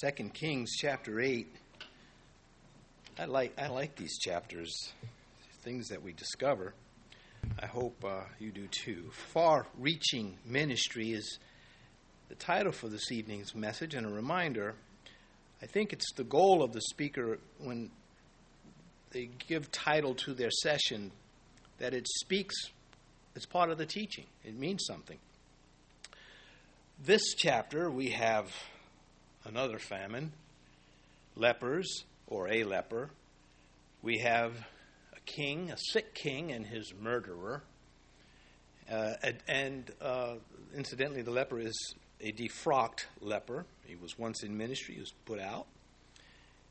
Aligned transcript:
Second 0.00 0.32
Kings 0.32 0.76
chapter 0.76 1.18
8. 1.18 1.52
I 3.18 3.24
like, 3.24 3.52
I 3.58 3.66
like 3.66 3.96
these 3.96 4.16
chapters, 4.16 4.92
things 5.64 5.88
that 5.88 6.04
we 6.04 6.12
discover. 6.12 6.72
I 7.60 7.66
hope 7.66 8.04
uh, 8.06 8.20
you 8.38 8.52
do 8.52 8.68
too. 8.68 9.10
Far 9.32 9.66
reaching 9.76 10.38
ministry 10.46 11.10
is 11.10 11.40
the 12.28 12.36
title 12.36 12.70
for 12.70 12.86
this 12.86 13.10
evening's 13.10 13.56
message, 13.56 13.96
and 13.96 14.06
a 14.06 14.08
reminder 14.08 14.76
I 15.60 15.66
think 15.66 15.92
it's 15.92 16.12
the 16.12 16.22
goal 16.22 16.62
of 16.62 16.72
the 16.72 16.82
speaker 16.82 17.40
when 17.58 17.90
they 19.10 19.28
give 19.48 19.68
title 19.72 20.14
to 20.14 20.32
their 20.32 20.52
session 20.62 21.10
that 21.78 21.92
it 21.92 22.06
speaks, 22.06 22.54
it's 23.34 23.46
part 23.46 23.68
of 23.68 23.78
the 23.78 23.86
teaching, 23.86 24.26
it 24.44 24.56
means 24.56 24.84
something. 24.86 25.18
This 27.04 27.34
chapter, 27.36 27.90
we 27.90 28.10
have 28.10 28.52
another 29.48 29.78
famine, 29.78 30.32
lepers, 31.34 32.04
or 32.26 32.48
a 32.48 32.64
leper. 32.64 33.10
We 34.02 34.18
have 34.18 34.52
a 35.14 35.20
king, 35.24 35.70
a 35.70 35.76
sick 35.76 36.14
king, 36.14 36.52
and 36.52 36.66
his 36.66 36.92
murderer. 37.00 37.62
Uh, 38.90 39.14
and 39.46 39.90
uh, 40.00 40.34
incidentally, 40.76 41.22
the 41.22 41.30
leper 41.30 41.58
is 41.58 41.94
a 42.20 42.32
defrocked 42.32 43.06
leper. 43.20 43.64
He 43.84 43.96
was 43.96 44.18
once 44.18 44.42
in 44.42 44.56
ministry, 44.56 44.94
he 44.94 45.00
was 45.00 45.12
put 45.24 45.40
out. 45.40 45.66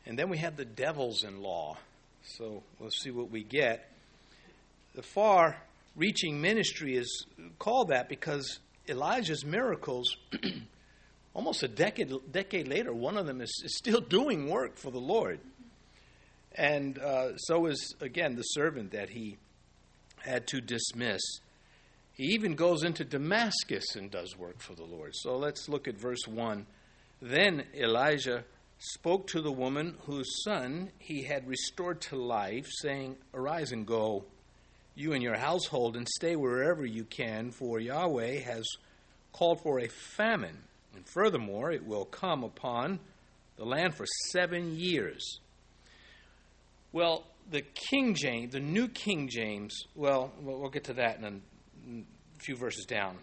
And 0.06 0.18
then 0.18 0.30
we 0.30 0.38
have 0.38 0.56
the 0.56 0.66
devils 0.66 1.24
in 1.24 1.42
law. 1.42 1.78
So 2.38 2.64
we'll 2.80 2.92
see 2.92 3.12
what 3.12 3.30
we 3.30 3.44
get. 3.44 3.92
The 4.96 5.02
far 5.02 5.58
reaching 5.96 6.40
ministry 6.40 6.96
is 6.96 7.26
called 7.60 7.90
that 7.90 8.08
because 8.08 8.60
Elijah's 8.88 9.44
miracles, 9.44 10.16
almost 11.38 11.62
a 11.62 11.68
decade, 11.68 12.12
decade 12.32 12.68
later, 12.68 12.92
one 12.92 13.16
of 13.16 13.28
them 13.28 13.42
is, 13.42 13.62
is 13.64 13.78
still 13.78 14.02
doing 14.02 14.50
work 14.50 14.76
for 14.76 14.90
the 14.90 15.00
Lord. 15.00 15.40
And 16.56 16.98
uh, 16.98 17.38
so 17.38 17.68
is, 17.68 17.96
again, 18.02 18.36
the 18.36 18.42
servant 18.42 18.92
that 18.92 19.12
he 19.12 19.38
had 20.18 20.48
to 20.48 20.60
dismiss. 20.60 21.22
He 22.14 22.34
even 22.34 22.56
goes 22.56 22.84
into 22.84 23.06
Damascus 23.06 23.96
and 23.96 24.10
does 24.10 24.36
work 24.36 24.60
for 24.60 24.74
the 24.74 24.84
Lord. 24.84 25.12
So 25.14 25.38
let's 25.38 25.70
look 25.70 25.88
at 25.88 26.00
verse 26.00 26.28
1. 26.28 26.66
Then 27.22 27.66
Elijah 27.76 28.44
spoke 28.80 29.28
to 29.28 29.42
the 29.42 29.52
woman 29.52 29.96
whose 30.08 30.44
son 30.44 30.90
he 30.98 31.22
had 31.22 31.48
restored 31.48 32.02
to 32.02 32.16
life, 32.16 32.66
saying, 32.82 33.16
Arise 33.36 33.72
and 33.72 33.86
go, 33.86 34.26
you 34.96 35.14
and 35.14 35.22
your 35.22 35.38
household, 35.38 35.96
and 35.96 36.08
stay 36.08 36.36
wherever 36.36 36.84
you 36.84 37.04
can, 37.04 37.52
for 37.52 37.80
Yahweh 37.80 38.40
has 38.40 38.66
called 39.32 39.62
for 39.62 39.80
a 39.80 39.88
famine. 39.88 40.64
And 40.98 41.06
furthermore, 41.06 41.72
it 41.72 41.86
will 41.86 42.06
come 42.06 42.44
upon 42.44 43.00
the 43.56 43.66
land 43.66 43.94
for 43.94 44.08
seven 44.32 44.76
years. 44.76 45.40
Well, 46.92 47.24
the 47.52 47.62
King 47.62 48.16
James, 48.16 48.54
the 48.54 48.60
New 48.60 48.88
King 48.88 49.30
James, 49.30 49.86
well, 49.96 50.32
we'll 50.42 50.72
get 50.72 50.86
to 50.86 50.94
that 50.96 51.20
in 51.20 51.24
a 51.26 52.04
few 52.40 52.56
verses 52.56 52.86
down. 52.86 53.18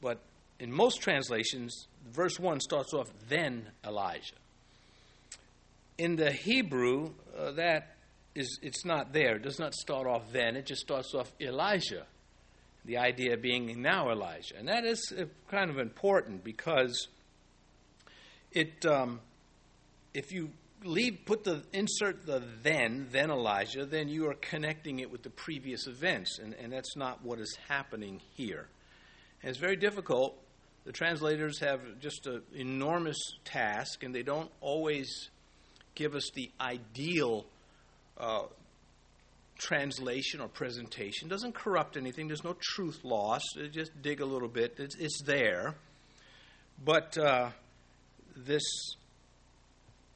But 0.00 0.20
in 0.60 0.70
most 0.70 1.02
translations, 1.02 1.88
verse 2.12 2.38
1 2.38 2.60
starts 2.60 2.94
off, 2.94 3.08
then 3.28 3.66
Elijah. 3.84 4.36
In 5.98 6.14
the 6.14 6.30
Hebrew, 6.30 7.10
uh, 7.36 7.50
that 7.52 7.96
is, 8.36 8.60
it's 8.62 8.84
not 8.84 9.12
there. 9.12 9.34
It 9.34 9.42
does 9.42 9.58
not 9.58 9.74
start 9.74 10.06
off 10.06 10.30
then. 10.30 10.54
It 10.54 10.66
just 10.66 10.82
starts 10.82 11.12
off 11.12 11.32
Elijah. 11.40 12.06
The 12.84 12.98
idea 12.98 13.36
being 13.36 13.80
now 13.80 14.10
Elijah. 14.10 14.56
And 14.58 14.68
that 14.68 14.84
is 14.84 15.12
uh, 15.16 15.24
kind 15.50 15.70
of 15.70 15.78
important 15.78 16.44
because 16.44 17.08
it, 18.52 18.84
um, 18.84 19.20
if 20.12 20.32
you 20.32 20.50
leave, 20.84 21.20
put 21.24 21.44
the, 21.44 21.62
insert 21.72 22.26
the 22.26 22.42
then, 22.62 23.08
then 23.10 23.30
Elijah, 23.30 23.86
then 23.86 24.08
you 24.08 24.28
are 24.28 24.34
connecting 24.34 24.98
it 24.98 25.10
with 25.10 25.22
the 25.22 25.30
previous 25.30 25.86
events. 25.86 26.38
And, 26.38 26.54
and 26.54 26.72
that's 26.72 26.96
not 26.96 27.24
what 27.24 27.38
is 27.38 27.56
happening 27.68 28.20
here. 28.34 28.68
And 29.42 29.50
it's 29.50 29.58
very 29.58 29.76
difficult. 29.76 30.38
The 30.84 30.92
translators 30.92 31.60
have 31.60 31.80
just 32.00 32.26
an 32.26 32.42
enormous 32.54 33.16
task, 33.44 34.02
and 34.02 34.14
they 34.14 34.22
don't 34.22 34.50
always 34.60 35.30
give 35.94 36.14
us 36.14 36.30
the 36.34 36.50
ideal 36.60 37.46
uh, 38.18 38.42
translation 39.58 40.40
or 40.40 40.48
presentation. 40.48 41.28
Doesn't 41.28 41.54
corrupt 41.54 41.96
anything. 41.96 42.26
There's 42.26 42.44
no 42.44 42.56
truth 42.60 43.00
lost. 43.04 43.58
Just 43.70 43.90
dig 44.02 44.20
a 44.20 44.26
little 44.26 44.48
bit. 44.48 44.74
It's, 44.78 44.96
it's 44.96 45.22
there. 45.22 45.74
But 46.84 47.16
uh, 47.16 47.50
this, 48.36 48.62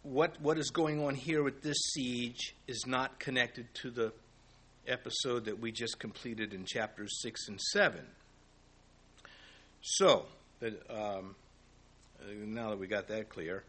what 0.02 0.40
what 0.40 0.58
is 0.58 0.70
going 0.70 1.04
on 1.04 1.14
here 1.14 1.42
with 1.42 1.62
this 1.62 1.78
siege 1.94 2.54
is 2.66 2.84
not 2.86 3.18
connected 3.18 3.72
to 3.82 3.90
the 3.90 4.12
episode 4.86 5.44
that 5.44 5.60
we 5.60 5.70
just 5.70 5.98
completed 5.98 6.52
in 6.52 6.64
chapters 6.64 7.20
six 7.22 7.46
and 7.48 7.60
seven. 7.60 8.06
So, 9.80 10.26
um, 10.90 11.36
now 12.26 12.70
that 12.70 12.78
we 12.78 12.86
got 12.88 13.08
that 13.08 13.28
clear. 13.28 13.62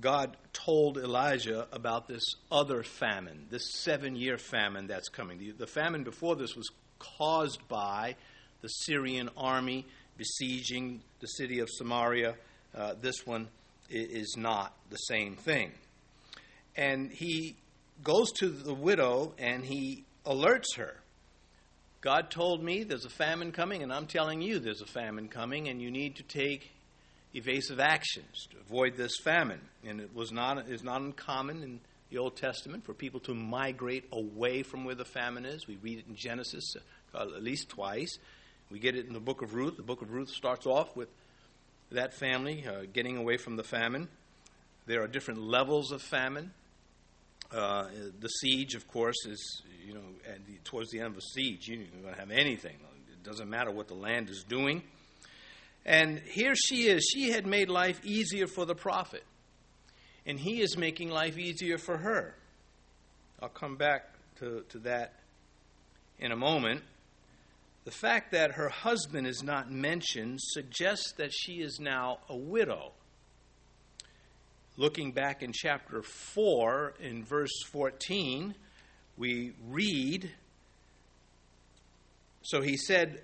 God 0.00 0.36
told 0.52 0.98
Elijah 0.98 1.66
about 1.72 2.08
this 2.08 2.24
other 2.50 2.82
famine, 2.82 3.46
this 3.50 3.72
seven 3.82 4.16
year 4.16 4.38
famine 4.38 4.86
that's 4.86 5.08
coming. 5.08 5.38
The, 5.38 5.52
the, 5.52 5.66
famine 5.66 6.04
before 6.04 6.36
this 6.36 6.56
was 6.56 6.68
caused 6.98 7.66
by 7.68 8.16
the 8.60 8.68
Syrian 8.68 9.30
army 9.36 9.86
besieging 10.16 11.00
the 11.20 11.26
city 11.26 11.60
of 11.60 11.68
Samaria. 11.70 12.34
Uh, 12.74 12.94
this 13.00 13.26
one 13.26 13.48
is 13.90 14.36
not 14.36 14.74
the 14.90 14.96
same 14.96 15.36
thing. 15.36 15.72
And 16.76 17.12
he 17.12 17.56
goes 18.02 18.32
to 18.32 18.48
the 18.48 18.74
widow 18.74 19.34
and 19.38 19.64
he 19.64 20.04
alerts 20.26 20.76
her. 20.76 20.96
God 22.00 22.30
told 22.30 22.62
me 22.62 22.84
there's 22.84 23.06
a 23.06 23.10
famine 23.10 23.50
coming, 23.50 23.82
and 23.82 23.90
I'm 23.90 24.06
telling 24.06 24.42
you 24.42 24.58
there's 24.58 24.82
a 24.82 24.86
famine 24.86 25.28
coming, 25.28 25.68
and 25.68 25.80
you 25.80 25.90
need 25.90 26.16
to 26.16 26.22
take 26.22 26.70
evasive 27.34 27.80
actions 27.80 28.46
to 28.50 28.56
avoid 28.58 28.96
this 28.96 29.18
famine. 29.22 29.60
And 29.86 30.00
it 30.00 30.14
was 30.14 30.32
not 30.32 30.68
is 30.68 30.82
not 30.82 31.00
uncommon 31.00 31.62
in 31.62 31.80
the 32.10 32.18
Old 32.18 32.36
Testament 32.36 32.84
for 32.84 32.94
people 32.94 33.20
to 33.20 33.34
migrate 33.34 34.04
away 34.12 34.62
from 34.62 34.84
where 34.84 34.94
the 34.94 35.04
famine 35.04 35.44
is. 35.44 35.66
We 35.66 35.76
read 35.76 35.98
it 35.98 36.06
in 36.08 36.14
Genesis 36.14 36.74
uh, 37.14 37.22
at 37.22 37.42
least 37.42 37.68
twice. 37.68 38.18
We 38.70 38.78
get 38.78 38.96
it 38.96 39.06
in 39.06 39.12
the 39.12 39.20
book 39.20 39.42
of 39.42 39.54
Ruth. 39.54 39.76
The 39.76 39.82
book 39.82 40.02
of 40.02 40.12
Ruth 40.12 40.30
starts 40.30 40.66
off 40.66 40.96
with 40.96 41.08
that 41.90 42.14
family 42.14 42.64
uh, 42.66 42.84
getting 42.92 43.16
away 43.16 43.36
from 43.36 43.56
the 43.56 43.64
famine. 43.64 44.08
There 44.86 45.02
are 45.02 45.08
different 45.08 45.42
levels 45.42 45.92
of 45.92 46.02
famine. 46.02 46.52
Uh, 47.52 47.88
the 48.20 48.28
siege, 48.28 48.74
of 48.74 48.88
course, 48.88 49.26
is 49.26 49.62
you 49.86 49.94
know 49.94 50.00
the, 50.24 50.58
towards 50.64 50.90
the 50.90 51.00
end 51.00 51.08
of 51.08 51.18
a 51.18 51.20
siege, 51.20 51.68
you're 51.68 51.78
not 51.78 52.02
going 52.02 52.14
to 52.14 52.20
have 52.20 52.30
anything. 52.30 52.76
It 53.12 53.22
doesn't 53.22 53.48
matter 53.48 53.70
what 53.70 53.88
the 53.88 53.94
land 53.94 54.28
is 54.28 54.44
doing. 54.48 54.82
And 55.86 56.20
here 56.20 56.54
she 56.54 56.88
is. 56.88 57.08
She 57.12 57.30
had 57.30 57.46
made 57.46 57.68
life 57.68 58.00
easier 58.04 58.46
for 58.46 58.64
the 58.64 58.74
prophet. 58.74 59.24
And 60.26 60.38
he 60.40 60.62
is 60.62 60.76
making 60.76 61.10
life 61.10 61.36
easier 61.36 61.76
for 61.76 61.98
her. 61.98 62.34
I'll 63.42 63.50
come 63.50 63.76
back 63.76 64.08
to, 64.38 64.64
to 64.70 64.78
that 64.80 65.14
in 66.18 66.32
a 66.32 66.36
moment. 66.36 66.82
The 67.84 67.90
fact 67.90 68.32
that 68.32 68.52
her 68.52 68.70
husband 68.70 69.26
is 69.26 69.42
not 69.42 69.70
mentioned 69.70 70.40
suggests 70.40 71.12
that 71.18 71.32
she 71.34 71.60
is 71.60 71.78
now 71.78 72.20
a 72.30 72.36
widow. 72.36 72.92
Looking 74.78 75.12
back 75.12 75.42
in 75.42 75.52
chapter 75.52 76.02
4, 76.02 76.94
in 77.00 77.24
verse 77.24 77.62
14, 77.70 78.54
we 79.16 79.52
read 79.68 80.32
So 82.42 82.60
he 82.60 82.76
said, 82.76 83.22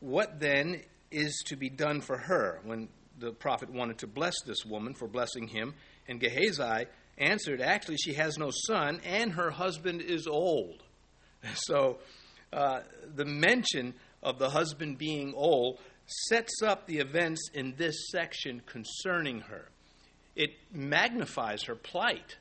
What 0.00 0.40
then 0.40 0.82
is 1.14 1.42
to 1.46 1.56
be 1.56 1.70
done 1.70 2.00
for 2.00 2.18
her 2.18 2.60
when 2.64 2.88
the 3.18 3.32
prophet 3.32 3.70
wanted 3.70 3.98
to 3.98 4.06
bless 4.06 4.34
this 4.44 4.64
woman 4.64 4.94
for 4.94 5.06
blessing 5.06 5.48
him. 5.48 5.74
And 6.08 6.20
Gehazi 6.20 6.86
answered, 7.16 7.60
Actually, 7.60 7.96
she 7.96 8.14
has 8.14 8.38
no 8.38 8.50
son, 8.50 9.00
and 9.04 9.32
her 9.32 9.50
husband 9.50 10.02
is 10.02 10.26
old. 10.26 10.82
So 11.56 11.98
uh, 12.54 12.80
the 13.14 13.26
mention 13.26 13.92
of 14.22 14.38
the 14.38 14.48
husband 14.48 14.96
being 14.96 15.34
old 15.34 15.78
sets 16.06 16.62
up 16.62 16.86
the 16.86 16.98
events 16.98 17.50
in 17.52 17.74
this 17.76 18.08
section 18.10 18.62
concerning 18.64 19.40
her. 19.40 19.68
It 20.34 20.50
magnifies 20.72 21.64
her 21.64 21.74
plight. 21.74 22.36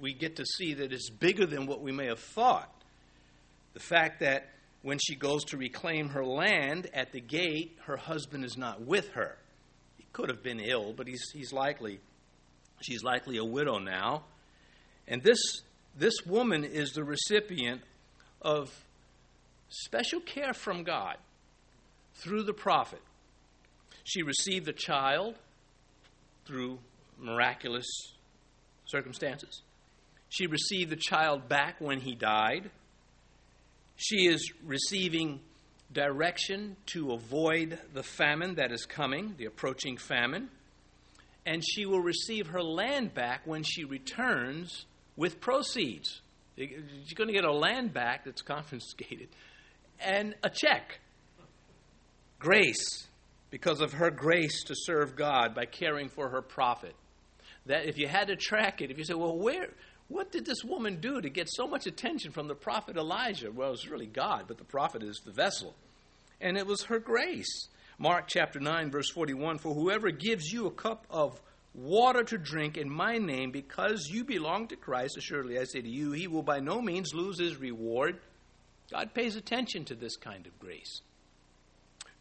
We 0.00 0.14
get 0.14 0.36
to 0.36 0.46
see 0.46 0.74
that 0.74 0.92
it's 0.92 1.10
bigger 1.10 1.44
than 1.46 1.66
what 1.66 1.82
we 1.82 1.92
may 1.92 2.06
have 2.06 2.18
thought. 2.18 2.72
The 3.74 3.80
fact 3.80 4.20
that 4.20 4.48
when 4.86 4.98
she 5.00 5.16
goes 5.16 5.42
to 5.42 5.56
reclaim 5.56 6.10
her 6.10 6.24
land 6.24 6.88
at 6.94 7.10
the 7.10 7.20
gate, 7.20 7.76
her 7.86 7.96
husband 7.96 8.44
is 8.44 8.56
not 8.56 8.80
with 8.82 9.08
her. 9.14 9.36
He 9.96 10.04
could 10.12 10.28
have 10.28 10.44
been 10.44 10.60
ill, 10.60 10.92
but 10.96 11.08
he's, 11.08 11.24
he's 11.32 11.52
likely, 11.52 11.98
she's 12.82 13.02
likely 13.02 13.36
a 13.38 13.44
widow 13.44 13.78
now. 13.78 14.22
And 15.08 15.24
this, 15.24 15.40
this 15.98 16.14
woman 16.24 16.62
is 16.62 16.92
the 16.92 17.02
recipient 17.02 17.80
of 18.40 18.72
special 19.68 20.20
care 20.20 20.54
from 20.54 20.84
God 20.84 21.16
through 22.14 22.44
the 22.44 22.54
prophet. 22.54 23.02
She 24.04 24.22
received 24.22 24.68
a 24.68 24.72
child 24.72 25.34
through 26.46 26.78
miraculous 27.18 27.88
circumstances. 28.84 29.62
She 30.28 30.46
received 30.46 30.90
the 30.90 30.96
child 30.96 31.48
back 31.48 31.80
when 31.80 31.98
he 31.98 32.14
died. 32.14 32.70
She 33.96 34.26
is 34.26 34.52
receiving 34.64 35.40
direction 35.92 36.76
to 36.86 37.12
avoid 37.12 37.78
the 37.94 38.02
famine 38.02 38.56
that 38.56 38.72
is 38.72 38.84
coming, 38.84 39.34
the 39.38 39.46
approaching 39.46 39.96
famine. 39.96 40.48
And 41.44 41.62
she 41.64 41.86
will 41.86 42.00
receive 42.00 42.48
her 42.48 42.62
land 42.62 43.14
back 43.14 43.42
when 43.46 43.62
she 43.62 43.84
returns 43.84 44.84
with 45.16 45.40
proceeds. 45.40 46.20
She's 46.56 47.12
going 47.14 47.28
to 47.28 47.34
get 47.34 47.44
a 47.44 47.52
land 47.52 47.92
back 47.92 48.24
that's 48.24 48.42
confiscated 48.42 49.28
and 50.00 50.34
a 50.42 50.50
check. 50.50 51.00
Grace, 52.38 53.06
because 53.50 53.80
of 53.80 53.94
her 53.94 54.10
grace 54.10 54.64
to 54.64 54.74
serve 54.76 55.16
God 55.16 55.54
by 55.54 55.64
caring 55.64 56.08
for 56.08 56.28
her 56.28 56.42
prophet. 56.42 56.94
That 57.66 57.86
if 57.86 57.98
you 57.98 58.06
had 58.06 58.28
to 58.28 58.36
track 58.36 58.80
it, 58.82 58.90
if 58.90 58.98
you 58.98 59.04
say, 59.04 59.14
well, 59.14 59.36
where, 59.36 59.68
what 60.08 60.30
did 60.30 60.46
this 60.46 60.62
woman 60.64 61.00
do 61.00 61.20
to 61.20 61.28
get 61.28 61.48
so 61.50 61.66
much 61.66 61.86
attention 61.86 62.30
from 62.32 62.48
the 62.48 62.54
prophet 62.54 62.96
Elijah? 62.96 63.50
Well, 63.50 63.72
it's 63.72 63.88
really 63.88 64.06
God, 64.06 64.44
but 64.46 64.58
the 64.58 64.64
prophet 64.64 65.02
is 65.02 65.20
the 65.24 65.32
vessel. 65.32 65.74
And 66.40 66.56
it 66.56 66.66
was 66.66 66.84
her 66.84 66.98
grace. 66.98 67.68
Mark 67.98 68.28
chapter 68.28 68.60
9, 68.60 68.90
verse 68.90 69.10
41 69.10 69.58
For 69.58 69.74
whoever 69.74 70.10
gives 70.10 70.52
you 70.52 70.66
a 70.66 70.70
cup 70.70 71.06
of 71.10 71.40
water 71.74 72.22
to 72.24 72.38
drink 72.38 72.76
in 72.76 72.88
my 72.88 73.18
name 73.18 73.50
because 73.50 74.08
you 74.10 74.24
belong 74.24 74.68
to 74.68 74.76
Christ, 74.76 75.16
assuredly 75.16 75.58
I 75.58 75.64
say 75.64 75.80
to 75.80 75.88
you, 75.88 76.12
he 76.12 76.26
will 76.26 76.42
by 76.42 76.60
no 76.60 76.80
means 76.80 77.14
lose 77.14 77.38
his 77.38 77.56
reward. 77.56 78.20
God 78.90 79.12
pays 79.12 79.34
attention 79.34 79.84
to 79.86 79.94
this 79.94 80.16
kind 80.16 80.46
of 80.46 80.58
grace. 80.60 81.00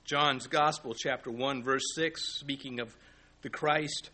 John's 0.05 0.47
Gospel, 0.47 0.93
chapter 0.93 1.31
1, 1.31 1.63
verse 1.63 1.83
6, 1.95 2.39
speaking 2.39 2.79
of 2.79 2.95
the 3.41 3.49
Christ, 3.49 4.09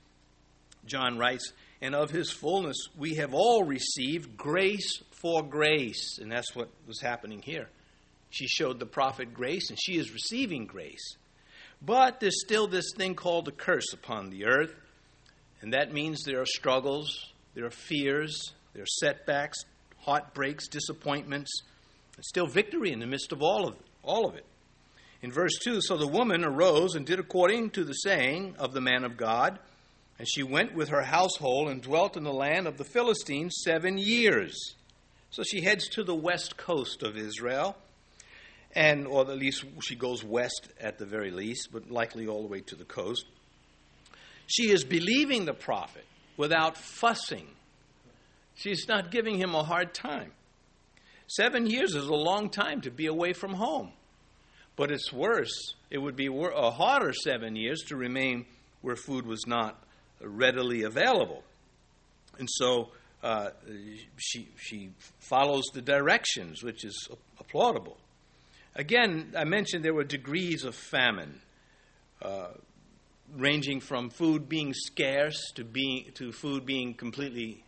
John 0.85 1.17
writes, 1.17 1.53
and 1.81 1.95
of 1.95 2.11
his 2.11 2.31
fullness 2.31 2.77
we 2.97 3.15
have 3.15 3.33
all 3.33 3.63
received 3.63 4.37
grace 4.37 5.01
for 5.21 5.43
grace. 5.43 6.19
And 6.19 6.31
that's 6.31 6.55
what 6.55 6.69
was 6.87 7.01
happening 7.01 7.41
here. 7.41 7.69
She 8.29 8.47
showed 8.47 8.79
the 8.79 8.85
prophet 8.85 9.33
grace, 9.33 9.69
and 9.69 9.79
she 9.81 9.97
is 9.97 10.11
receiving 10.11 10.65
grace. 10.65 11.17
But 11.81 12.19
there's 12.19 12.41
still 12.41 12.67
this 12.67 12.91
thing 12.95 13.15
called 13.15 13.47
a 13.47 13.51
curse 13.51 13.93
upon 13.93 14.29
the 14.29 14.45
earth. 14.45 14.73
And 15.61 15.73
that 15.73 15.93
means 15.93 16.23
there 16.23 16.41
are 16.41 16.45
struggles, 16.45 17.33
there 17.55 17.65
are 17.65 17.71
fears, 17.71 18.53
there 18.73 18.83
are 18.83 18.87
setbacks, 18.87 19.59
heartbreaks, 19.99 20.67
disappointments, 20.67 21.51
and 22.15 22.23
still 22.23 22.47
victory 22.47 22.91
in 22.91 22.99
the 22.99 23.07
midst 23.07 23.31
of 23.31 23.41
all 23.41 23.67
of 23.67 23.75
all 24.03 24.27
of 24.27 24.35
it. 24.35 24.45
In 25.21 25.31
verse 25.31 25.59
2, 25.63 25.81
so 25.81 25.97
the 25.97 26.07
woman 26.07 26.43
arose 26.43 26.95
and 26.95 27.05
did 27.05 27.19
according 27.19 27.71
to 27.71 27.83
the 27.83 27.93
saying 27.93 28.55
of 28.57 28.73
the 28.73 28.81
man 28.81 29.03
of 29.03 29.17
God 29.17 29.59
and 30.17 30.27
she 30.27 30.43
went 30.43 30.75
with 30.75 30.89
her 30.89 31.01
household 31.01 31.69
and 31.69 31.81
dwelt 31.81 32.15
in 32.15 32.23
the 32.23 32.33
land 32.33 32.67
of 32.67 32.77
the 32.77 32.83
Philistines 32.83 33.61
seven 33.63 33.97
years. 33.97 34.75
So 35.31 35.43
she 35.43 35.61
heads 35.61 35.87
to 35.89 36.03
the 36.03 36.15
west 36.15 36.57
coast 36.57 37.03
of 37.03 37.17
Israel, 37.17 37.75
and 38.75 39.07
or 39.07 39.21
at 39.21 39.37
least 39.37 39.63
she 39.81 39.95
goes 39.95 40.23
west 40.23 40.69
at 40.79 40.97
the 40.97 41.05
very 41.05 41.31
least, 41.31 41.69
but 41.71 41.89
likely 41.89 42.27
all 42.27 42.41
the 42.41 42.47
way 42.47 42.61
to 42.61 42.75
the 42.75 42.85
coast. 42.85 43.25
She 44.47 44.71
is 44.71 44.83
believing 44.83 45.45
the 45.45 45.53
prophet 45.53 46.05
without 46.37 46.77
fussing. 46.77 47.47
She's 48.55 48.87
not 48.87 49.11
giving 49.11 49.37
him 49.37 49.55
a 49.55 49.63
hard 49.63 49.93
time. 49.93 50.31
Seven 51.27 51.65
years 51.65 51.95
is 51.95 52.07
a 52.07 52.13
long 52.13 52.49
time 52.49 52.81
to 52.81 52.91
be 52.91 53.07
away 53.07 53.31
from 53.31 53.53
home. 53.53 53.93
But 54.75 54.91
it's 54.91 55.13
worse. 55.13 55.75
It 55.89 55.99
would 55.99 56.15
be 56.15 56.27
a 56.27 56.71
harder 56.71 57.13
seven 57.13 57.55
years 57.55 57.81
to 57.87 57.95
remain 57.95 58.45
where 58.81 58.95
food 58.95 59.25
was 59.25 59.47
not 59.47 59.81
readily 60.23 60.83
available. 60.83 61.43
And 62.37 62.47
so 62.49 62.89
uh, 63.23 63.49
she, 64.17 64.49
she 64.57 64.91
follows 65.19 65.63
the 65.73 65.81
directions, 65.81 66.63
which 66.63 66.83
is 66.83 67.07
applaudable. 67.39 67.97
Again, 68.75 69.33
I 69.37 69.43
mentioned 69.43 69.83
there 69.83 69.93
were 69.93 70.03
degrees 70.03 70.63
of 70.63 70.75
famine, 70.75 71.41
uh, 72.21 72.47
ranging 73.35 73.79
from 73.79 74.09
food 74.09 74.47
being 74.47 74.73
scarce 74.73 75.51
to, 75.55 75.63
being, 75.63 76.11
to 76.15 76.31
food 76.31 76.65
being 76.65 76.93
completely 76.93 77.63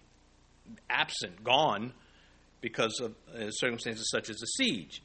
absent, 0.90 1.44
gone, 1.44 1.94
because 2.62 3.00
of 3.02 3.14
uh, 3.36 3.52
circumstances 3.52 4.10
such 4.10 4.30
as 4.30 4.42
a 4.42 4.48
siege. 4.58 5.02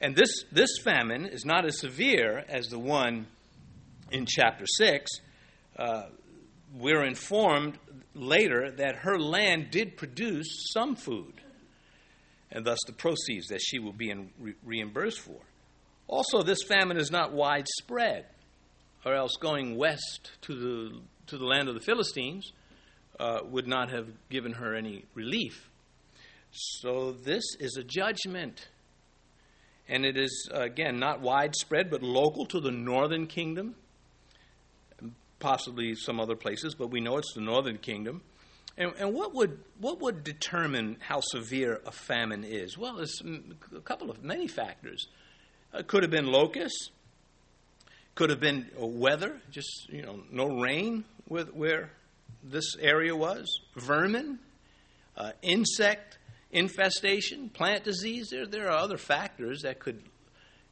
And 0.00 0.14
this, 0.14 0.44
this 0.52 0.70
famine 0.84 1.26
is 1.26 1.44
not 1.44 1.64
as 1.64 1.80
severe 1.80 2.44
as 2.48 2.68
the 2.68 2.78
one 2.78 3.26
in 4.12 4.26
chapter 4.26 4.64
6. 4.66 5.10
Uh, 5.76 6.02
we're 6.74 7.04
informed 7.04 7.78
later 8.14 8.70
that 8.70 8.96
her 8.96 9.18
land 9.18 9.70
did 9.70 9.96
produce 9.96 10.46
some 10.72 10.96
food, 10.96 11.40
and 12.50 12.64
thus 12.64 12.78
the 12.86 12.92
proceeds 12.92 13.48
that 13.48 13.60
she 13.60 13.78
will 13.78 13.92
be 13.92 14.12
re- 14.38 14.54
reimbursed 14.64 15.20
for. 15.20 15.40
Also, 16.08 16.42
this 16.42 16.62
famine 16.62 16.96
is 16.96 17.10
not 17.10 17.32
widespread, 17.32 18.26
or 19.04 19.14
else 19.14 19.32
going 19.40 19.76
west 19.76 20.32
to 20.42 20.54
the, 20.54 21.00
to 21.26 21.38
the 21.38 21.44
land 21.44 21.68
of 21.68 21.74
the 21.74 21.80
Philistines 21.80 22.52
uh, 23.18 23.38
would 23.44 23.66
not 23.66 23.90
have 23.90 24.08
given 24.28 24.52
her 24.52 24.74
any 24.74 25.04
relief. 25.14 25.68
So, 26.50 27.12
this 27.12 27.44
is 27.58 27.76
a 27.76 27.84
judgment. 27.84 28.68
And 29.88 30.04
it 30.04 30.16
is, 30.16 30.48
again, 30.52 30.98
not 30.98 31.20
widespread, 31.20 31.90
but 31.90 32.02
local 32.02 32.44
to 32.46 32.60
the 32.60 32.72
northern 32.72 33.26
kingdom 33.26 33.76
possibly 35.38 35.94
some 35.94 36.20
other 36.20 36.36
places, 36.36 36.74
but 36.74 36.90
we 36.90 37.00
know 37.00 37.18
it's 37.18 37.34
the 37.34 37.40
northern 37.40 37.78
kingdom. 37.78 38.22
And, 38.78 38.92
and, 38.98 39.14
what 39.14 39.34
would 39.34 39.58
what 39.80 40.00
would 40.02 40.22
determine 40.22 40.98
how 41.00 41.20
severe 41.20 41.80
a 41.86 41.90
famine 41.90 42.44
is? 42.44 42.76
Well, 42.76 42.98
it's 42.98 43.22
a 43.74 43.80
couple 43.80 44.10
of 44.10 44.22
many 44.22 44.48
factors. 44.48 45.08
It 45.72 45.86
could 45.86 46.02
have 46.02 46.10
been 46.10 46.26
locusts. 46.26 46.90
Could 48.14 48.30
have 48.30 48.40
been 48.40 48.70
weather, 48.76 49.40
just 49.50 49.88
you 49.88 50.02
know, 50.02 50.22
no 50.30 50.60
rain 50.60 51.04
with 51.28 51.54
where 51.54 51.90
this 52.42 52.76
area 52.78 53.16
was. 53.16 53.60
Vermin, 53.76 54.38
uh, 55.16 55.32
insect 55.42 56.18
infestation, 56.50 57.48
plant 57.48 57.84
disease. 57.84 58.28
There 58.30 58.46
there 58.46 58.66
are 58.70 58.78
other 58.78 58.98
factors 58.98 59.62
that 59.62 59.78
could 59.80 60.02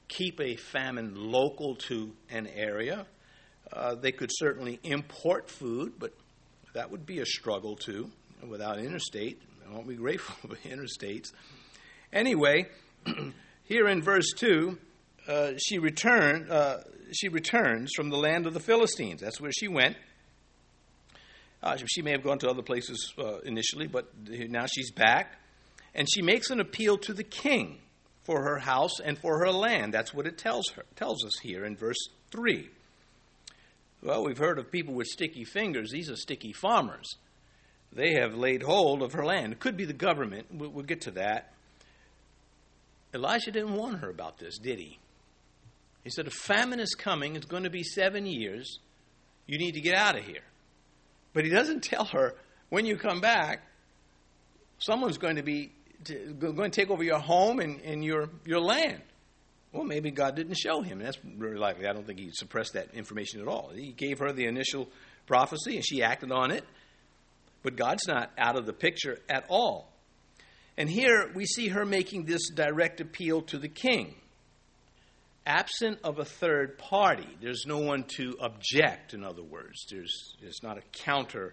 keep 0.08 0.40
a 0.40 0.56
famine 0.56 1.14
local 1.14 1.76
to 1.76 2.12
an 2.30 2.46
area. 2.46 3.06
Uh, 3.72 3.94
they 3.94 4.12
could 4.12 4.30
certainly 4.32 4.78
import 4.82 5.50
food, 5.50 5.94
but 5.98 6.12
that 6.74 6.90
would 6.90 7.06
be 7.06 7.20
a 7.20 7.26
struggle 7.26 7.76
too 7.76 8.10
without 8.46 8.78
interstate. 8.78 9.40
I 9.66 9.72
won't 9.72 9.88
be 9.88 9.96
grateful 9.96 10.48
for 10.48 10.56
interstates. 10.68 11.32
Anyway, 12.12 12.68
here 13.64 13.88
in 13.88 14.02
verse 14.02 14.32
2, 14.36 14.78
uh, 15.26 15.52
she, 15.56 15.78
returned, 15.78 16.50
uh, 16.50 16.78
she 17.12 17.28
returns 17.28 17.92
from 17.96 18.10
the 18.10 18.16
land 18.16 18.46
of 18.46 18.54
the 18.54 18.60
Philistines. 18.60 19.20
That's 19.20 19.40
where 19.40 19.52
she 19.52 19.68
went. 19.68 19.96
Uh, 21.62 21.76
she 21.86 22.02
may 22.02 22.10
have 22.10 22.22
gone 22.22 22.38
to 22.38 22.50
other 22.50 22.62
places 22.62 23.14
uh, 23.18 23.38
initially, 23.38 23.86
but 23.86 24.12
now 24.28 24.66
she's 24.66 24.90
back. 24.90 25.38
And 25.94 26.06
she 26.12 26.20
makes 26.20 26.50
an 26.50 26.60
appeal 26.60 26.98
to 26.98 27.14
the 27.14 27.24
king 27.24 27.78
for 28.24 28.42
her 28.42 28.58
house 28.58 29.00
and 29.00 29.18
for 29.18 29.38
her 29.38 29.50
land. 29.50 29.94
That's 29.94 30.12
what 30.12 30.26
it 30.26 30.36
tells 30.36 30.68
her 30.70 30.84
tells 30.96 31.24
us 31.24 31.38
here 31.38 31.64
in 31.64 31.76
verse 31.76 32.08
3. 32.30 32.68
Well, 34.04 34.22
we've 34.22 34.36
heard 34.36 34.58
of 34.58 34.70
people 34.70 34.92
with 34.92 35.06
sticky 35.06 35.44
fingers. 35.44 35.90
These 35.90 36.10
are 36.10 36.16
sticky 36.16 36.52
farmers. 36.52 37.16
They 37.90 38.12
have 38.20 38.34
laid 38.34 38.62
hold 38.62 39.02
of 39.02 39.14
her 39.14 39.24
land. 39.24 39.54
It 39.54 39.60
could 39.60 39.78
be 39.78 39.86
the 39.86 39.94
government. 39.94 40.48
We'll, 40.52 40.68
we'll 40.68 40.84
get 40.84 41.00
to 41.02 41.12
that. 41.12 41.54
Elisha 43.14 43.50
didn't 43.50 43.74
warn 43.74 43.94
her 43.96 44.10
about 44.10 44.38
this, 44.38 44.58
did 44.58 44.78
he? 44.78 44.98
He 46.02 46.10
said, 46.10 46.26
A 46.26 46.30
famine 46.30 46.80
is 46.80 46.94
coming. 46.94 47.34
It's 47.34 47.46
going 47.46 47.62
to 47.62 47.70
be 47.70 47.82
seven 47.82 48.26
years. 48.26 48.78
You 49.46 49.56
need 49.58 49.72
to 49.72 49.80
get 49.80 49.94
out 49.94 50.18
of 50.18 50.24
here. 50.24 50.42
But 51.32 51.44
he 51.44 51.50
doesn't 51.50 51.82
tell 51.82 52.04
her, 52.04 52.34
when 52.68 52.84
you 52.84 52.98
come 52.98 53.20
back, 53.22 53.62
someone's 54.78 55.16
going 55.16 55.36
to 55.36 55.42
be 55.42 55.72
to, 56.04 56.34
going 56.34 56.70
to 56.70 56.80
take 56.80 56.90
over 56.90 57.02
your 57.02 57.20
home 57.20 57.58
and, 57.58 57.80
and 57.80 58.04
your, 58.04 58.28
your 58.44 58.60
land. 58.60 59.00
Well, 59.74 59.82
maybe 59.82 60.12
God 60.12 60.36
didn't 60.36 60.54
show 60.54 60.82
him. 60.82 61.00
That's 61.00 61.18
very 61.24 61.58
likely. 61.58 61.88
I 61.88 61.92
don't 61.92 62.06
think 62.06 62.20
he 62.20 62.30
suppressed 62.32 62.74
that 62.74 62.94
information 62.94 63.40
at 63.40 63.48
all. 63.48 63.72
He 63.74 63.90
gave 63.90 64.20
her 64.20 64.32
the 64.32 64.46
initial 64.46 64.88
prophecy 65.26 65.74
and 65.74 65.84
she 65.84 66.00
acted 66.00 66.30
on 66.30 66.52
it. 66.52 66.64
But 67.64 67.74
God's 67.74 68.06
not 68.06 68.30
out 68.38 68.56
of 68.56 68.66
the 68.66 68.72
picture 68.72 69.18
at 69.28 69.46
all. 69.48 69.90
And 70.76 70.88
here 70.88 71.28
we 71.34 71.44
see 71.44 71.68
her 71.68 71.84
making 71.84 72.24
this 72.24 72.50
direct 72.50 73.00
appeal 73.00 73.42
to 73.42 73.58
the 73.58 73.68
king. 73.68 74.14
Absent 75.44 75.98
of 76.04 76.20
a 76.20 76.24
third 76.24 76.78
party, 76.78 77.28
there's 77.42 77.64
no 77.66 77.78
one 77.78 78.04
to 78.16 78.36
object, 78.40 79.12
in 79.12 79.24
other 79.24 79.42
words. 79.42 79.86
There's, 79.90 80.36
there's 80.40 80.62
not 80.62 80.78
a 80.78 80.82
counter 80.92 81.52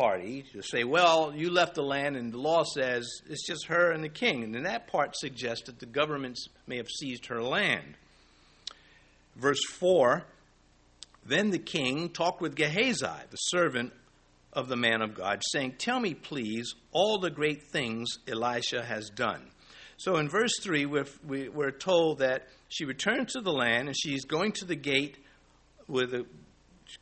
party 0.00 0.44
to 0.52 0.62
say, 0.62 0.82
well, 0.82 1.30
you 1.36 1.50
left 1.50 1.74
the 1.74 1.82
land 1.82 2.16
and 2.16 2.32
the 2.32 2.38
law 2.38 2.64
says 2.64 3.06
it's 3.28 3.46
just 3.46 3.66
her 3.66 3.90
and 3.92 4.02
the 4.02 4.08
king. 4.08 4.42
And 4.42 4.54
then 4.54 4.62
that 4.62 4.86
part 4.86 5.14
suggests 5.14 5.66
that 5.66 5.78
the 5.78 5.86
governments 5.86 6.46
may 6.66 6.78
have 6.78 6.88
seized 6.88 7.26
her 7.26 7.42
land. 7.42 7.96
Verse 9.36 9.62
4 9.78 10.24
Then 11.26 11.50
the 11.50 11.58
king 11.58 12.08
talked 12.08 12.40
with 12.40 12.56
Gehazi, 12.56 13.26
the 13.30 13.36
servant 13.36 13.92
of 14.54 14.68
the 14.68 14.76
man 14.76 15.02
of 15.02 15.14
God, 15.14 15.42
saying, 15.52 15.74
Tell 15.76 16.00
me, 16.00 16.14
please, 16.14 16.74
all 16.92 17.18
the 17.18 17.30
great 17.30 17.64
things 17.70 18.08
Elisha 18.26 18.82
has 18.82 19.10
done. 19.10 19.50
So 19.98 20.16
in 20.16 20.30
verse 20.30 20.58
3, 20.62 20.86
we're, 20.86 21.04
we're 21.28 21.70
told 21.70 22.20
that 22.20 22.48
she 22.70 22.86
returned 22.86 23.28
to 23.28 23.42
the 23.42 23.52
land 23.52 23.88
and 23.88 23.96
she's 23.96 24.24
going 24.24 24.52
to 24.52 24.64
the 24.64 24.76
gate 24.76 25.18
where 25.88 26.06
the 26.06 26.24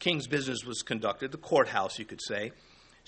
king's 0.00 0.26
business 0.26 0.64
was 0.64 0.82
conducted, 0.82 1.30
the 1.30 1.38
courthouse, 1.38 1.96
you 2.00 2.04
could 2.04 2.20
say. 2.20 2.50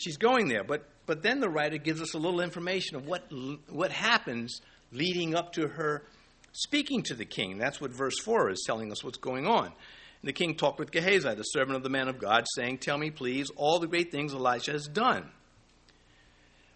She's 0.00 0.16
going 0.16 0.48
there. 0.48 0.64
But, 0.64 0.84
but 1.06 1.22
then 1.22 1.40
the 1.40 1.48
writer 1.48 1.76
gives 1.76 2.00
us 2.00 2.14
a 2.14 2.18
little 2.18 2.40
information 2.40 2.96
of 2.96 3.06
what, 3.06 3.30
what 3.68 3.92
happens 3.92 4.60
leading 4.92 5.34
up 5.34 5.52
to 5.52 5.68
her 5.68 6.04
speaking 6.52 7.02
to 7.04 7.14
the 7.14 7.24
king. 7.24 7.58
That's 7.58 7.80
what 7.80 7.92
verse 7.92 8.18
4 8.20 8.50
is 8.50 8.64
telling 8.66 8.90
us 8.90 9.04
what's 9.04 9.18
going 9.18 9.46
on. 9.46 9.66
And 9.66 10.28
the 10.28 10.32
king 10.32 10.54
talked 10.54 10.78
with 10.78 10.90
Gehazi, 10.90 11.34
the 11.34 11.42
servant 11.42 11.76
of 11.76 11.82
the 11.82 11.90
man 11.90 12.08
of 12.08 12.18
God, 12.18 12.46
saying, 12.54 12.78
Tell 12.78 12.98
me, 12.98 13.10
please, 13.10 13.50
all 13.56 13.78
the 13.78 13.86
great 13.86 14.10
things 14.10 14.34
Elisha 14.34 14.72
has 14.72 14.86
done. 14.86 15.30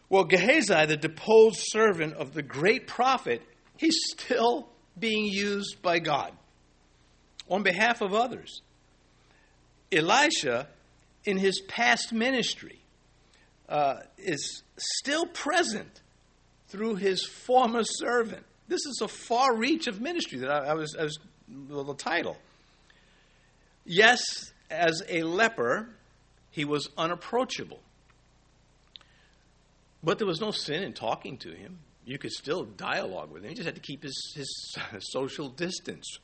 Well, 0.09 0.25
Gehazi, 0.25 0.87
the 0.87 0.97
deposed 0.97 1.61
servant 1.61 2.15
of 2.15 2.35
the 2.35 2.43
great 2.43 2.87
prophet, 2.87 3.43
he's 3.77 3.97
still 4.13 4.69
being 4.99 5.25
used 5.25 5.83
by 5.83 5.99
God 5.99 6.33
on 7.49 7.63
behalf 7.63 8.01
of 8.01 8.15
others. 8.15 8.63
Elisha, 9.91 10.69
in 11.25 11.39
his 11.39 11.61
past 11.69 12.13
ministry, 12.13 12.84
uh, 13.69 13.97
is 14.19 14.63
still 14.77 15.27
present 15.27 16.01
through 16.69 16.97
his 16.97 17.25
former 17.25 17.83
servant. 17.85 18.45
This 18.69 18.81
is 18.87 19.01
a 19.03 19.09
far 19.09 19.55
reach 19.55 19.87
of 19.87 20.01
ministry 20.01 20.41
that 20.41 20.51
I, 20.51 20.71
I 20.71 20.75
was, 20.75 20.97
I 20.99 21.05
was 21.05 21.19
well, 21.69 21.85
the 21.85 21.95
title. 21.95 22.37
Yes, 23.85 24.23
as 24.71 25.03
a 25.09 25.23
leper, 25.23 25.89
he 26.51 26.65
was 26.65 26.89
unapproachable. 26.97 27.81
But 30.03 30.19
there 30.19 30.27
was 30.27 30.41
no 30.41 30.51
sin 30.51 30.83
in 30.83 30.93
talking 30.93 31.39
to 31.39 31.51
him. 31.51 31.79
You 32.05 32.19
could 32.19 32.33
still 32.33 32.65
dialogue 32.65 33.31
with 33.31 33.43
him. 33.43 33.51
He 33.51 33.55
just 33.55 33.67
had 33.67 33.75
to 33.75 33.81
keep 33.81 34.03
his, 34.03 34.35
his 34.37 34.49
social 35.13 35.49
distance. 35.49 36.19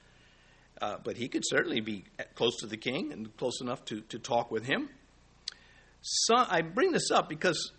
Uh, 0.80 0.96
but 1.02 1.16
he 1.16 1.28
could 1.28 1.42
certainly 1.46 1.80
be 1.80 2.04
close 2.34 2.56
to 2.58 2.66
the 2.66 2.76
king 2.76 3.12
and 3.12 3.36
close 3.36 3.60
enough 3.60 3.84
to, 3.86 4.00
to 4.02 4.18
talk 4.18 4.50
with 4.50 4.64
him. 4.64 4.88
So, 6.02 6.36
I 6.36 6.62
bring 6.62 6.92
this 6.92 7.10
up 7.10 7.28
because 7.28 7.72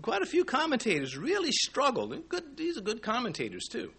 quite 0.00 0.22
a 0.22 0.26
few 0.26 0.44
commentators 0.44 1.16
really 1.16 1.52
struggled, 1.52 2.12
and 2.12 2.28
good, 2.28 2.56
these 2.56 2.76
are 2.76 2.80
good 2.80 3.02
commentators 3.02 3.66
too. 3.70 3.92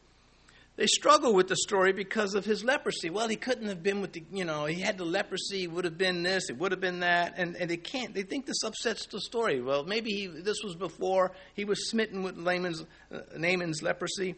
They 0.76 0.88
struggle 0.88 1.36
with 1.36 1.48
the 1.50 1.56
story 1.56 1.94
because 1.94 2.34
of 2.34 2.46
his 2.46 2.64
leprosy. 2.64 3.12
Well, 3.12 3.28
he 3.28 3.36
couldn't 3.36 3.68
have 3.68 3.84
been 3.84 4.02
with 4.02 4.14
the, 4.14 4.24
you 4.32 4.44
know, 4.44 4.66
he 4.66 4.82
had 4.82 4.98
the 4.98 5.06
leprosy, 5.06 5.68
would 5.68 5.86
have 5.86 6.00
been 6.00 6.24
this, 6.24 6.50
it 6.50 6.58
would 6.58 6.72
have 6.72 6.82
been 6.82 7.02
that, 7.02 7.36
and, 7.38 7.56
and 7.56 7.70
they 7.70 7.78
can't. 7.78 8.16
They 8.16 8.24
think 8.24 8.48
this 8.48 8.64
upsets 8.64 9.06
the 9.06 9.22
story. 9.22 9.62
Well, 9.62 9.84
maybe 9.84 10.10
he, 10.10 10.28
this 10.28 10.64
was 10.64 10.76
before 10.76 11.34
he 11.54 11.64
was 11.64 11.92
smitten 11.92 12.24
with 12.24 12.38
Naaman's, 12.38 12.84
uh, 13.12 13.20
Naaman's 13.38 13.84
leprosy. 13.84 14.34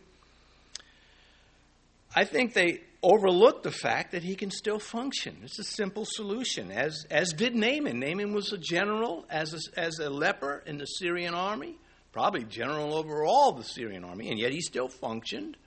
I 2.15 2.23
think 2.23 2.53
they 2.53 2.79
overlook 3.03 3.61
the 3.61 3.71
fact 3.71 4.13
that 4.13 4.23
he 4.23 4.35
can 4.35 4.49
still 4.49 4.79
function. 4.79 5.37
It's 5.43 5.59
a 5.59 5.63
simple 5.63 6.05
solution, 6.07 6.71
as, 6.71 7.05
as 7.11 7.33
did 7.33 7.53
Naaman. 7.53 7.99
Naaman 7.99 8.33
was 8.33 8.53
a 8.53 8.57
general, 8.57 9.25
as 9.29 9.53
a, 9.53 9.79
as 9.79 9.99
a 9.99 10.09
leper 10.09 10.63
in 10.65 10.77
the 10.77 10.85
Syrian 10.85 11.33
army, 11.33 11.75
probably 12.13 12.45
general 12.45 12.95
over 12.95 13.25
all 13.25 13.51
the 13.51 13.63
Syrian 13.63 14.05
army, 14.05 14.29
and 14.29 14.39
yet 14.39 14.53
he 14.53 14.61
still 14.61 14.87
functioned. 14.87 15.57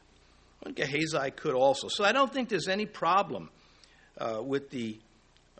Well, 0.64 0.72
Gehazi 0.72 1.30
could 1.32 1.54
also. 1.54 1.88
So 1.88 2.02
I 2.02 2.12
don't 2.12 2.32
think 2.32 2.48
there's 2.48 2.66
any 2.66 2.86
problem 2.86 3.50
uh, 4.16 4.42
with 4.42 4.70
the 4.70 4.98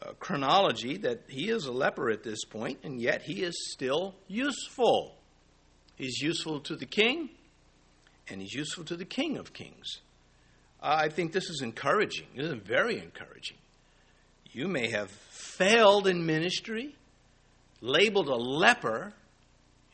uh, 0.01 0.13
chronology 0.19 0.97
that 0.97 1.21
he 1.29 1.51
is 1.51 1.67
a 1.67 1.73
leper 1.73 2.11
at 2.11 2.23
this 2.23 2.45
point, 2.45 2.79
and 2.83 3.01
yet 3.01 3.23
he 3.23 3.43
is 3.43 3.71
still 3.73 4.15
useful. 4.27 5.15
He's 5.97 6.21
useful 6.23 6.61
to 6.61 6.77
the 6.77 6.87
king, 6.87 7.29
and 8.29 8.41
he's 8.41 8.55
useful 8.55 8.85
to 8.85 8.97
the 8.97 9.05
king 9.05 9.37
of 9.37 9.53
kings. 9.53 10.01
I 10.81 11.09
think 11.09 11.33
this 11.33 11.51
is 11.51 11.61
encouraging. 11.63 12.27
This 12.37 12.47
is 12.47 12.55
very 12.55 12.99
encouraging. 12.99 13.57
You 14.53 14.69
may 14.69 14.91
have 14.91 15.11
failed 15.11 16.07
in 16.07 16.25
ministry, 16.25 16.95
labeled 17.81 18.29
a 18.29 18.37
leper, 18.37 19.13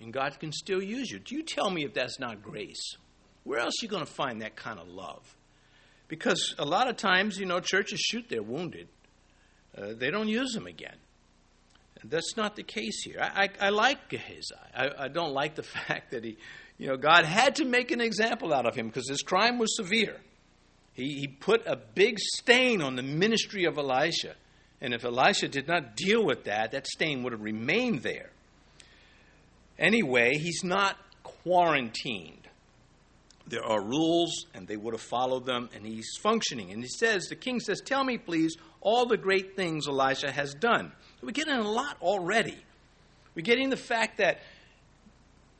and 0.01 0.13
God 0.13 0.39
can 0.39 0.53
still 0.53 0.83
use 0.83 1.11
you. 1.11 1.19
Do 1.19 1.35
you 1.35 1.43
tell 1.43 1.71
me 1.71 1.85
if 1.85 1.95
that's 1.95 2.19
not 2.19 2.43
grace? 2.43 2.97
Where 3.45 3.61
else 3.61 3.75
are 3.81 3.85
you 3.85 3.89
going 3.89 4.05
to 4.05 4.13
find 4.13 4.43
that 4.43 4.57
kind 4.57 4.79
of 4.79 4.89
love? 4.89 5.23
Because 6.09 6.55
a 6.59 6.65
lot 6.65 6.89
of 6.89 6.97
times, 6.97 7.39
you 7.39 7.47
know, 7.47 7.61
churches 7.61 8.01
shoot 8.01 8.29
their 8.29 8.43
wounded, 8.43 8.89
uh, 9.77 9.95
they 9.97 10.11
don't 10.11 10.29
use 10.29 10.53
them 10.53 10.67
again. 10.67 10.97
That's 12.05 12.37
not 12.37 12.55
the 12.55 12.63
case 12.63 13.03
here. 13.03 13.19
I, 13.21 13.45
I, 13.61 13.67
I 13.67 13.69
like 13.71 14.11
Gehazi. 14.11 14.55
I, 14.77 14.91
I 15.05 15.09
don't 15.09 15.33
like 15.33 15.55
the 15.55 15.63
fact 15.89 16.11
that 16.11 16.23
he, 16.23 16.37
you 16.77 16.89
know, 16.89 16.97
God 16.97 17.25
had 17.25 17.57
to 17.57 17.65
make 17.65 17.91
an 17.91 18.01
example 18.01 18.53
out 18.53 18.67
of 18.67 18.75
him 18.75 18.89
because 18.89 19.09
his 19.09 19.23
crime 19.23 19.59
was 19.59 19.75
severe. 19.77 20.21
He, 20.95 21.21
he 21.21 21.27
put 21.27 21.67
a 21.67 21.77
big 21.77 22.19
stain 22.19 22.81
on 22.81 22.97
the 22.97 23.03
ministry 23.03 23.65
of 23.65 23.77
Elisha. 23.79 24.35
And 24.81 24.95
if 24.95 25.05
Elisha 25.05 25.49
did 25.49 25.69
not 25.69 25.97
deal 25.97 26.25
with 26.25 26.45
that, 26.45 26.73
that 26.73 26.87
stain 26.87 27.23
would 27.23 27.33
have 27.33 27.43
remained 27.43 28.03
there. 28.03 28.31
Anyway, 29.79 30.35
he's 30.35 30.63
not 30.63 30.97
quarantined. 31.23 32.49
There 33.47 33.65
are 33.65 33.83
rules, 33.83 34.47
and 34.55 34.67
they 34.67 34.77
would 34.77 34.95
have 34.95 35.03
followed 35.03 35.45
them, 35.45 35.69
and 35.75 35.85
he's 35.85 36.17
functioning. 36.23 36.71
And 36.71 36.83
he 36.83 36.89
says, 36.89 37.27
the 37.27 37.37
king 37.37 37.61
says, 37.61 37.83
Tell 37.85 38.03
me, 38.03 38.17
please, 38.17 38.57
all 38.81 39.07
the 39.07 39.19
great 39.19 39.55
things 39.55 39.87
Elisha 39.87 40.31
has 40.31 40.55
done. 40.55 40.93
So 41.21 41.27
we're 41.27 41.33
getting 41.33 41.55
a 41.55 41.69
lot 41.69 41.97
already. 42.01 42.57
We're 43.35 43.43
getting 43.43 43.69
the 43.69 43.77
fact 43.77 44.19
that 44.19 44.41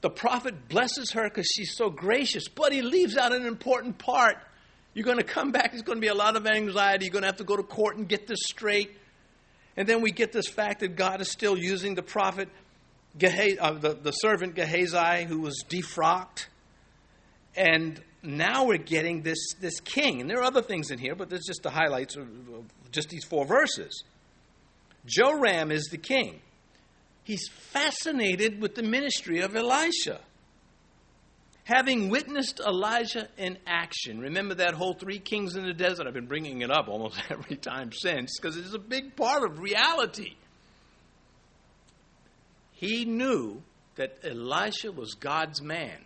the 0.01 0.11
prophet 0.11 0.69
blesses 0.69 1.13
her 1.13 1.25
because 1.25 1.51
she's 1.55 1.77
so 1.77 1.91
gracious, 1.91 2.49
but 2.49 2.73
he 2.73 2.83
leaves 2.83 3.17
out 3.17 3.33
an 3.33 3.47
important 3.47 3.99
part 3.99 4.37
you're 4.95 5.05
going 5.05 5.19
to 5.19 5.25
come 5.25 5.51
back, 5.51 5.73
there's 5.73 5.83
going 5.83 5.99
to 5.99 6.01
be 6.01 6.09
a 6.09 6.15
lot 6.15 6.37
of 6.37 6.47
anxiety. 6.47 7.07
You're 7.07 7.13
going 7.13 7.23
to 7.23 7.29
have 7.29 7.39
to 7.39 7.45
go 7.45 7.57
to 7.57 7.65
court 7.65 7.97
and 7.97 8.09
get 8.09 8.27
this 8.27 8.39
straight. 8.45 8.97
And 9.77 9.89
then 9.89 10.01
we 10.03 10.13
get 10.13 10.33
this 10.33 10.47
fact 10.47 10.81
that 10.81 10.95
God 10.95 11.21
is 11.21 11.31
still 11.31 11.59
using 11.59 11.97
the 11.97 12.03
prophet, 12.03 12.49
uh, 13.17 13.73
the, 13.73 13.99
the 14.01 14.13
servant 14.13 14.55
Gehazi, 14.55 15.25
who 15.25 15.41
was 15.41 15.65
defrocked. 15.69 16.47
And 17.57 18.01
now 18.23 18.67
we're 18.67 18.79
getting 18.79 19.23
this, 19.23 19.55
this 19.61 19.81
king. 19.81 20.21
And 20.21 20.31
there 20.31 20.39
are 20.39 20.45
other 20.45 20.63
things 20.63 20.93
in 20.93 20.99
here, 20.99 21.17
but 21.17 21.29
there's 21.29 21.47
just 21.47 21.65
the 21.65 21.71
highlights 21.71 22.15
of, 22.15 22.29
of 22.29 22.65
just 22.93 23.09
these 23.09 23.25
four 23.25 23.45
verses. 23.45 24.05
Joram 25.07 25.73
is 25.73 25.87
the 25.91 25.99
king. 25.99 26.41
He's 27.25 27.49
fascinated 27.49 28.61
with 28.61 28.77
the 28.77 28.83
ministry 28.83 29.41
of 29.41 29.57
Elisha 29.57 30.21
having 31.65 32.11
witnessed 32.11 32.61
Elijah 32.61 33.29
in 33.37 33.59
action. 33.67 34.21
Remember 34.21 34.55
that 34.57 34.75
whole 34.75 34.95
three 34.95 35.19
kings 35.19 35.57
in 35.57 35.65
the 35.65 35.73
desert? 35.73 36.07
I've 36.07 36.15
been 36.15 36.27
bringing 36.27 36.61
it 36.61 36.71
up 36.71 36.89
almost 36.89 37.19
every 37.31 37.57
time 37.57 37.91
since 37.93 38.39
because 38.39 38.57
it's 38.57 38.75
a 38.75 38.79
big 38.79 39.17
part 39.17 39.43
of 39.43 39.59
reality. 39.59 40.35
He 42.73 43.05
knew 43.05 43.63
that 43.97 44.19
Elisha 44.23 44.93
was 44.93 45.15
God's 45.15 45.63
man. 45.63 46.05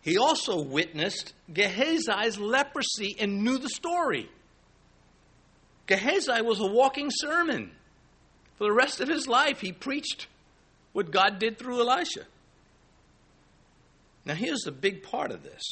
He 0.00 0.18
also 0.18 0.60
witnessed 0.60 1.32
Gehazi's 1.52 2.38
leprosy 2.38 3.14
and 3.20 3.44
knew 3.44 3.58
the 3.58 3.68
story. 3.68 4.28
Gehazi 5.86 6.42
was 6.42 6.58
a 6.58 6.66
walking 6.66 7.10
sermon. 7.10 7.70
For 8.56 8.64
the 8.64 8.72
rest 8.72 9.00
of 9.00 9.08
his 9.08 9.28
life, 9.28 9.60
he 9.60 9.72
preached 9.72 10.26
what 10.92 11.12
God 11.12 11.38
did 11.38 11.58
through 11.58 11.80
Elisha. 11.80 12.26
Now, 14.24 14.34
here's 14.34 14.60
the 14.60 14.72
big 14.72 15.02
part 15.02 15.30
of 15.30 15.42
this 15.42 15.62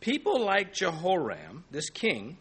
people 0.00 0.40
like 0.40 0.72
Jehoram, 0.72 1.64
this 1.70 1.90
king, 1.90 2.38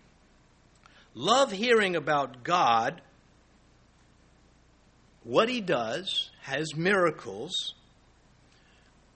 love 1.13 1.51
hearing 1.51 1.95
about 1.95 2.43
God, 2.43 3.01
what 5.23 5.49
he 5.49 5.59
does, 5.59 6.31
has 6.41 6.75
miracles, 6.75 7.53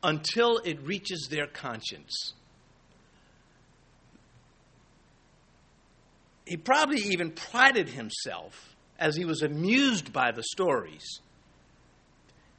until 0.04 0.58
it 0.58 0.82
reaches 0.86 1.28
their 1.30 1.48
conscience. 1.48 2.34
He 6.46 6.58
probably 6.58 7.00
even 7.00 7.32
prided 7.32 7.88
himself 7.88 8.76
as 9.00 9.16
he 9.16 9.24
was 9.24 9.42
amused 9.42 10.12
by 10.12 10.32
the 10.32 10.44
stories 10.44 11.22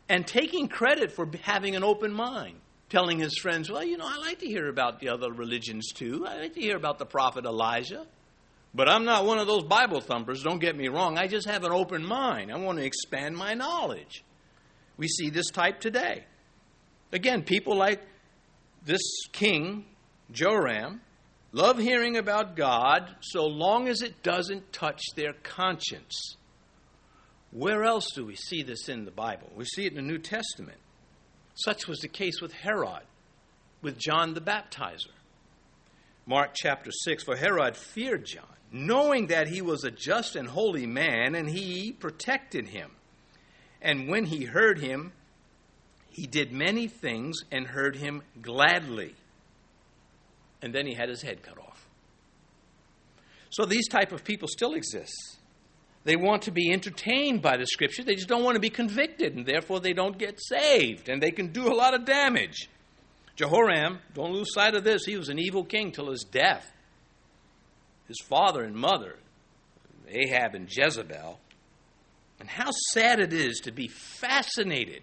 and 0.09 0.27
taking 0.27 0.69
credit 0.69 1.13
for 1.13 1.29
having 1.43 1.77
an 1.77 1.85
open 1.85 2.13
mind 2.13 2.57
telling 2.89 3.19
his 3.19 3.39
friends, 3.39 3.71
Well, 3.71 3.85
you 3.85 3.97
know, 3.97 4.07
I 4.07 4.19
like 4.19 4.41
to 4.41 4.47
hear 4.47 4.69
about 4.69 5.01
the 5.01 5.09
other 5.09 5.33
religions 5.33 5.93
too. 5.93 6.27
I 6.27 6.41
like 6.41 6.55
to 6.55 6.61
hear 6.61 6.77
about 6.77 6.99
the 6.99 7.07
prophet 7.07 7.45
Elijah. 7.45 8.07
But 8.75 8.89
I'm 8.89 9.05
not 9.05 9.25
one 9.25 9.39
of 9.39 9.47
those 9.47 9.63
Bible 9.63 10.01
thumpers, 10.01 10.43
don't 10.43 10.59
get 10.59 10.77
me 10.77 10.89
wrong. 10.89 11.17
I 11.17 11.29
just 11.29 11.49
have 11.49 11.63
an 11.63 11.71
open 11.71 12.05
mind. 12.05 12.53
I 12.53 12.59
want 12.59 12.79
to 12.79 12.85
expand 12.85 13.37
my 13.37 13.55
knowledge. 13.55 14.25
We 14.97 15.07
see 15.07 15.31
this 15.31 15.51
type 15.51 15.81
today. 15.81 16.25
Again, 17.13 17.43
people 17.43 17.77
like 17.77 18.03
this 18.85 19.01
king, 19.33 19.85
Joram, 20.33 21.01
love 21.53 21.79
hearing 21.79 22.17
about 22.17 22.57
God 22.57 23.15
so 23.21 23.47
long 23.47 23.87
as 23.87 24.03
it 24.03 24.25
doesn't 24.25 24.73
touch 24.73 25.01
their 25.15 25.33
conscience. 25.33 26.37
Where 27.53 27.85
else 27.85 28.11
do 28.15 28.25
we 28.25 28.35
see 28.35 28.65
this 28.65 28.89
in 28.89 29.05
the 29.05 29.13
Bible? 29.13 29.49
We 29.55 29.65
see 29.65 29.87
it 29.87 29.93
in 29.93 29.97
the 29.97 30.03
New 30.03 30.19
Testament. 30.19 30.79
Such 31.55 31.87
was 31.87 32.01
the 32.01 32.09
case 32.09 32.41
with 32.41 32.53
Herod, 32.53 33.05
with 33.81 33.99
John 33.99 34.35
the 34.35 34.41
Baptizer. 34.41 35.13
Mark 36.27 36.51
chapter 36.55 36.91
6 36.91 37.23
For 37.25 37.37
Herod 37.37 37.77
feared 37.77 38.25
John, 38.25 38.45
knowing 38.73 39.29
that 39.29 39.49
he 39.49 39.63
was 39.63 39.85
a 39.85 39.91
just 39.91 40.37
and 40.37 40.49
holy 40.49 40.87
man, 40.87 41.35
and 41.35 41.49
he 41.49 41.93
protected 41.93 42.69
him. 42.69 42.91
And 43.81 44.09
when 44.09 44.25
he 44.25 44.45
heard 44.45 44.79
him, 44.79 45.13
he 46.11 46.27
did 46.27 46.53
many 46.53 46.89
things 46.89 47.37
and 47.53 47.67
heard 47.67 47.97
him 47.97 48.23
gladly. 48.41 49.15
And 50.63 50.75
then 50.75 50.87
he 50.87 50.95
had 50.95 51.09
his 51.09 51.23
head 51.23 51.43
cut 51.43 51.59
off. 51.59 51.87
So 53.51 53.67
these 53.67 53.87
type 53.89 54.11
of 54.11 54.25
people 54.25 54.49
still 54.49 54.75
exist. 54.75 55.39
They 56.05 56.17
want 56.17 56.43
to 56.43 56.51
be 56.51 56.71
entertained 56.71 57.41
by 57.41 57.57
the 57.57 57.67
scripture. 57.67 58.05
They 58.05 58.15
just 58.15 58.29
don't 58.29 58.45
want 58.45 58.57
to 58.57 58.61
be 58.61 58.71
convicted, 58.71 59.35
and 59.35 59.47
therefore 59.47 59.81
they 59.81 59.95
don't 59.95 60.19
get 60.19 60.39
saved, 60.41 61.09
and 61.09 61.23
they 61.23 61.31
can 61.31 61.49
do 61.49 61.67
a 61.67 61.75
lot 61.75 61.95
of 61.95 62.05
damage. 62.05 62.69
Jehoram, 63.37 63.99
don't 64.13 64.33
lose 64.33 64.53
sight 64.53 64.75
of 64.75 64.85
this, 64.85 65.05
he 65.07 65.17
was 65.17 65.29
an 65.29 65.39
evil 65.39 65.65
king 65.65 65.91
till 65.91 66.11
his 66.11 66.25
death. 66.31 66.71
His 68.07 68.19
father 68.29 68.63
and 68.63 68.77
mother, 68.77 69.17
Ahab 70.09 70.55
and 70.55 70.69
Jezebel. 70.71 71.41
And 72.39 72.49
how 72.49 72.71
sad 72.93 73.21
it 73.21 73.33
is 73.33 73.61
to 73.61 73.73
be 73.73 73.89
fascinated 73.89 75.03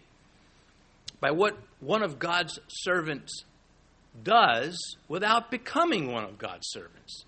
by 1.20 1.32
what 1.32 1.58
one 1.80 2.04
of 2.04 2.20
God's 2.20 2.60
servants 2.70 3.44
does 4.24 4.78
without 5.08 5.50
becoming 5.50 6.12
one 6.12 6.24
of 6.24 6.38
God's 6.38 6.68
servants. 6.70 7.26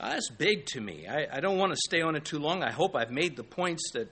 Ah, 0.00 0.10
that's 0.10 0.30
big 0.30 0.66
to 0.66 0.80
me. 0.80 1.06
I, 1.08 1.26
I, 1.36 1.40
don't 1.40 1.58
want 1.58 1.72
to 1.72 1.78
stay 1.84 2.00
on 2.02 2.14
it 2.14 2.24
too 2.24 2.38
long. 2.38 2.62
I 2.62 2.70
hope 2.70 2.94
I've 2.94 3.10
made 3.10 3.36
the 3.36 3.42
points 3.42 3.90
that, 3.94 4.08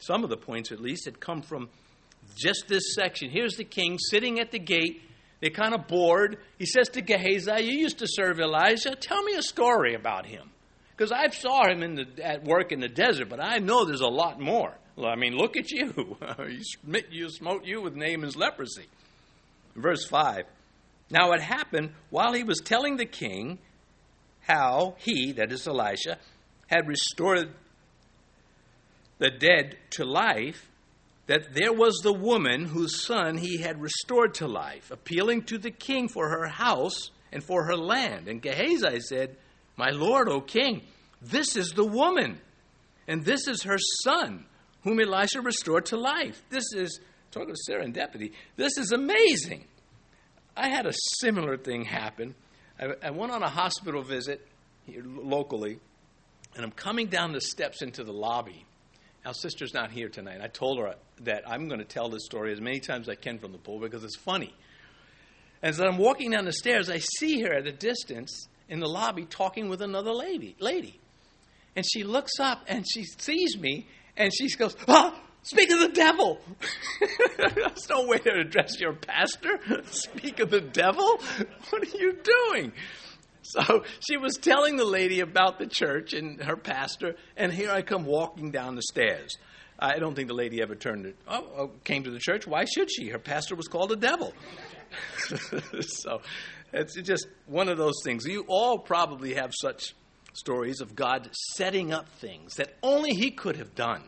some 0.00 0.24
of 0.24 0.30
the 0.30 0.36
points 0.36 0.72
at 0.72 0.80
least, 0.80 1.04
that 1.04 1.20
come 1.20 1.42
from 1.42 1.68
just 2.36 2.64
this 2.68 2.94
section. 2.94 3.30
Here's 3.30 3.56
the 3.56 3.64
king 3.64 3.98
sitting 3.98 4.40
at 4.40 4.50
the 4.50 4.58
gate. 4.58 5.02
They're 5.40 5.50
kind 5.50 5.74
of 5.74 5.86
bored. 5.88 6.38
He 6.58 6.64
says 6.64 6.88
to 6.90 7.02
Gehazi, 7.02 7.64
You 7.64 7.78
used 7.78 7.98
to 7.98 8.06
serve 8.08 8.40
Elijah. 8.40 8.96
Tell 8.96 9.22
me 9.22 9.34
a 9.34 9.42
story 9.42 9.94
about 9.94 10.24
him. 10.24 10.50
Because 10.96 11.12
I 11.12 11.28
saw 11.28 11.68
him 11.68 11.82
in 11.82 11.94
the, 11.96 12.24
at 12.24 12.44
work 12.44 12.72
in 12.72 12.80
the 12.80 12.88
desert, 12.88 13.28
but 13.28 13.42
I 13.42 13.58
know 13.58 13.84
there's 13.84 14.00
a 14.00 14.06
lot 14.06 14.40
more. 14.40 14.74
Well, 14.96 15.10
I 15.10 15.16
mean, 15.16 15.36
look 15.36 15.58
at 15.58 15.70
you. 15.70 16.16
you, 16.38 17.00
you 17.10 17.28
smote 17.28 17.66
you 17.66 17.82
with 17.82 17.94
Naaman's 17.94 18.36
leprosy. 18.36 18.86
Verse 19.74 20.06
5. 20.06 20.46
Now 21.10 21.32
it 21.32 21.42
happened 21.42 21.90
while 22.08 22.32
he 22.32 22.42
was 22.42 22.60
telling 22.64 22.96
the 22.96 23.04
king 23.04 23.58
how 24.46 24.94
he, 24.98 25.32
that 25.32 25.52
is 25.52 25.66
Elisha, 25.66 26.18
had 26.68 26.86
restored 26.86 27.52
the 29.18 29.30
dead 29.30 29.76
to 29.90 30.04
life, 30.04 30.68
that 31.26 31.54
there 31.54 31.72
was 31.72 32.00
the 32.02 32.12
woman 32.12 32.66
whose 32.66 33.04
son 33.04 33.38
he 33.38 33.58
had 33.58 33.80
restored 33.80 34.34
to 34.34 34.46
life, 34.46 34.90
appealing 34.90 35.42
to 35.42 35.58
the 35.58 35.70
king 35.70 36.08
for 36.08 36.28
her 36.28 36.46
house 36.46 37.10
and 37.32 37.42
for 37.42 37.64
her 37.64 37.76
land. 37.76 38.28
And 38.28 38.40
Gehazi 38.40 39.00
said, 39.00 39.36
My 39.76 39.90
lord, 39.90 40.28
O 40.28 40.40
king, 40.40 40.82
this 41.20 41.56
is 41.56 41.70
the 41.70 41.86
woman, 41.86 42.40
and 43.08 43.24
this 43.24 43.48
is 43.48 43.64
her 43.64 43.78
son, 44.04 44.44
whom 44.82 45.00
Elisha 45.00 45.40
restored 45.40 45.86
to 45.86 45.96
life. 45.96 46.42
This 46.50 46.72
is, 46.74 47.00
talk 47.32 47.48
of 47.48 47.56
serendipity, 47.68 48.32
this 48.56 48.78
is 48.78 48.92
amazing. 48.92 49.64
I 50.56 50.68
had 50.68 50.86
a 50.86 50.92
similar 51.20 51.56
thing 51.56 51.84
happen 51.84 52.34
I, 52.78 52.94
I 53.02 53.10
went 53.10 53.32
on 53.32 53.42
a 53.42 53.48
hospital 53.48 54.02
visit 54.02 54.46
here 54.86 55.02
locally, 55.04 55.78
and 56.54 56.64
I'm 56.64 56.70
coming 56.70 57.08
down 57.08 57.32
the 57.32 57.40
steps 57.40 57.82
into 57.82 58.04
the 58.04 58.12
lobby. 58.12 58.64
Our 59.24 59.34
sister's 59.34 59.74
not 59.74 59.90
here 59.90 60.08
tonight. 60.08 60.40
I 60.40 60.46
told 60.46 60.78
her 60.78 60.94
that 61.22 61.48
I'm 61.48 61.66
going 61.66 61.80
to 61.80 61.86
tell 61.86 62.08
this 62.08 62.24
story 62.24 62.52
as 62.52 62.60
many 62.60 62.78
times 62.78 63.08
as 63.08 63.12
I 63.12 63.16
can 63.16 63.38
from 63.38 63.52
the 63.52 63.58
pulpit 63.58 63.90
because 63.90 64.04
it's 64.04 64.16
funny. 64.16 64.54
As 65.62 65.80
I'm 65.80 65.98
walking 65.98 66.30
down 66.30 66.44
the 66.44 66.52
stairs, 66.52 66.88
I 66.88 66.98
see 66.98 67.40
her 67.40 67.52
at 67.52 67.66
a 67.66 67.72
distance 67.72 68.46
in 68.68 68.78
the 68.78 68.88
lobby 68.88 69.24
talking 69.24 69.68
with 69.68 69.82
another 69.82 70.12
lady. 70.12 70.54
Lady, 70.60 71.00
and 71.74 71.84
she 71.84 72.04
looks 72.04 72.38
up 72.38 72.64
and 72.68 72.84
she 72.88 73.04
sees 73.04 73.58
me 73.58 73.86
and 74.16 74.32
she 74.32 74.48
goes, 74.56 74.76
"Ah, 74.86 75.20
Speak 75.46 75.70
of 75.70 75.78
the 75.78 75.90
devil. 75.90 76.40
That's 77.38 77.88
no 77.88 78.04
way 78.04 78.18
to 78.18 78.40
address 78.40 78.80
your 78.80 78.94
pastor. 78.94 79.60
Speak 79.92 80.40
of 80.40 80.50
the 80.50 80.60
devil? 80.60 81.20
What 81.70 81.82
are 81.82 81.98
you 81.98 82.14
doing? 82.14 82.72
So 83.42 83.84
she 84.00 84.16
was 84.16 84.38
telling 84.38 84.76
the 84.76 84.84
lady 84.84 85.20
about 85.20 85.60
the 85.60 85.68
church 85.68 86.14
and 86.14 86.42
her 86.42 86.56
pastor, 86.56 87.14
and 87.36 87.52
here 87.52 87.70
I 87.70 87.82
come 87.82 88.04
walking 88.04 88.50
down 88.50 88.74
the 88.74 88.82
stairs. 88.82 89.36
I 89.78 90.00
don't 90.00 90.16
think 90.16 90.26
the 90.26 90.34
lady 90.34 90.60
ever 90.62 90.74
turned 90.74 91.06
it. 91.06 91.16
Oh, 91.28 91.46
oh 91.56 91.70
came 91.84 92.02
to 92.02 92.10
the 92.10 92.18
church. 92.18 92.44
Why 92.44 92.64
should 92.64 92.90
she? 92.90 93.10
Her 93.10 93.20
pastor 93.20 93.54
was 93.54 93.68
called 93.68 93.92
a 93.92 93.96
devil. 93.96 94.34
so 95.80 96.22
it's 96.72 97.00
just 97.02 97.28
one 97.46 97.68
of 97.68 97.78
those 97.78 98.02
things. 98.02 98.26
You 98.26 98.44
all 98.48 98.80
probably 98.80 99.34
have 99.34 99.52
such 99.54 99.94
stories 100.32 100.80
of 100.80 100.96
God 100.96 101.30
setting 101.54 101.92
up 101.92 102.08
things 102.18 102.54
that 102.54 102.74
only 102.82 103.14
He 103.14 103.30
could 103.30 103.58
have 103.58 103.76
done 103.76 104.02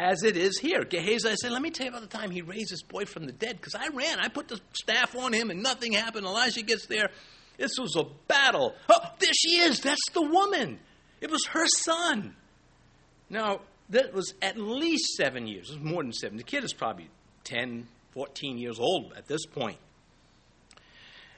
as 0.00 0.22
it 0.22 0.36
is 0.36 0.58
here. 0.58 0.82
Gehazi 0.84 1.34
said, 1.36 1.52
Let 1.52 1.60
me 1.60 1.70
tell 1.70 1.84
you 1.84 1.90
about 1.90 2.00
the 2.00 2.16
time 2.18 2.30
he 2.30 2.40
raised 2.40 2.70
his 2.70 2.82
boy 2.82 3.04
from 3.04 3.26
the 3.26 3.32
dead, 3.32 3.56
because 3.56 3.74
I 3.74 3.88
ran. 3.88 4.18
I 4.18 4.28
put 4.28 4.48
the 4.48 4.58
staff 4.72 5.14
on 5.14 5.34
him 5.34 5.50
and 5.50 5.62
nothing 5.62 5.92
happened. 5.92 6.24
Elijah 6.24 6.62
gets 6.62 6.86
there. 6.86 7.10
This 7.58 7.72
was 7.78 7.94
a 7.96 8.04
battle. 8.26 8.74
Oh, 8.88 9.00
there 9.18 9.32
she 9.34 9.58
is. 9.58 9.80
That's 9.80 10.10
the 10.14 10.22
woman. 10.22 10.78
It 11.20 11.30
was 11.30 11.44
her 11.50 11.66
son. 11.66 12.34
Now, 13.28 13.60
that 13.90 14.14
was 14.14 14.32
at 14.40 14.56
least 14.56 15.16
seven 15.16 15.46
years. 15.46 15.68
It 15.68 15.80
was 15.80 15.84
more 15.84 16.02
than 16.02 16.14
seven. 16.14 16.38
The 16.38 16.44
kid 16.44 16.64
is 16.64 16.72
probably 16.72 17.10
10, 17.44 17.86
14 18.12 18.56
years 18.56 18.78
old 18.80 19.12
at 19.18 19.26
this 19.26 19.44
point. 19.44 19.76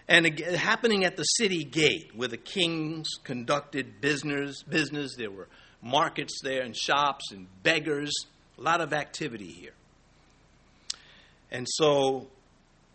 And 0.06 0.38
happening 0.38 1.04
at 1.04 1.16
the 1.16 1.24
city 1.24 1.64
gate 1.64 2.12
where 2.14 2.28
the 2.28 2.36
kings 2.36 3.08
conducted 3.24 4.00
business, 4.00 4.62
business. 4.62 5.16
There 5.16 5.30
were 5.30 5.48
markets 5.80 6.40
there 6.44 6.62
and 6.62 6.76
shops 6.76 7.32
and 7.32 7.48
beggars 7.64 8.12
a 8.58 8.60
lot 8.60 8.80
of 8.80 8.92
activity 8.92 9.50
here. 9.50 9.74
And 11.50 11.66
so 11.68 12.28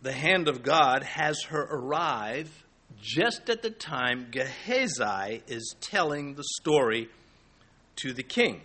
the 0.02 0.12
hand 0.12 0.48
of 0.48 0.62
God 0.62 1.02
has 1.02 1.42
her 1.44 1.62
arrive 1.62 2.64
just 3.00 3.48
at 3.48 3.62
the 3.62 3.70
time 3.70 4.28
Gehazi 4.30 5.42
is 5.46 5.74
telling 5.80 6.34
the 6.34 6.44
story 6.60 7.08
to 7.96 8.12
the 8.12 8.22
king. 8.22 8.62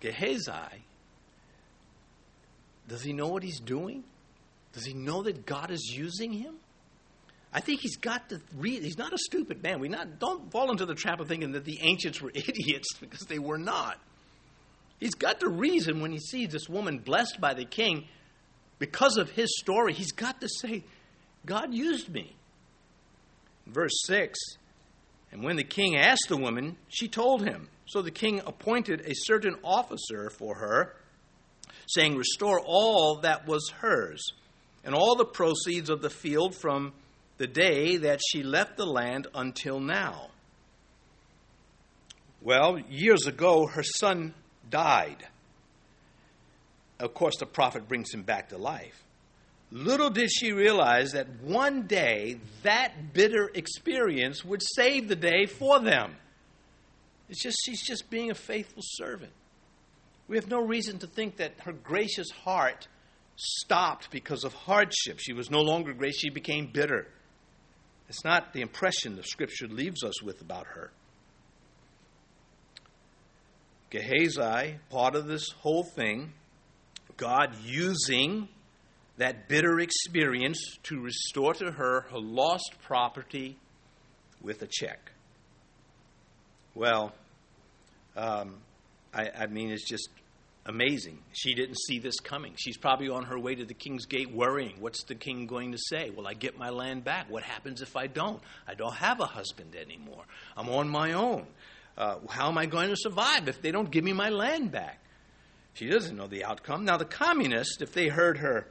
Gehazi, 0.00 0.84
does 2.86 3.02
he 3.02 3.12
know 3.12 3.28
what 3.28 3.42
he's 3.42 3.60
doing? 3.60 4.04
Does 4.72 4.84
he 4.84 4.92
know 4.92 5.22
that 5.22 5.46
God 5.46 5.70
is 5.70 5.94
using 5.96 6.32
him? 6.32 6.56
I 7.56 7.60
think 7.60 7.80
he's 7.80 7.96
got 7.96 8.30
to 8.30 8.40
read. 8.56 8.82
He's 8.82 8.98
not 8.98 9.12
a 9.12 9.18
stupid 9.18 9.62
man. 9.62 9.78
We 9.78 9.88
not 9.88 10.18
don't 10.18 10.50
fall 10.50 10.72
into 10.72 10.86
the 10.86 10.94
trap 10.96 11.20
of 11.20 11.28
thinking 11.28 11.52
that 11.52 11.64
the 11.64 11.78
ancients 11.82 12.20
were 12.20 12.32
idiots 12.34 12.88
because 13.00 13.20
they 13.20 13.38
were 13.38 13.58
not. 13.58 13.98
He's 14.98 15.14
got 15.14 15.38
to 15.40 15.48
reason 15.48 16.00
when 16.00 16.10
he 16.10 16.18
sees 16.18 16.48
this 16.48 16.68
woman 16.68 16.98
blessed 16.98 17.40
by 17.40 17.54
the 17.54 17.64
king 17.64 18.06
because 18.80 19.16
of 19.16 19.30
his 19.30 19.56
story. 19.60 19.92
He's 19.92 20.10
got 20.10 20.40
to 20.40 20.48
say, 20.48 20.82
God 21.46 21.72
used 21.72 22.08
me. 22.08 22.34
Verse 23.68 23.94
6 24.06 24.36
And 25.30 25.44
when 25.44 25.54
the 25.54 25.64
king 25.64 25.96
asked 25.96 26.26
the 26.28 26.36
woman, 26.36 26.76
she 26.88 27.06
told 27.06 27.46
him. 27.46 27.68
So 27.86 28.02
the 28.02 28.10
king 28.10 28.40
appointed 28.44 29.02
a 29.02 29.14
certain 29.14 29.56
officer 29.62 30.30
for 30.30 30.56
her, 30.56 30.96
saying, 31.86 32.16
Restore 32.16 32.60
all 32.64 33.20
that 33.20 33.46
was 33.46 33.70
hers, 33.80 34.24
and 34.84 34.94
all 34.94 35.14
the 35.14 35.24
proceeds 35.24 35.90
of 35.90 36.02
the 36.02 36.10
field 36.10 36.56
from 36.56 36.92
the 37.38 37.46
day 37.46 37.96
that 37.98 38.20
she 38.30 38.42
left 38.42 38.76
the 38.76 38.86
land 38.86 39.26
until 39.34 39.80
now. 39.80 40.28
Well, 42.42 42.78
years 42.78 43.26
ago, 43.26 43.66
her 43.66 43.82
son 43.82 44.34
died. 44.70 45.26
Of 47.00 47.14
course, 47.14 47.36
the 47.38 47.46
prophet 47.46 47.88
brings 47.88 48.12
him 48.12 48.22
back 48.22 48.50
to 48.50 48.58
life. 48.58 49.02
Little 49.72 50.10
did 50.10 50.30
she 50.30 50.52
realize 50.52 51.12
that 51.12 51.26
one 51.42 51.86
day 51.86 52.38
that 52.62 53.12
bitter 53.12 53.50
experience 53.54 54.44
would 54.44 54.62
save 54.62 55.08
the 55.08 55.16
day 55.16 55.46
for 55.46 55.80
them. 55.80 56.14
It's 57.28 57.42
just 57.42 57.58
she's 57.64 57.82
just 57.82 58.10
being 58.10 58.30
a 58.30 58.34
faithful 58.34 58.82
servant. 58.84 59.32
We 60.28 60.36
have 60.36 60.48
no 60.48 60.60
reason 60.60 60.98
to 61.00 61.06
think 61.06 61.36
that 61.38 61.54
her 61.64 61.72
gracious 61.72 62.30
heart 62.30 62.86
stopped 63.36 64.10
because 64.10 64.44
of 64.44 64.54
hardship. 64.54 65.18
She 65.18 65.32
was 65.32 65.50
no 65.50 65.60
longer 65.60 65.92
gracious, 65.92 66.20
she 66.20 66.30
became 66.30 66.66
bitter. 66.66 67.08
It's 68.08 68.24
not 68.24 68.52
the 68.52 68.60
impression 68.60 69.16
the 69.16 69.22
scripture 69.22 69.66
leaves 69.66 70.02
us 70.02 70.22
with 70.22 70.40
about 70.40 70.66
her. 70.66 70.90
Gehazi, 73.90 74.78
part 74.90 75.14
of 75.14 75.26
this 75.26 75.50
whole 75.60 75.84
thing, 75.84 76.32
God 77.16 77.56
using 77.64 78.48
that 79.16 79.48
bitter 79.48 79.78
experience 79.78 80.76
to 80.84 81.00
restore 81.00 81.54
to 81.54 81.70
her 81.70 82.00
her 82.10 82.18
lost 82.18 82.74
property 82.82 83.56
with 84.42 84.62
a 84.62 84.66
check. 84.66 85.12
Well, 86.74 87.14
um, 88.16 88.56
I, 89.12 89.30
I 89.42 89.46
mean, 89.46 89.70
it's 89.70 89.88
just 89.88 90.08
amazing. 90.66 91.18
She 91.32 91.54
didn't 91.54 91.76
see 91.76 91.98
this 91.98 92.18
coming. 92.20 92.54
She's 92.56 92.76
probably 92.76 93.08
on 93.08 93.24
her 93.24 93.38
way 93.38 93.54
to 93.54 93.64
the 93.64 93.74
king's 93.74 94.06
gate 94.06 94.32
worrying. 94.32 94.76
What's 94.80 95.04
the 95.04 95.14
king 95.14 95.46
going 95.46 95.72
to 95.72 95.78
say? 95.78 96.10
Will 96.10 96.26
I 96.26 96.34
get 96.34 96.58
my 96.58 96.70
land 96.70 97.04
back? 97.04 97.30
What 97.30 97.42
happens 97.42 97.82
if 97.82 97.96
I 97.96 98.06
don't? 98.06 98.40
I 98.66 98.74
don't 98.74 98.94
have 98.94 99.20
a 99.20 99.26
husband 99.26 99.74
anymore. 99.76 100.24
I'm 100.56 100.68
on 100.68 100.88
my 100.88 101.12
own. 101.12 101.46
Uh, 101.96 102.16
how 102.28 102.48
am 102.48 102.58
I 102.58 102.66
going 102.66 102.90
to 102.90 102.96
survive 102.96 103.48
if 103.48 103.62
they 103.62 103.70
don't 103.70 103.90
give 103.90 104.04
me 104.04 104.12
my 104.12 104.30
land 104.30 104.72
back? 104.72 105.00
She 105.74 105.88
doesn't 105.88 106.16
know 106.16 106.26
the 106.26 106.44
outcome. 106.44 106.84
Now, 106.84 106.96
the 106.96 107.04
communists, 107.04 107.80
if 107.80 107.92
they 107.92 108.08
heard 108.08 108.38
her, 108.38 108.66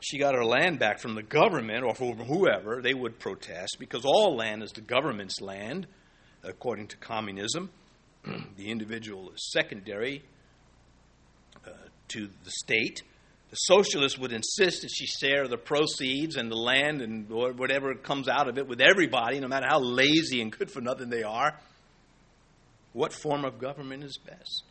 she 0.00 0.18
got 0.18 0.34
her 0.34 0.44
land 0.44 0.78
back 0.78 0.98
from 0.98 1.14
the 1.14 1.22
government 1.22 1.84
or 1.84 1.94
from 1.94 2.16
whoever, 2.18 2.80
they 2.82 2.94
would 2.94 3.18
protest 3.18 3.76
because 3.78 4.04
all 4.04 4.36
land 4.36 4.62
is 4.62 4.72
the 4.72 4.80
government's 4.80 5.40
land, 5.40 5.86
according 6.42 6.88
to 6.88 6.96
communism. 6.96 7.70
the 8.56 8.70
individual 8.70 9.30
is 9.30 9.50
secondary 9.52 10.22
to 12.08 12.28
the 12.44 12.50
state. 12.50 13.02
The 13.50 13.56
socialists 13.56 14.18
would 14.18 14.32
insist 14.32 14.82
that 14.82 14.90
she 14.90 15.06
share 15.06 15.46
the 15.46 15.56
proceeds 15.56 16.36
and 16.36 16.50
the 16.50 16.56
land 16.56 17.00
and 17.00 17.28
whatever 17.28 17.94
comes 17.94 18.28
out 18.28 18.48
of 18.48 18.58
it 18.58 18.66
with 18.66 18.80
everybody, 18.80 19.38
no 19.38 19.48
matter 19.48 19.66
how 19.68 19.78
lazy 19.78 20.40
and 20.42 20.50
good 20.50 20.70
for 20.70 20.80
nothing 20.80 21.10
they 21.10 21.22
are. 21.22 21.58
What 22.92 23.12
form 23.12 23.44
of 23.44 23.58
government 23.58 24.02
is 24.02 24.18
best? 24.18 24.64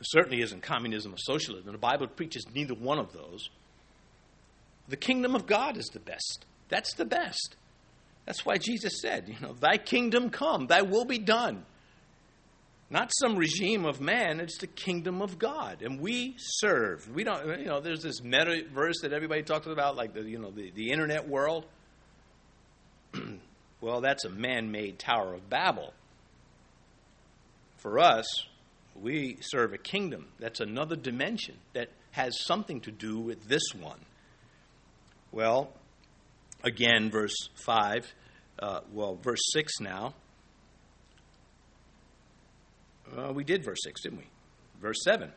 It 0.00 0.06
certainly 0.08 0.42
isn't 0.42 0.62
communism 0.62 1.14
or 1.14 1.18
socialism. 1.18 1.72
The 1.72 1.78
Bible 1.78 2.06
preaches 2.06 2.46
neither 2.54 2.74
one 2.74 2.98
of 2.98 3.12
those. 3.12 3.48
The 4.88 4.96
kingdom 4.96 5.34
of 5.34 5.46
God 5.46 5.76
is 5.76 5.86
the 5.86 6.00
best. 6.00 6.44
That's 6.68 6.94
the 6.94 7.04
best. 7.04 7.56
That's 8.26 8.44
why 8.46 8.58
Jesus 8.58 9.00
said, 9.00 9.28
you 9.28 9.36
know, 9.40 9.54
thy 9.54 9.76
kingdom 9.76 10.30
come, 10.30 10.66
thy 10.66 10.82
will 10.82 11.04
be 11.04 11.18
done 11.18 11.64
not 12.92 13.10
some 13.20 13.36
regime 13.36 13.86
of 13.86 14.02
man, 14.02 14.38
it's 14.38 14.58
the 14.58 14.66
kingdom 14.66 15.22
of 15.22 15.38
God. 15.38 15.80
And 15.80 15.98
we 15.98 16.34
serve. 16.36 17.08
We 17.08 17.24
don't, 17.24 17.58
you 17.58 17.64
know, 17.64 17.80
there's 17.80 18.02
this 18.02 18.22
meta 18.22 18.64
verse 18.72 19.00
that 19.00 19.14
everybody 19.14 19.42
talks 19.42 19.66
about, 19.66 19.96
like 19.96 20.12
the, 20.12 20.22
you 20.22 20.38
know, 20.38 20.50
the, 20.50 20.70
the 20.70 20.90
internet 20.90 21.26
world. 21.26 21.64
well, 23.80 24.02
that's 24.02 24.26
a 24.26 24.28
man 24.28 24.70
made 24.70 24.98
Tower 24.98 25.32
of 25.32 25.48
Babel. 25.48 25.94
For 27.78 27.98
us, 27.98 28.26
we 29.00 29.38
serve 29.40 29.72
a 29.72 29.78
kingdom. 29.78 30.26
That's 30.38 30.60
another 30.60 30.94
dimension 30.94 31.54
that 31.72 31.88
has 32.10 32.44
something 32.44 32.82
to 32.82 32.90
do 32.90 33.18
with 33.18 33.48
this 33.48 33.72
one. 33.74 34.00
Well, 35.32 35.72
again, 36.62 37.10
verse 37.10 37.48
5, 37.64 38.14
uh, 38.58 38.80
well, 38.92 39.16
verse 39.16 39.40
6 39.54 39.80
now. 39.80 40.12
Uh, 43.16 43.32
we 43.32 43.44
did 43.44 43.64
verse 43.64 43.80
6, 43.84 44.02
didn't 44.02 44.18
we? 44.18 44.26
Verse 44.80 45.02
7. 45.04 45.30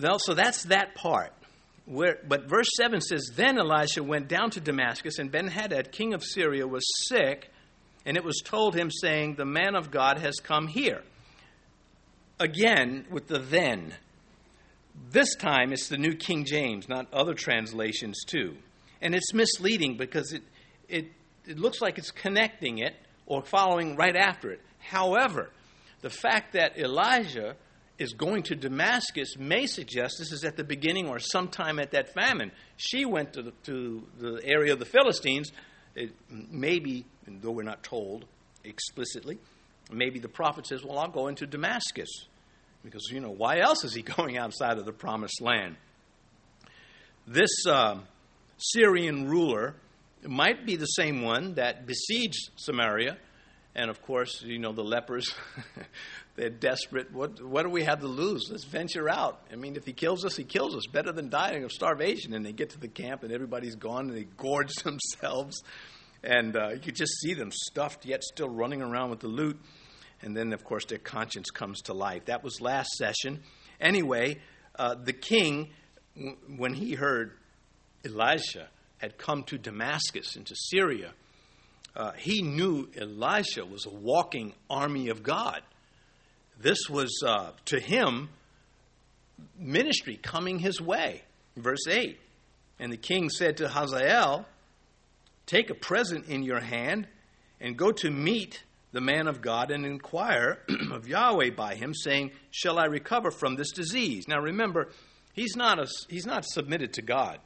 Well, 0.00 0.18
so 0.18 0.34
that's 0.34 0.64
that 0.64 0.94
part. 0.94 1.32
Where, 1.86 2.18
but 2.26 2.48
verse 2.48 2.68
7 2.76 3.00
says 3.00 3.30
Then 3.34 3.58
Elisha 3.58 4.02
went 4.02 4.28
down 4.28 4.50
to 4.50 4.60
Damascus, 4.60 5.18
and 5.18 5.30
Ben 5.30 5.48
Hadad, 5.48 5.92
king 5.92 6.14
of 6.14 6.22
Syria, 6.22 6.66
was 6.66 6.84
sick, 7.08 7.50
and 8.06 8.16
it 8.16 8.24
was 8.24 8.40
told 8.44 8.74
him, 8.74 8.90
saying, 8.90 9.34
The 9.34 9.44
man 9.44 9.74
of 9.74 9.90
God 9.90 10.18
has 10.18 10.36
come 10.36 10.68
here. 10.68 11.02
Again, 12.38 13.06
with 13.10 13.26
the 13.26 13.38
then. 13.38 13.94
This 15.10 15.34
time 15.34 15.72
it's 15.72 15.88
the 15.88 15.98
New 15.98 16.14
King 16.14 16.44
James, 16.44 16.88
not 16.88 17.12
other 17.12 17.34
translations 17.34 18.24
too. 18.26 18.56
And 19.00 19.14
it's 19.14 19.32
misleading 19.32 19.96
because 19.96 20.32
it, 20.32 20.42
it, 20.88 21.06
it 21.46 21.58
looks 21.58 21.80
like 21.80 21.98
it's 21.98 22.10
connecting 22.10 22.78
it 22.78 22.94
or 23.26 23.42
following 23.42 23.96
right 23.96 24.16
after 24.16 24.50
it. 24.50 24.60
However, 24.78 25.50
the 26.00 26.10
fact 26.10 26.54
that 26.54 26.78
Elijah 26.78 27.56
is 27.98 28.14
going 28.14 28.42
to 28.44 28.56
Damascus 28.56 29.36
may 29.38 29.66
suggest 29.66 30.16
this 30.18 30.32
is 30.32 30.42
at 30.42 30.56
the 30.56 30.64
beginning 30.64 31.08
or 31.08 31.18
sometime 31.18 31.78
at 31.78 31.90
that 31.90 32.12
famine. 32.14 32.50
She 32.76 33.04
went 33.04 33.34
to 33.34 33.42
the, 33.42 33.50
to 33.64 34.06
the 34.18 34.40
area 34.42 34.72
of 34.72 34.78
the 34.78 34.86
Philistines. 34.86 35.52
It, 35.94 36.12
maybe, 36.30 37.04
though 37.26 37.50
we're 37.50 37.62
not 37.62 37.82
told 37.82 38.24
explicitly, 38.64 39.38
maybe 39.92 40.18
the 40.18 40.28
prophet 40.28 40.66
says, 40.66 40.82
Well, 40.82 40.98
I'll 40.98 41.10
go 41.10 41.28
into 41.28 41.46
Damascus. 41.46 42.08
Because, 42.82 43.08
you 43.10 43.20
know, 43.20 43.30
why 43.30 43.58
else 43.58 43.84
is 43.84 43.92
he 43.92 44.02
going 44.16 44.38
outside 44.38 44.78
of 44.78 44.86
the 44.86 44.92
promised 44.92 45.42
land? 45.42 45.76
This 47.26 47.66
uh, 47.68 47.98
Syrian 48.56 49.28
ruler 49.28 49.74
might 50.26 50.64
be 50.64 50.76
the 50.76 50.86
same 50.86 51.22
one 51.22 51.54
that 51.54 51.86
besieged 51.86 52.50
Samaria 52.56 53.18
and 53.74 53.88
of 53.88 54.02
course, 54.02 54.42
you 54.42 54.58
know, 54.58 54.72
the 54.72 54.82
lepers, 54.82 55.32
they're 56.36 56.50
desperate. 56.50 57.12
What, 57.12 57.42
what 57.42 57.62
do 57.62 57.70
we 57.70 57.84
have 57.84 58.00
to 58.00 58.08
lose? 58.08 58.48
Let's 58.50 58.64
venture 58.64 59.08
out. 59.08 59.42
I 59.52 59.56
mean, 59.56 59.76
if 59.76 59.86
he 59.86 59.92
kills 59.92 60.24
us, 60.24 60.36
he 60.36 60.44
kills 60.44 60.74
us. 60.74 60.86
Better 60.86 61.12
than 61.12 61.28
dying 61.28 61.62
of 61.62 61.70
starvation. 61.70 62.34
And 62.34 62.44
they 62.44 62.52
get 62.52 62.70
to 62.70 62.80
the 62.80 62.88
camp 62.88 63.22
and 63.22 63.32
everybody's 63.32 63.76
gone 63.76 64.08
and 64.08 64.16
they 64.16 64.26
gorge 64.36 64.74
themselves. 64.82 65.62
And 66.22 66.56
uh, 66.56 66.70
you 66.70 66.92
just 66.92 67.12
see 67.20 67.34
them 67.34 67.50
stuffed, 67.52 68.04
yet 68.04 68.22
still 68.22 68.48
running 68.48 68.82
around 68.82 69.10
with 69.10 69.20
the 69.20 69.28
loot. 69.28 69.58
And 70.22 70.36
then, 70.36 70.52
of 70.52 70.64
course, 70.64 70.84
their 70.84 70.98
conscience 70.98 71.50
comes 71.50 71.80
to 71.82 71.94
life. 71.94 72.26
That 72.26 72.44
was 72.44 72.60
last 72.60 72.90
session. 72.96 73.40
Anyway, 73.80 74.38
uh, 74.78 74.96
the 74.96 75.14
king, 75.14 75.70
when 76.56 76.74
he 76.74 76.94
heard 76.94 77.32
Elisha 78.04 78.68
had 78.98 79.16
come 79.16 79.44
to 79.44 79.56
Damascus, 79.56 80.36
into 80.36 80.54
Syria, 80.54 81.14
uh, 81.96 82.12
he 82.12 82.42
knew 82.42 82.88
Elisha 82.96 83.64
was 83.64 83.86
a 83.86 83.90
walking 83.90 84.54
army 84.68 85.08
of 85.08 85.22
God. 85.22 85.62
This 86.58 86.88
was, 86.88 87.22
uh, 87.26 87.52
to 87.66 87.80
him, 87.80 88.28
ministry 89.58 90.18
coming 90.22 90.58
his 90.58 90.80
way. 90.80 91.22
Verse 91.56 91.86
8 91.88 92.18
And 92.78 92.92
the 92.92 92.96
king 92.96 93.30
said 93.30 93.56
to 93.58 93.68
Hazael, 93.68 94.46
Take 95.46 95.70
a 95.70 95.74
present 95.74 96.26
in 96.26 96.42
your 96.42 96.60
hand 96.60 97.08
and 97.60 97.76
go 97.76 97.90
to 97.92 98.10
meet 98.10 98.62
the 98.92 99.00
man 99.00 99.26
of 99.28 99.40
God 99.40 99.70
and 99.70 99.84
inquire 99.84 100.60
of 100.92 101.08
Yahweh 101.08 101.50
by 101.50 101.74
him, 101.74 101.94
saying, 101.94 102.32
Shall 102.50 102.78
I 102.78 102.86
recover 102.86 103.30
from 103.30 103.56
this 103.56 103.72
disease? 103.72 104.26
Now 104.28 104.40
remember, 104.40 104.90
he's 105.32 105.56
not, 105.56 105.78
a, 105.78 105.86
he's 106.08 106.26
not 106.26 106.44
submitted 106.44 106.94
to 106.94 107.02
God. 107.02 107.38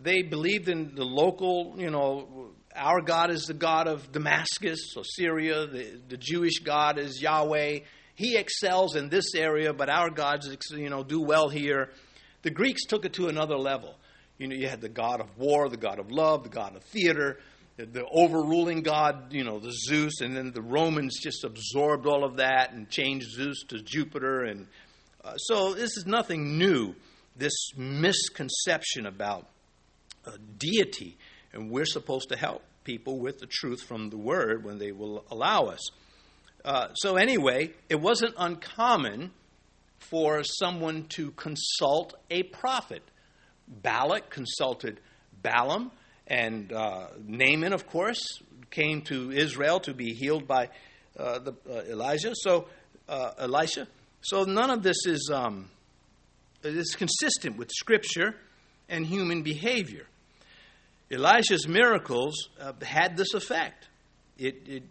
They 0.00 0.22
believed 0.22 0.68
in 0.68 0.94
the 0.94 1.04
local, 1.04 1.74
you 1.76 1.90
know, 1.90 2.50
our 2.78 3.00
God 3.00 3.30
is 3.30 3.44
the 3.44 3.54
God 3.54 3.88
of 3.88 4.10
Damascus 4.12 4.94
or 4.96 5.04
Syria. 5.04 5.66
The, 5.66 6.00
the 6.08 6.16
Jewish 6.16 6.60
God 6.60 6.98
is 6.98 7.20
Yahweh. 7.20 7.80
He 8.14 8.36
excels 8.36 8.96
in 8.96 9.08
this 9.08 9.34
area, 9.34 9.72
but 9.72 9.88
our 9.88 10.10
gods, 10.10 10.48
you 10.70 10.88
know, 10.88 11.04
do 11.04 11.20
well 11.20 11.48
here. 11.48 11.90
The 12.42 12.50
Greeks 12.50 12.84
took 12.84 13.04
it 13.04 13.12
to 13.14 13.28
another 13.28 13.56
level. 13.56 13.96
You 14.38 14.48
know, 14.48 14.56
you 14.56 14.68
had 14.68 14.80
the 14.80 14.88
God 14.88 15.20
of 15.20 15.36
war, 15.36 15.68
the 15.68 15.76
God 15.76 15.98
of 15.98 16.10
love, 16.10 16.44
the 16.44 16.48
God 16.48 16.76
of 16.76 16.82
theater, 16.84 17.38
the, 17.76 17.86
the 17.86 18.04
overruling 18.06 18.82
God, 18.82 19.32
you 19.32 19.44
know, 19.44 19.58
the 19.58 19.72
Zeus, 19.72 20.20
and 20.20 20.36
then 20.36 20.52
the 20.52 20.62
Romans 20.62 21.18
just 21.20 21.44
absorbed 21.44 22.06
all 22.06 22.24
of 22.24 22.36
that 22.36 22.72
and 22.72 22.88
changed 22.88 23.26
Zeus 23.32 23.64
to 23.68 23.82
Jupiter. 23.82 24.44
And 24.44 24.66
uh, 25.24 25.36
so 25.36 25.74
this 25.74 25.96
is 25.96 26.06
nothing 26.06 26.58
new, 26.58 26.94
this 27.36 27.70
misconception 27.76 29.06
about 29.06 29.46
uh, 30.24 30.32
deity 30.56 31.18
and 31.52 31.70
we're 31.70 31.84
supposed 31.84 32.28
to 32.30 32.36
help 32.36 32.62
people 32.88 33.18
with 33.18 33.38
the 33.38 33.46
truth 33.46 33.82
from 33.82 34.08
the 34.08 34.16
Word 34.16 34.64
when 34.64 34.78
they 34.78 34.92
will 34.92 35.22
allow 35.30 35.66
us. 35.66 35.90
Uh, 36.64 36.88
so, 36.94 37.16
anyway, 37.16 37.70
it 37.90 38.00
wasn't 38.00 38.32
uncommon 38.38 39.30
for 39.98 40.42
someone 40.42 41.04
to 41.10 41.30
consult 41.32 42.14
a 42.30 42.44
prophet. 42.44 43.02
Balak 43.68 44.30
consulted 44.30 45.00
Balaam, 45.42 45.90
and 46.26 46.72
uh, 46.72 47.08
Naaman, 47.26 47.74
of 47.74 47.86
course, 47.86 48.22
came 48.70 49.02
to 49.02 49.32
Israel 49.32 49.80
to 49.80 49.92
be 49.92 50.14
healed 50.14 50.48
by 50.48 50.70
uh, 51.18 51.40
the, 51.40 51.52
uh, 51.70 51.82
Elijah. 51.90 52.32
So, 52.36 52.68
uh, 53.06 53.32
Elisha. 53.38 53.86
So, 54.22 54.44
none 54.44 54.70
of 54.70 54.82
this 54.82 55.04
is, 55.04 55.30
um, 55.30 55.68
is 56.64 56.94
consistent 56.96 57.58
with 57.58 57.70
Scripture 57.70 58.34
and 58.88 59.04
human 59.04 59.42
behavior. 59.42 60.06
Elisha's 61.10 61.66
miracles 61.66 62.48
uh, 62.60 62.72
had 62.82 63.16
this 63.16 63.34
effect. 63.34 63.88
It, 64.36 64.62
it, 64.66 64.82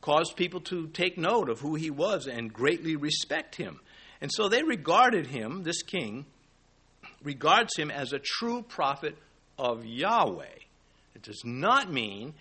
caused 0.00 0.36
people 0.36 0.60
to 0.60 0.86
take 0.88 1.18
note 1.18 1.48
of 1.48 1.60
who 1.60 1.74
he 1.74 1.90
was 1.90 2.26
and 2.26 2.52
greatly 2.52 2.96
respect 2.96 3.56
him. 3.56 3.80
And 4.20 4.30
so 4.32 4.48
they 4.48 4.62
regarded 4.62 5.26
him, 5.26 5.62
this 5.62 5.82
king, 5.82 6.26
regards 7.22 7.76
him 7.76 7.90
as 7.90 8.12
a 8.12 8.18
true 8.18 8.62
prophet 8.62 9.16
of 9.58 9.84
Yahweh. 9.84 10.58
It 11.14 11.22
does 11.22 11.42
not 11.44 11.90
mean 11.90 12.34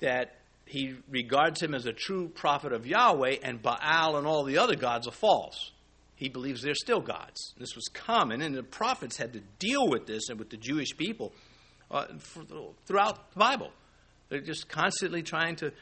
that 0.00 0.36
he 0.66 0.94
regards 1.08 1.60
him 1.60 1.74
as 1.74 1.86
a 1.86 1.92
true 1.92 2.28
prophet 2.28 2.72
of 2.72 2.86
Yahweh 2.86 3.36
and 3.42 3.60
Baal 3.60 4.16
and 4.16 4.26
all 4.26 4.44
the 4.44 4.58
other 4.58 4.76
gods 4.76 5.08
are 5.08 5.12
false. 5.12 5.72
he 6.14 6.28
believes 6.28 6.60
they're 6.62 6.74
still 6.74 7.00
gods. 7.00 7.54
This 7.58 7.74
was 7.74 7.88
common, 7.94 8.42
and 8.42 8.54
the 8.54 8.62
prophets 8.62 9.16
had 9.16 9.32
to 9.32 9.40
deal 9.58 9.88
with 9.88 10.06
this 10.06 10.28
and 10.28 10.38
with 10.38 10.50
the 10.50 10.58
Jewish 10.58 10.94
people 10.96 11.32
uh, 11.90 12.06
throughout 12.86 13.32
the 13.32 13.38
Bible. 13.38 13.70
They're 14.28 14.40
just 14.40 14.68
constantly 14.68 15.22
trying 15.22 15.56
to 15.56 15.72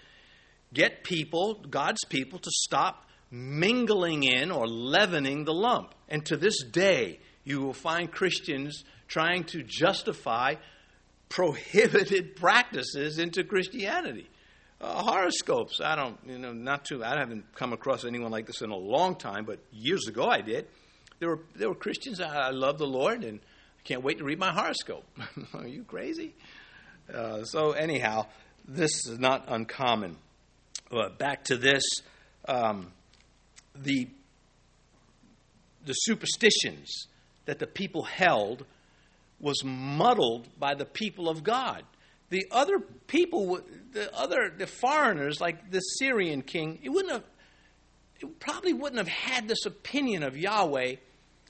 get 0.72 1.04
people, 1.04 1.62
God's 1.68 2.04
people, 2.08 2.38
to 2.38 2.50
stop 2.50 3.04
mingling 3.30 4.22
in 4.22 4.50
or 4.50 4.66
leavening 4.66 5.44
the 5.44 5.52
lump. 5.52 5.94
And 6.08 6.24
to 6.26 6.36
this 6.36 6.62
day, 6.62 7.20
you 7.44 7.60
will 7.60 7.74
find 7.74 8.10
Christians 8.10 8.84
trying 9.06 9.44
to 9.44 9.62
justify 9.62 10.54
prohibited 11.28 12.36
practices 12.36 13.18
into 13.18 13.44
Christianity. 13.44 14.28
Uh, 14.80 15.02
horoscopes, 15.02 15.80
I 15.82 15.96
don't, 15.96 16.18
you 16.26 16.38
know, 16.38 16.52
not 16.52 16.84
too, 16.84 17.04
I 17.04 17.18
haven't 17.18 17.52
come 17.54 17.72
across 17.72 18.04
anyone 18.04 18.30
like 18.30 18.46
this 18.46 18.62
in 18.62 18.70
a 18.70 18.76
long 18.76 19.16
time, 19.16 19.44
but 19.44 19.58
years 19.72 20.06
ago 20.06 20.24
I 20.24 20.40
did. 20.40 20.68
There 21.18 21.30
were, 21.30 21.40
there 21.56 21.68
were 21.68 21.74
Christians, 21.74 22.20
I, 22.20 22.28
I 22.28 22.50
love 22.50 22.78
the 22.78 22.86
Lord, 22.86 23.24
and 23.24 23.40
I 23.78 23.82
can't 23.84 24.02
wait 24.02 24.18
to 24.18 24.24
read 24.24 24.38
my 24.38 24.52
horoscope. 24.52 25.04
Are 25.54 25.66
you 25.66 25.84
crazy? 25.84 26.34
Uh, 27.12 27.44
so, 27.44 27.72
anyhow, 27.72 28.26
this 28.66 29.06
is 29.06 29.18
not 29.18 29.44
uncommon. 29.48 30.16
But 30.90 31.18
back 31.18 31.44
to 31.44 31.56
this 31.56 31.82
um, 32.46 32.92
the, 33.74 34.08
the 35.84 35.92
superstitions 35.92 37.06
that 37.44 37.58
the 37.58 37.66
people 37.66 38.02
held 38.02 38.64
was 39.40 39.62
muddled 39.64 40.48
by 40.58 40.74
the 40.74 40.84
people 40.84 41.28
of 41.28 41.44
God. 41.44 41.84
The 42.30 42.46
other 42.50 42.80
people, 43.06 43.60
the 43.92 44.14
other 44.14 44.52
the 44.56 44.66
foreigners, 44.66 45.40
like 45.40 45.70
the 45.70 45.80
Syrian 45.80 46.42
king, 46.42 46.78
it 46.82 46.90
wouldn't 46.90 47.12
have, 47.12 47.24
it 48.20 48.38
probably 48.40 48.74
wouldn't 48.74 48.98
have 48.98 49.08
had 49.08 49.48
this 49.48 49.64
opinion 49.64 50.22
of 50.22 50.36
Yahweh 50.36 50.96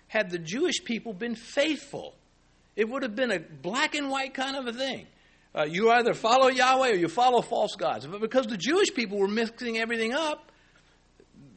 had 0.09 0.31
the 0.31 0.38
Jewish 0.38 0.85
people 0.85 1.12
been 1.12 1.35
faithful. 1.35 2.14
It 2.79 2.88
would 2.88 3.03
have 3.03 3.17
been 3.17 3.33
a 3.33 3.41
black 3.41 3.97
and 3.97 4.09
white 4.09 4.35
kind 4.35 4.55
of 4.55 4.69
a 4.69 4.73
thing. 4.73 5.09
Uh, 5.53 5.64
you 5.64 5.91
either 5.91 6.14
follow 6.14 6.47
Yahweh 6.47 6.91
or 6.91 6.95
you 6.95 7.09
follow 7.09 7.43
false 7.43 7.75
gods. 7.75 8.07
But 8.07 8.21
because 8.21 8.47
the 8.47 8.57
Jewish 8.57 8.95
people 8.95 9.19
were 9.19 9.27
mixing 9.27 9.79
everything 9.79 10.14
up, 10.14 10.53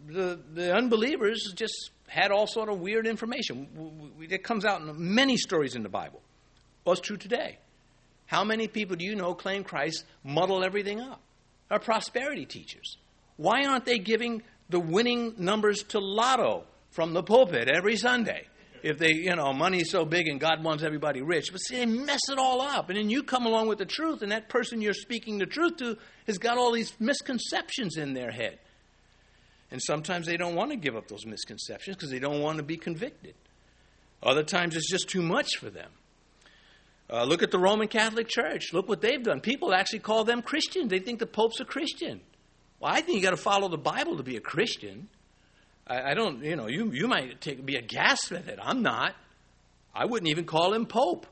the, 0.07 0.39
the 0.51 0.75
unbelievers 0.75 1.53
just 1.55 1.91
had 2.07 2.31
all 2.31 2.47
sort 2.47 2.69
of 2.69 2.79
weird 2.79 3.05
information. 3.05 4.12
It 4.19 4.43
comes 4.43 4.65
out 4.65 4.81
in 4.81 5.13
many 5.13 5.38
stories 5.38 5.75
in 5.75 5.84
the 5.84 5.89
Bible. 5.89 6.23
What's 6.86 7.01
true 7.01 7.17
today? 7.17 7.60
How 8.25 8.43
many 8.43 8.67
people 8.67 8.95
do 8.95 9.05
you 9.05 9.15
know 9.15 9.36
claim 9.36 9.63
Christ 9.63 10.05
muddle 10.23 10.63
everything 10.63 10.99
up? 10.99 11.21
Are 11.69 11.77
prosperity 11.77 12.47
teachers. 12.47 12.97
Why 13.38 13.65
aren't 13.65 13.86
they 13.86 13.99
giving 13.99 14.41
the 14.69 14.79
winning 14.79 15.36
numbers 15.38 15.84
to 15.89 15.99
lotto 15.99 16.63
from 16.89 17.13
the 17.13 17.21
pulpit 17.21 17.69
every 17.69 17.95
Sunday? 17.95 18.47
If 18.83 18.97
they, 18.97 19.13
you 19.13 19.35
know, 19.35 19.53
money's 19.53 19.91
so 19.91 20.05
big 20.05 20.27
and 20.27 20.39
God 20.39 20.63
wants 20.63 20.83
everybody 20.83 21.21
rich. 21.21 21.51
But 21.51 21.59
see, 21.59 21.77
they 21.77 21.85
mess 21.85 22.21
it 22.29 22.37
all 22.37 22.61
up. 22.61 22.89
And 22.89 22.97
then 22.97 23.09
you 23.09 23.23
come 23.23 23.45
along 23.45 23.67
with 23.67 23.77
the 23.77 23.85
truth, 23.85 24.21
and 24.21 24.31
that 24.31 24.49
person 24.49 24.81
you're 24.81 24.93
speaking 24.93 25.37
the 25.37 25.45
truth 25.45 25.77
to 25.77 25.97
has 26.27 26.37
got 26.37 26.57
all 26.57 26.71
these 26.71 26.93
misconceptions 26.99 27.97
in 27.97 28.13
their 28.13 28.31
head. 28.31 28.59
And 29.69 29.81
sometimes 29.81 30.25
they 30.25 30.37
don't 30.37 30.55
want 30.55 30.71
to 30.71 30.77
give 30.77 30.95
up 30.95 31.07
those 31.07 31.25
misconceptions 31.25 31.95
because 31.95 32.09
they 32.09 32.19
don't 32.19 32.41
want 32.41 32.57
to 32.57 32.63
be 32.63 32.77
convicted. 32.77 33.35
Other 34.23 34.43
times 34.43 34.75
it's 34.75 34.89
just 34.89 35.09
too 35.09 35.21
much 35.21 35.57
for 35.57 35.69
them. 35.69 35.89
Uh, 37.09 37.23
look 37.23 37.43
at 37.43 37.51
the 37.51 37.59
Roman 37.59 37.87
Catholic 37.87 38.27
Church. 38.27 38.73
Look 38.73 38.87
what 38.87 39.01
they've 39.01 39.21
done. 39.21 39.41
People 39.41 39.73
actually 39.73 39.99
call 39.99 40.23
them 40.23 40.41
Christians. 40.41 40.89
They 40.89 40.99
think 40.99 41.19
the 41.19 41.25
Pope's 41.25 41.59
a 41.59 41.65
Christian. 41.65 42.21
Well, 42.79 42.91
I 42.91 43.01
think 43.01 43.17
you 43.17 43.23
got 43.23 43.31
to 43.31 43.37
follow 43.37 43.67
the 43.67 43.77
Bible 43.77 44.17
to 44.17 44.23
be 44.23 44.37
a 44.37 44.41
Christian. 44.41 45.09
I, 45.91 46.12
I 46.12 46.13
don't, 46.13 46.43
you 46.43 46.56
know, 46.56 46.67
you, 46.67 46.91
you 46.91 47.08
might 47.08 47.41
take, 47.41 47.65
be 47.65 47.75
aghast 47.75 48.32
with 48.32 48.47
it. 48.47 48.60
I'm 48.62 48.82
not. 48.82 49.13
I 49.93 50.06
wouldn't 50.06 50.30
even 50.30 50.45
call 50.45 50.73
him 50.73 50.86
Pope. 50.86 51.27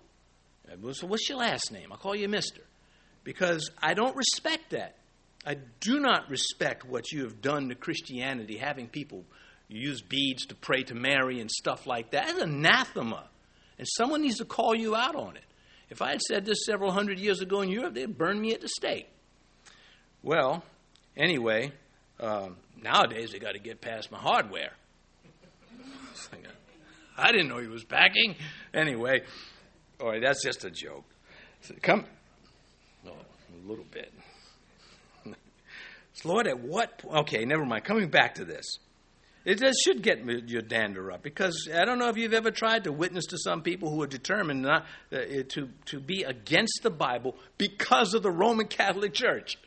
Uh, 0.70 0.92
so, 0.92 1.08
what's 1.08 1.30
your 1.30 1.38
last 1.38 1.72
name? 1.72 1.92
I'll 1.92 1.98
call 1.98 2.16
you 2.16 2.28
Mister. 2.28 2.62
Because 3.24 3.72
I 3.82 3.94
don't 3.94 4.16
respect 4.16 4.72
that. 4.72 4.96
I 5.46 5.56
do 5.80 6.00
not 6.00 6.30
respect 6.30 6.86
what 6.86 7.12
you 7.12 7.24
have 7.24 7.42
done 7.42 7.70
to 7.70 7.76
Christianity, 7.76 8.58
having 8.58 8.88
people 8.88 9.24
use 9.70 10.02
beads 10.02 10.46
to 10.48 10.56
pray 10.56 10.84
to 10.84 10.96
Mary 10.96 11.40
and 11.40 11.50
stuff 11.50 11.88
like 11.88 12.12
that. 12.12 12.28
That's 12.28 12.42
anathema. 12.42 13.30
And 13.78 13.88
someone 13.98 14.22
needs 14.22 14.38
to 14.38 14.46
call 14.46 14.76
you 14.76 14.96
out 14.96 15.16
on 15.16 15.38
it. 15.38 15.44
If 15.90 16.02
I 16.02 16.10
had 16.10 16.22
said 16.22 16.46
this 16.46 16.66
several 16.66 16.92
hundred 16.92 17.20
years 17.20 17.40
ago 17.40 17.62
in 17.62 17.70
Europe, 17.70 17.94
they'd 17.94 18.18
burn 18.18 18.40
me 18.42 18.54
at 18.54 18.62
the 18.62 18.68
stake. 18.68 19.08
Well, 20.22 20.64
anyway, 21.16 21.72
um, 22.20 22.58
nowadays 22.82 23.32
they 23.32 23.40
got 23.40 23.54
to 23.54 23.60
get 23.60 23.82
past 23.82 24.12
my 24.12 24.18
hardware. 24.18 24.72
I 27.18 27.32
didn't 27.32 27.50
know 27.50 27.58
he 27.60 27.68
was 27.68 27.84
packing. 27.84 28.36
Anyway, 28.74 29.22
all 30.00 30.10
right, 30.10 30.22
that's 30.22 30.44
just 30.44 30.64
a 30.64 30.72
joke. 30.72 31.06
Come, 31.82 32.06
oh, 33.06 33.12
a 33.12 33.68
little 33.68 33.86
bit. 33.92 34.14
Lord, 36.24 36.48
at 36.48 36.60
what? 36.60 37.02
Okay, 37.22 37.46
never 37.46 37.66
mind. 37.66 37.84
Coming 37.84 38.10
back 38.10 38.36
to 38.36 38.46
this. 38.46 38.66
It 39.46 39.62
should 39.84 40.04
get 40.04 40.24
your 40.48 40.62
dander 40.62 41.12
up 41.12 41.24
because 41.24 41.70
I 41.74 41.86
don't 41.86 41.98
know 41.98 42.10
if 42.10 42.18
you've 42.18 42.34
ever 42.34 42.52
tried 42.52 42.84
to 42.84 42.92
witness 42.92 43.26
to 43.28 43.38
some 43.38 43.62
people 43.62 43.90
who 43.90 44.02
are 44.04 44.08
determined 44.08 44.62
not 44.62 44.86
uh, 45.12 45.18
to, 45.50 45.70
to 45.86 46.00
be 46.00 46.24
against 46.24 46.82
the 46.84 46.90
Bible 46.90 47.36
because 47.58 48.14
of 48.14 48.22
the 48.22 48.32
Roman 48.32 48.68
Catholic 48.68 49.14
Church. 49.14 49.58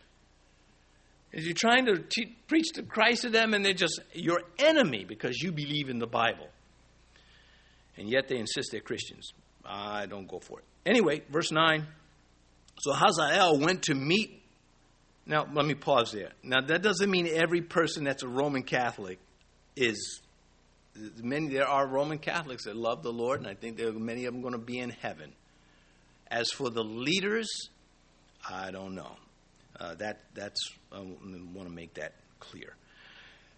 Is 1.32 1.44
you're 1.44 1.54
trying 1.54 1.86
to 1.86 1.98
te- 1.98 2.36
preach 2.46 2.72
the 2.74 2.82
Christ 2.82 3.22
to 3.22 3.30
them 3.30 3.54
and 3.54 3.64
they're 3.64 3.72
just 3.72 4.00
your 4.12 4.42
enemy 4.58 5.04
because 5.04 5.38
you 5.42 5.52
believe 5.52 5.88
in 5.88 5.98
the 5.98 6.06
Bible. 6.06 6.48
And 7.96 8.08
yet 8.08 8.28
they 8.28 8.38
insist 8.38 8.68
they're 8.72 8.80
Christians. 8.80 9.32
I 9.64 10.06
don't 10.06 10.28
go 10.28 10.40
for 10.40 10.58
it. 10.58 10.64
Anyway, 10.84 11.22
verse 11.30 11.50
9. 11.50 11.86
So 12.80 12.92
Hazael 12.92 13.58
went 13.58 13.84
to 13.84 13.94
meet 13.94 14.42
now, 15.26 15.46
let 15.52 15.64
me 15.64 15.74
pause 15.74 16.10
there. 16.12 16.32
Now, 16.42 16.60
that 16.60 16.82
doesn't 16.82 17.10
mean 17.10 17.28
every 17.28 17.60
person 17.60 18.04
that's 18.04 18.22
a 18.22 18.28
Roman 18.28 18.62
Catholic 18.62 19.18
is. 19.76 20.20
Many 21.22 21.48
there 21.48 21.66
are 21.66 21.86
Roman 21.86 22.18
Catholics 22.18 22.64
that 22.64 22.76
love 22.76 23.02
the 23.02 23.12
Lord, 23.12 23.40
and 23.40 23.48
I 23.48 23.54
think 23.54 23.76
there 23.76 23.88
are 23.88 23.92
many 23.92 24.26
of 24.26 24.34
them 24.34 24.42
going 24.42 24.52
to 24.52 24.58
be 24.58 24.78
in 24.78 24.90
heaven. 24.90 25.32
As 26.30 26.50
for 26.50 26.70
the 26.70 26.82
leaders, 26.82 27.48
I 28.48 28.70
don't 28.72 28.94
know. 28.94 29.16
Uh, 29.82 29.94
that 29.96 30.20
that's 30.34 30.70
I 30.92 31.00
want 31.00 31.66
to 31.66 31.74
make 31.74 31.94
that 31.94 32.12
clear. 32.38 32.76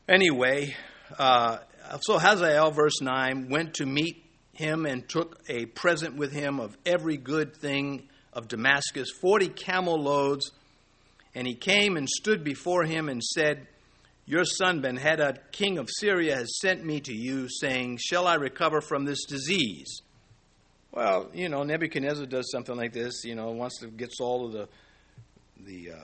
Anyway, 0.09 0.75
uh, 1.19 1.59
so 2.01 2.19
Hazael, 2.19 2.71
verse 2.71 3.03
nine, 3.03 3.51
went 3.51 3.75
to 3.75 3.87
meet 3.87 4.25
him 4.55 4.87
and 4.87 5.07
took 5.07 5.43
a 5.49 5.67
present 5.67 6.17
with 6.17 6.33
him 6.33 6.61
of 6.61 6.79
every 6.87 7.19
good 7.19 7.55
thing 7.55 8.09
of 8.33 8.49
Damascus, 8.49 9.11
forty 9.11 9.49
camel 9.49 10.01
loads 10.01 10.51
and 11.35 11.47
he 11.47 11.55
came 11.55 11.97
and 11.97 12.09
stood 12.09 12.45
before 12.45 12.85
him 12.85 13.09
and 13.09 13.23
said, 13.23 13.67
Your 14.25 14.45
son 14.45 14.81
Benhadad, 14.81 15.39
king 15.53 15.79
of 15.79 15.89
Syria, 15.91 16.37
has 16.37 16.59
sent 16.61 16.85
me 16.85 17.01
to 17.01 17.13
you, 17.13 17.49
saying, 17.49 17.99
Shall 18.01 18.27
I 18.27 18.35
recover 18.35 18.81
from 18.81 19.05
this 19.05 19.25
disease? 19.25 20.01
Well, 20.93 21.31
you 21.35 21.49
know, 21.49 21.65
Nebuchadnezzar 21.65 22.27
does 22.27 22.51
something 22.53 22.77
like 22.77 22.93
this, 22.93 23.25
you 23.25 23.35
know, 23.35 23.51
wants 23.51 23.81
to 23.81 23.89
gets 23.89 24.21
all 24.21 24.47
of 24.47 24.53
the 24.53 24.69
the 25.59 25.93
uh, 25.93 25.97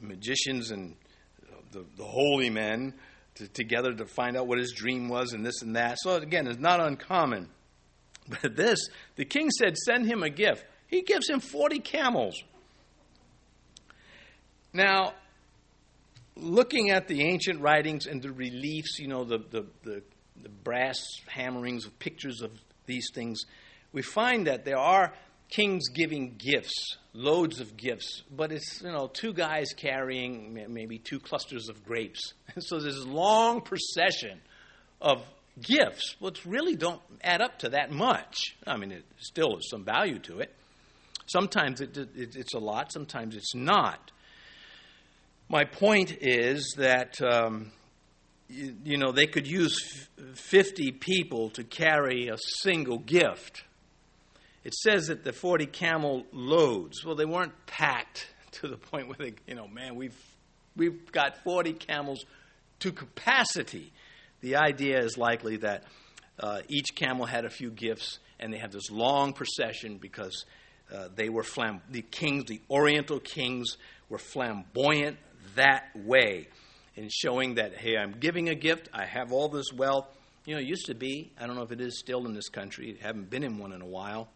magicians 0.00 0.70
and 0.70 0.96
the, 1.72 1.84
the 1.96 2.04
holy 2.04 2.50
men 2.50 2.94
to, 3.36 3.48
together 3.48 3.92
to 3.94 4.06
find 4.06 4.36
out 4.36 4.46
what 4.46 4.58
his 4.58 4.72
dream 4.72 5.08
was 5.08 5.32
and 5.32 5.44
this 5.44 5.62
and 5.62 5.76
that. 5.76 5.98
So 6.00 6.16
again, 6.16 6.46
it's 6.46 6.60
not 6.60 6.80
uncommon. 6.80 7.48
But 8.42 8.54
this, 8.56 8.78
the 9.16 9.24
king 9.24 9.50
said, 9.50 9.76
send 9.76 10.06
him 10.06 10.22
a 10.22 10.30
gift. 10.30 10.64
He 10.86 11.02
gives 11.02 11.28
him 11.28 11.40
40 11.40 11.80
camels. 11.80 12.40
Now, 14.72 15.14
looking 16.36 16.90
at 16.90 17.08
the 17.08 17.22
ancient 17.22 17.60
writings 17.60 18.06
and 18.06 18.22
the 18.22 18.30
reliefs, 18.30 18.98
you 18.98 19.08
know, 19.08 19.24
the, 19.24 19.38
the, 19.38 19.66
the, 19.82 20.02
the, 20.40 20.48
brass 20.48 20.98
hammerings 21.26 21.84
of 21.84 21.98
pictures 21.98 22.42
of 22.42 22.52
these 22.86 23.10
things, 23.12 23.44
we 23.92 24.02
find 24.02 24.46
that 24.46 24.64
there 24.64 24.78
are 24.78 25.12
kings 25.52 25.88
giving 25.90 26.34
gifts, 26.38 26.96
loads 27.12 27.60
of 27.60 27.76
gifts, 27.76 28.22
but 28.34 28.50
it's, 28.50 28.80
you 28.82 28.90
know, 28.90 29.06
two 29.12 29.34
guys 29.34 29.68
carrying 29.76 30.58
maybe 30.68 30.98
two 30.98 31.20
clusters 31.20 31.68
of 31.68 31.84
grapes. 31.84 32.32
so 32.58 32.80
there's 32.80 32.96
this 32.96 33.04
long 33.04 33.60
procession 33.60 34.40
of 35.00 35.22
gifts, 35.60 36.16
which 36.20 36.46
really 36.46 36.74
don't 36.74 37.02
add 37.22 37.42
up 37.42 37.58
to 37.58 37.68
that 37.70 37.90
much. 37.90 38.56
I 38.66 38.76
mean, 38.78 38.92
it 38.92 39.04
still 39.18 39.56
has 39.56 39.68
some 39.68 39.84
value 39.84 40.18
to 40.20 40.38
it. 40.38 40.54
Sometimes 41.26 41.80
it, 41.80 41.96
it, 41.96 42.34
it's 42.34 42.54
a 42.54 42.58
lot, 42.58 42.90
sometimes 42.90 43.36
it's 43.36 43.54
not. 43.54 44.10
My 45.48 45.64
point 45.64 46.16
is 46.20 46.74
that, 46.78 47.20
um, 47.20 47.72
you, 48.48 48.74
you, 48.84 48.96
know, 48.96 49.12
they 49.12 49.26
could 49.26 49.46
use 49.46 50.08
f- 50.18 50.38
50 50.38 50.92
people 50.92 51.50
to 51.50 51.62
carry 51.62 52.28
a 52.28 52.38
single 52.62 52.98
gift. 52.98 53.64
It 54.64 54.74
says 54.74 55.08
that 55.08 55.24
the 55.24 55.32
40 55.32 55.66
camel 55.66 56.24
loads, 56.32 57.04
well, 57.04 57.16
they 57.16 57.24
weren't 57.24 57.66
packed 57.66 58.28
to 58.52 58.68
the 58.68 58.76
point 58.76 59.08
where 59.08 59.16
they, 59.18 59.34
you 59.46 59.54
know, 59.54 59.66
man, 59.66 59.96
we've, 59.96 60.16
we've 60.76 61.10
got 61.10 61.42
40 61.42 61.72
camels 61.74 62.24
to 62.80 62.92
capacity. 62.92 63.92
The 64.40 64.56
idea 64.56 65.00
is 65.00 65.16
likely 65.16 65.56
that 65.58 65.84
uh, 66.38 66.60
each 66.68 66.94
camel 66.94 67.26
had 67.26 67.44
a 67.44 67.50
few 67.50 67.70
gifts, 67.70 68.18
and 68.40 68.52
they 68.52 68.58
had 68.58 68.72
this 68.72 68.90
long 68.90 69.32
procession 69.32 69.98
because 69.98 70.44
uh, 70.92 71.08
they 71.14 71.28
were 71.28 71.44
flam- 71.44 71.82
the 71.90 72.02
kings, 72.02 72.44
the 72.46 72.60
Oriental 72.70 73.20
kings, 73.20 73.76
were 74.08 74.18
flamboyant 74.18 75.16
that 75.54 75.84
way 75.94 76.48
in 76.96 77.08
showing 77.10 77.54
that, 77.54 77.76
hey, 77.76 77.96
I'm 77.96 78.12
giving 78.12 78.48
a 78.48 78.54
gift, 78.54 78.88
I 78.92 79.06
have 79.06 79.32
all 79.32 79.48
this 79.48 79.72
wealth. 79.72 80.06
You 80.44 80.54
know, 80.54 80.60
it 80.60 80.66
used 80.66 80.86
to 80.86 80.94
be, 80.94 81.32
I 81.40 81.46
don't 81.46 81.56
know 81.56 81.62
if 81.62 81.72
it 81.72 81.80
is 81.80 81.98
still 81.98 82.26
in 82.26 82.34
this 82.34 82.48
country, 82.48 82.98
haven't 83.00 83.30
been 83.30 83.44
in 83.44 83.58
one 83.58 83.72
in 83.72 83.80
a 83.80 83.86
while. 83.86 84.28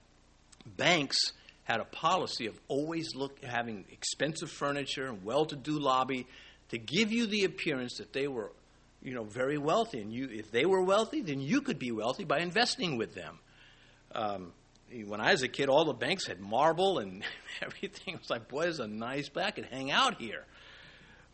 Banks 0.66 1.33
had 1.64 1.81
a 1.81 1.85
policy 1.85 2.46
of 2.46 2.59
always 2.68 3.14
look, 3.14 3.42
having 3.44 3.85
expensive 3.90 4.50
furniture 4.50 5.07
and 5.07 5.24
well 5.24 5.44
to 5.46 5.57
do 5.57 5.79
lobby 5.79 6.26
to 6.68 6.79
give 6.79 7.12
you 7.12 7.26
the 7.26 7.44
appearance 7.44 7.98
that 7.98 8.12
they 8.12 8.29
were 8.29 8.52
you 9.02 9.14
know, 9.14 9.24
very 9.24 9.57
wealthy. 9.57 10.00
And 10.00 10.12
you, 10.12 10.29
if 10.31 10.50
they 10.50 10.66
were 10.66 10.83
wealthy, 10.83 11.20
then 11.20 11.40
you 11.40 11.61
could 11.61 11.79
be 11.79 11.92
wealthy 11.92 12.24
by 12.24 12.40
investing 12.40 12.96
with 12.96 13.14
them. 13.14 13.38
Um, 14.12 14.52
when 15.07 15.20
I 15.20 15.33
was 15.33 15.42
a 15.42 15.48
kid, 15.48 15.68
all 15.68 15.85
the 15.85 15.92
banks 15.92 16.26
had 16.26 16.40
marble 16.40 16.98
and 16.98 17.22
everything. 17.62 18.14
It 18.14 18.20
was 18.20 18.31
like, 18.31 18.48
boy, 18.48 18.62
it's 18.62 18.79
a 18.79 18.87
nice 18.87 19.29
place. 19.29 19.46
I 19.46 19.50
could 19.52 19.66
hang 19.66 19.90
out 19.90 20.20
here. 20.20 20.44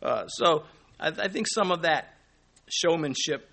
Uh, 0.01 0.27
so 0.27 0.63
I, 0.99 1.07
I, 1.07 1.27
think 1.29 1.47
some 1.47 1.71
of 1.71 1.83
that 1.83 2.13
showmanship 2.67 3.49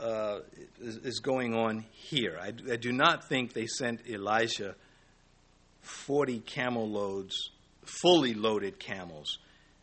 uh, 0.00 0.38
is, 0.80 0.96
is, 0.98 1.20
going 1.20 1.54
on 1.54 1.84
here. 1.92 2.38
I, 2.40 2.48
I, 2.72 2.76
do 2.76 2.92
not 2.92 3.28
think 3.28 3.52
they 3.52 3.66
sent 3.66 4.08
Elijah 4.08 4.74
40 5.86 6.40
camel 6.40 6.88
loads, 6.88 7.50
fully 7.84 8.34
loaded 8.34 8.78
camels. 8.78 9.38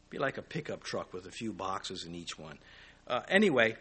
Be 0.10 0.18
like 0.20 0.38
a 0.38 0.42
pickup 0.42 0.84
truck 0.84 1.14
with 1.14 1.26
a 1.26 1.32
few 1.32 1.52
boxes 1.54 2.06
in 2.06 2.14
each 2.14 2.38
one. 2.38 2.60
Uh, 3.08 3.22
anyway, 3.28 3.76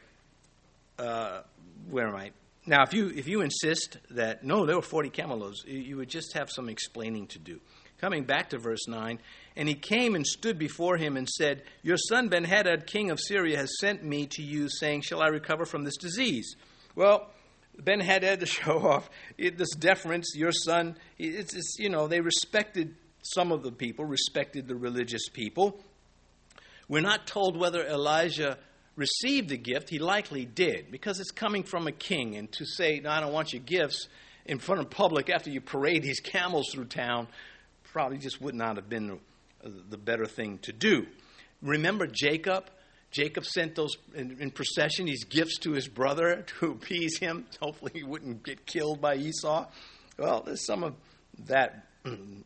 uh, 0.98 1.42
where 1.90 2.08
am 2.08 2.16
I? 2.16 2.30
Now, 2.64 2.85
if 2.85 2.94
you 2.94 3.08
if 3.08 3.26
you 3.26 3.40
insist 3.40 3.98
that 4.11 4.44
no, 4.44 4.66
there 4.66 4.76
were 4.76 4.82
forty 4.82 5.11
camel 5.11 5.38
loads, 5.38 5.64
you, 5.66 5.96
would 5.96 6.08
just 6.08 6.35
have 6.35 6.48
some 6.48 6.68
explaining 6.68 7.26
to 7.28 7.38
do. 7.38 7.61
Coming 8.00 8.24
back 8.24 8.50
to 8.50 8.58
verse 8.58 8.87
nine, 8.87 9.18
and 9.56 9.68
he 9.68 9.74
came 9.74 10.14
and 10.14 10.26
stood 10.26 10.58
before 10.58 10.96
him 10.96 11.16
and 11.16 11.28
said, 11.28 11.62
"Your 11.82 11.96
son 11.96 12.30
Benhadad, 12.30 12.87
king 12.87 13.11
of 13.11 13.18
Syria, 13.20 13.56
has 13.58 13.78
sent 13.80 14.04
me 14.04 14.26
to 14.26 14.42
you, 14.42 14.68
saying, 14.68 15.02
Shall 15.02 15.22
I 15.22 15.26
recover 15.26 15.64
from 15.64 15.82
this 15.82 15.96
disease?" 15.96 16.54
Well, 16.94 17.30
Benhadad 17.80 18.40
to 18.40 18.46
show 18.46 18.78
off 18.87 19.11
this 19.38 19.70
deference. 19.70 20.35
Your 20.35 20.52
son, 20.52 20.96
it's, 21.18 21.54
it's 21.54 21.76
you 21.78 21.88
know 21.88 22.08
they 22.08 22.20
respected 22.20 22.96
some 23.22 23.52
of 23.52 23.62
the 23.62 23.72
people, 23.72 24.04
respected 24.04 24.66
the 24.68 24.74
religious 24.74 25.28
people. 25.28 25.80
We're 26.88 27.00
not 27.00 27.26
told 27.26 27.56
whether 27.56 27.87
Elijah 27.87 28.58
received 28.96 29.48
the 29.48 29.56
gift, 29.56 29.88
he 29.88 29.98
likely 29.98 30.44
did, 30.44 30.90
because 30.90 31.20
it's 31.20 31.30
coming 31.30 31.62
from 31.62 31.87
a 31.87 31.92
king. 31.92 32.37
And 32.37 32.50
to 32.52 32.66
say, 32.66 33.00
no, 33.00 33.11
I 33.11 33.20
don't 33.20 33.32
want 33.32 33.52
your 33.52 33.62
gifts 33.62 34.08
in 34.44 34.58
front 34.58 34.80
of 34.80 34.90
public 34.90 35.30
after 35.30 35.50
you 35.50 35.61
parade 35.61 36.02
these 36.02 36.20
camels 36.20 36.70
through 36.72 36.87
town 36.87 37.28
probably 37.85 38.18
just 38.18 38.40
would 38.40 38.54
not 38.54 38.76
have 38.76 38.88
been 38.88 39.20
the 39.62 39.98
better 39.98 40.24
thing 40.24 40.58
to 40.58 40.72
do. 40.72 41.06
Remember 41.61 42.06
Jacob? 42.06 42.68
Jacob 43.12 43.44
sent 43.44 43.75
those 43.75 43.96
in, 44.14 44.38
in 44.40 44.51
procession 44.51 45.07
these 45.07 45.25
gifts 45.25 45.59
to 45.59 45.72
his 45.72 45.87
brother 45.87 46.44
to 46.61 46.72
appease 46.72 47.18
him. 47.18 47.46
Hopefully, 47.61 47.92
he 47.94 48.03
wouldn't 48.03 48.42
get 48.42 48.66
killed 48.66 49.01
by 49.01 49.14
Esau. 49.14 49.66
Well, 50.18 50.42
there's 50.44 50.66
some 50.66 50.83
of 50.83 50.94
that 51.46 51.87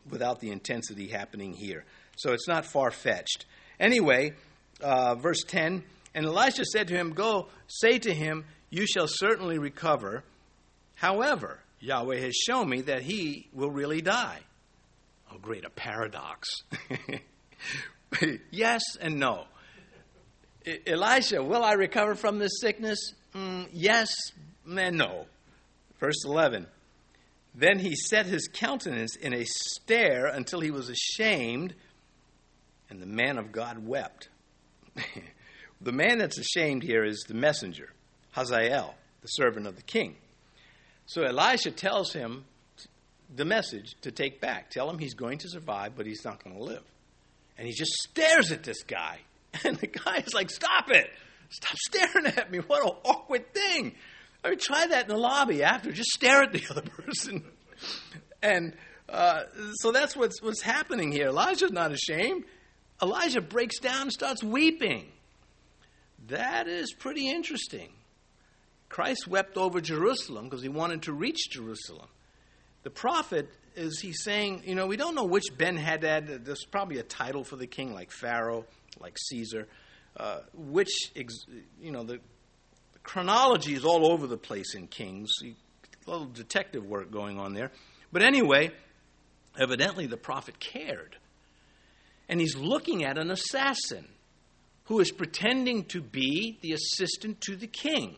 without 0.09 0.39
the 0.39 0.51
intensity 0.51 1.07
happening 1.07 1.53
here. 1.53 1.83
So 2.17 2.33
it's 2.33 2.47
not 2.47 2.65
far 2.65 2.91
fetched. 2.91 3.45
Anyway, 3.79 4.33
uh, 4.81 5.15
verse 5.15 5.43
10 5.47 5.83
and 6.13 6.25
Elisha 6.25 6.65
said 6.65 6.87
to 6.87 6.95
him, 6.95 7.11
Go, 7.13 7.47
say 7.67 7.99
to 7.99 8.13
him, 8.13 8.45
You 8.69 8.85
shall 8.87 9.07
certainly 9.07 9.57
recover. 9.57 10.23
However, 10.95 11.59
Yahweh 11.79 12.19
has 12.19 12.35
shown 12.35 12.69
me 12.69 12.81
that 12.81 13.03
he 13.03 13.47
will 13.53 13.69
really 13.69 14.01
die. 14.01 14.39
Oh, 15.31 15.37
great, 15.37 15.63
a 15.63 15.69
paradox. 15.69 16.49
yes 18.51 18.81
and 18.99 19.19
no. 19.19 19.45
Elisha, 20.85 21.43
will 21.43 21.63
I 21.63 21.73
recover 21.73 22.15
from 22.15 22.39
this 22.39 22.59
sickness? 22.59 23.13
Mm, 23.35 23.69
yes 23.71 24.13
and 24.67 24.97
no. 24.97 25.25
Verse 25.99 26.25
11. 26.25 26.67
Then 27.55 27.79
he 27.79 27.95
set 27.95 28.25
his 28.25 28.47
countenance 28.51 29.15
in 29.15 29.33
a 29.33 29.45
stare 29.45 30.27
until 30.27 30.59
he 30.59 30.71
was 30.71 30.89
ashamed, 30.89 31.73
and 32.89 33.01
the 33.01 33.07
man 33.07 33.37
of 33.37 33.51
God 33.51 33.85
wept. 33.85 34.29
The 35.81 35.91
man 35.91 36.17
that's 36.17 36.37
ashamed 36.37 36.83
here 36.83 37.03
is 37.03 37.23
the 37.27 37.35
messenger, 37.35 37.89
Hazael, 38.31 38.95
the 39.21 39.27
servant 39.27 39.67
of 39.67 39.75
the 39.75 39.83
king. 39.83 40.15
So 41.05 41.23
Elisha 41.23 41.71
tells 41.71 42.13
him 42.13 42.45
the 43.33 43.45
message 43.45 43.95
to 44.01 44.11
take 44.11 44.41
back. 44.41 44.71
Tell 44.71 44.89
him 44.89 44.97
he's 44.97 45.13
going 45.13 45.37
to 45.39 45.49
survive, 45.49 45.93
but 45.95 46.05
he's 46.05 46.25
not 46.25 46.43
going 46.43 46.57
to 46.57 46.63
live. 46.63 46.83
And 47.57 47.67
he 47.67 47.73
just 47.73 47.91
stares 47.93 48.51
at 48.51 48.63
this 48.63 48.83
guy. 48.83 49.19
And 49.65 49.77
the 49.77 49.87
guy 49.87 50.23
is 50.25 50.33
like, 50.33 50.49
Stop 50.49 50.89
it! 50.89 51.09
Stop 51.49 51.77
staring 51.87 52.25
at 52.25 52.51
me. 52.51 52.59
What 52.59 52.83
an 52.83 52.91
awkward 53.05 53.53
thing. 53.53 53.95
I 54.43 54.49
mean, 54.49 54.59
try 54.59 54.87
that 54.87 55.03
in 55.03 55.09
the 55.09 55.17
lobby 55.17 55.63
after. 55.63 55.91
Just 55.91 56.09
stare 56.09 56.43
at 56.43 56.53
the 56.53 56.63
other 56.71 56.81
person. 56.81 57.43
and 58.41 58.73
uh, 59.09 59.43
so 59.75 59.91
that's 59.91 60.15
what's, 60.15 60.41
what's 60.41 60.61
happening 60.61 61.11
here. 61.11 61.27
Elijah's 61.27 61.71
not 61.71 61.91
ashamed. 61.91 62.43
Elijah 63.01 63.41
breaks 63.41 63.79
down 63.79 64.03
and 64.03 64.11
starts 64.11 64.43
weeping. 64.43 65.07
That 66.27 66.67
is 66.67 66.93
pretty 66.93 67.29
interesting. 67.29 67.89
Christ 68.89 69.27
wept 69.27 69.57
over 69.57 69.79
Jerusalem 69.81 70.45
because 70.45 70.61
he 70.61 70.69
wanted 70.69 71.03
to 71.03 71.13
reach 71.13 71.49
Jerusalem. 71.49 72.07
The 72.83 72.89
prophet 72.89 73.49
is 73.77 73.99
he 73.99 74.11
saying, 74.11 74.63
you 74.65 74.75
know, 74.75 74.87
we 74.87 74.97
don't 74.97 75.15
know 75.15 75.23
which 75.23 75.45
Ben 75.55 75.77
Hadad, 75.77 76.43
there's 76.43 76.65
probably 76.65 76.97
a 76.97 77.03
title 77.03 77.43
for 77.43 77.55
the 77.55 77.67
king 77.67 77.93
like 77.93 78.11
Pharaoh, 78.11 78.65
like 78.99 79.17
Caesar, 79.29 79.67
uh, 80.17 80.39
which, 80.53 81.11
you 81.79 81.91
know, 81.91 82.03
the, 82.03 82.13
the, 82.13 82.99
chronology 83.03 83.75
is 83.75 83.85
all 83.85 84.11
over 84.11 84.25
the 84.25 84.37
place 84.37 84.73
in 84.73 84.87
Kings. 84.87 85.31
A 85.43 86.09
little 86.09 86.25
detective 86.25 86.83
work 86.85 87.11
going 87.11 87.39
on 87.39 87.53
there. 87.53 87.71
But 88.11 88.23
anyway, 88.23 88.71
evidently 89.59 90.07
the 90.07 90.17
prophet 90.17 90.59
cared. 90.59 91.15
And 92.27 92.41
he's 92.41 92.55
looking 92.55 93.05
at 93.05 93.17
an 93.17 93.29
assassin 93.29 94.07
who 94.85 94.99
is 94.99 95.11
pretending 95.11 95.85
to 95.85 96.01
be 96.01 96.57
the 96.61 96.73
assistant 96.73 97.41
to 97.41 97.55
the 97.55 97.67
king 97.67 98.17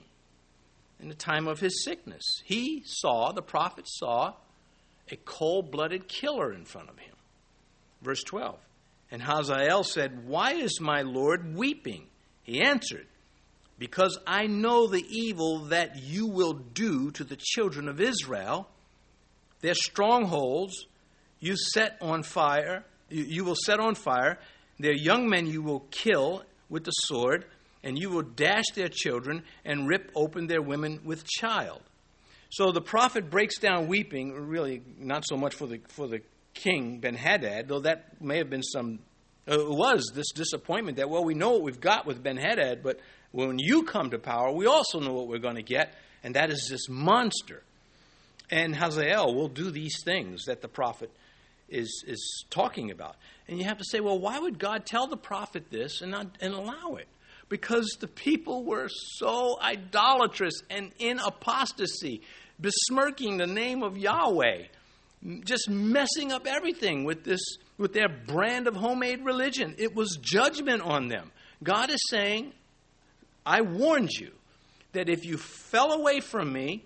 in 1.00 1.10
the 1.10 1.16
time 1.16 1.48
of 1.48 1.60
his 1.60 1.84
sickness. 1.84 2.24
He 2.46 2.84
saw, 2.86 3.32
the 3.32 3.42
prophet 3.42 3.86
saw, 3.88 4.36
a 5.12 5.18
cold 5.18 5.72
blooded 5.72 6.08
killer 6.08 6.54
in 6.54 6.66
front 6.66 6.90
of 6.90 6.98
him. 6.98 7.16
Verse 8.02 8.24
12. 8.24 8.58
And 9.12 9.22
Hazael 9.22 9.84
said, 9.84 10.28
Why 10.28 10.54
is 10.54 10.80
my 10.80 11.02
Lord 11.02 11.56
weeping? 11.56 12.08
He 12.44 12.62
answered, 12.62 13.08
Because 13.78 14.18
I 14.28 14.48
know 14.48 14.88
the 14.88 15.06
evil 15.10 15.66
that 15.66 15.98
you 15.98 16.28
will 16.28 16.54
do 16.54 17.12
to 17.12 17.24
the 17.24 17.38
children 17.38 17.88
of 17.88 18.00
Israel. 18.00 18.68
Their 19.62 19.74
strongholds 19.74 20.86
you 21.40 21.56
set 21.56 21.98
on 22.02 22.24
fire, 22.24 22.84
you, 23.10 23.24
you 23.24 23.46
will 23.46 23.56
set 23.56 23.80
on 23.80 23.96
fire. 23.96 24.40
Their 24.78 24.94
young 24.94 25.30
men 25.30 25.46
you 25.46 25.62
will 25.62 25.86
kill, 25.92 26.44
with 26.70 26.84
the 26.84 26.92
sword, 26.92 27.46
and 27.84 27.98
you 27.98 28.10
will 28.10 28.22
dash 28.22 28.66
their 28.76 28.90
children 28.90 29.44
and 29.66 29.88
rip 29.88 30.12
open 30.16 30.48
their 30.48 30.62
women 30.62 31.00
with 31.04 31.26
child. 31.26 31.82
So 32.50 32.72
the 32.72 32.82
prophet 32.82 33.30
breaks 33.30 33.60
down 33.60 33.88
weeping, 33.88 34.34
really 34.34 34.82
not 34.98 35.26
so 35.28 35.38
much 35.38 35.56
for 35.56 35.68
the, 35.68 35.80
for 35.88 36.08
the 36.08 36.22
king, 36.54 37.00
Ben 37.00 37.16
Hadad, 37.16 37.68
though 37.68 37.82
that 37.82 38.22
may 38.22 38.38
have 38.38 38.50
been 38.50 38.64
some, 38.64 39.00
uh, 39.48 39.58
was 39.60 40.12
this 40.14 40.32
disappointment 40.32 40.98
that, 40.98 41.10
well, 41.10 41.24
we 41.24 41.36
know 41.36 41.52
what 41.52 41.62
we've 41.62 41.80
got 41.80 42.06
with 42.06 42.24
Ben 42.24 42.38
Hadad, 42.38 42.82
but 42.84 43.00
when 43.32 43.60
you 43.60 43.84
come 43.84 44.10
to 44.10 44.20
power, 44.20 44.52
we 44.52 44.66
also 44.66 45.00
know 45.00 45.14
what 45.14 45.28
we're 45.28 45.38
going 45.38 45.56
to 45.56 45.64
get, 45.64 45.94
and 46.24 46.36
that 46.36 46.50
is 46.50 46.68
this 46.70 46.90
monster. 46.90 47.64
And 48.50 48.76
Hazael 48.76 49.36
will 49.36 49.48
do 49.48 49.70
these 49.70 50.02
things 50.04 50.46
that 50.46 50.62
the 50.62 50.68
prophet 50.68 51.12
is, 51.70 52.04
is 52.08 52.46
talking 52.50 52.90
about. 52.90 53.16
And 53.48 53.60
you 53.60 53.66
have 53.66 53.78
to 53.78 53.86
say, 53.86 54.00
well, 54.00 54.20
why 54.20 54.40
would 54.40 54.58
God 54.58 54.86
tell 54.86 55.08
the 55.08 55.18
prophet 55.18 55.70
this 55.70 56.02
and, 56.02 56.12
not, 56.12 56.28
and 56.42 56.54
allow 56.54 56.96
it? 56.96 57.08
Because 57.48 57.98
the 58.00 58.08
people 58.08 58.64
were 58.64 58.88
so 58.90 59.60
idolatrous 59.62 60.62
and 60.70 60.92
in 61.00 61.20
apostasy, 61.20 62.22
besmirking 62.62 63.38
the 63.38 63.48
name 63.48 63.84
of 63.84 63.98
Yahweh, 63.98 64.64
just 65.44 65.70
messing 65.70 66.32
up 66.32 66.48
everything 66.48 67.04
with 67.04 67.24
this 67.24 67.42
with 67.78 67.94
their 67.94 68.10
brand 68.10 68.68
of 68.68 68.76
homemade 68.76 69.24
religion. 69.24 69.74
It 69.78 69.96
was 69.96 70.18
judgment 70.22 70.82
on 70.82 71.08
them. 71.08 71.32
God 71.64 71.90
is 71.90 72.02
saying, 72.10 72.54
I 73.46 73.62
warned 73.62 74.12
you 74.12 74.32
that 74.92 75.10
if 75.10 75.26
you 75.26 75.38
fell 75.38 75.94
away 75.94 76.20
from 76.20 76.52
me, 76.52 76.84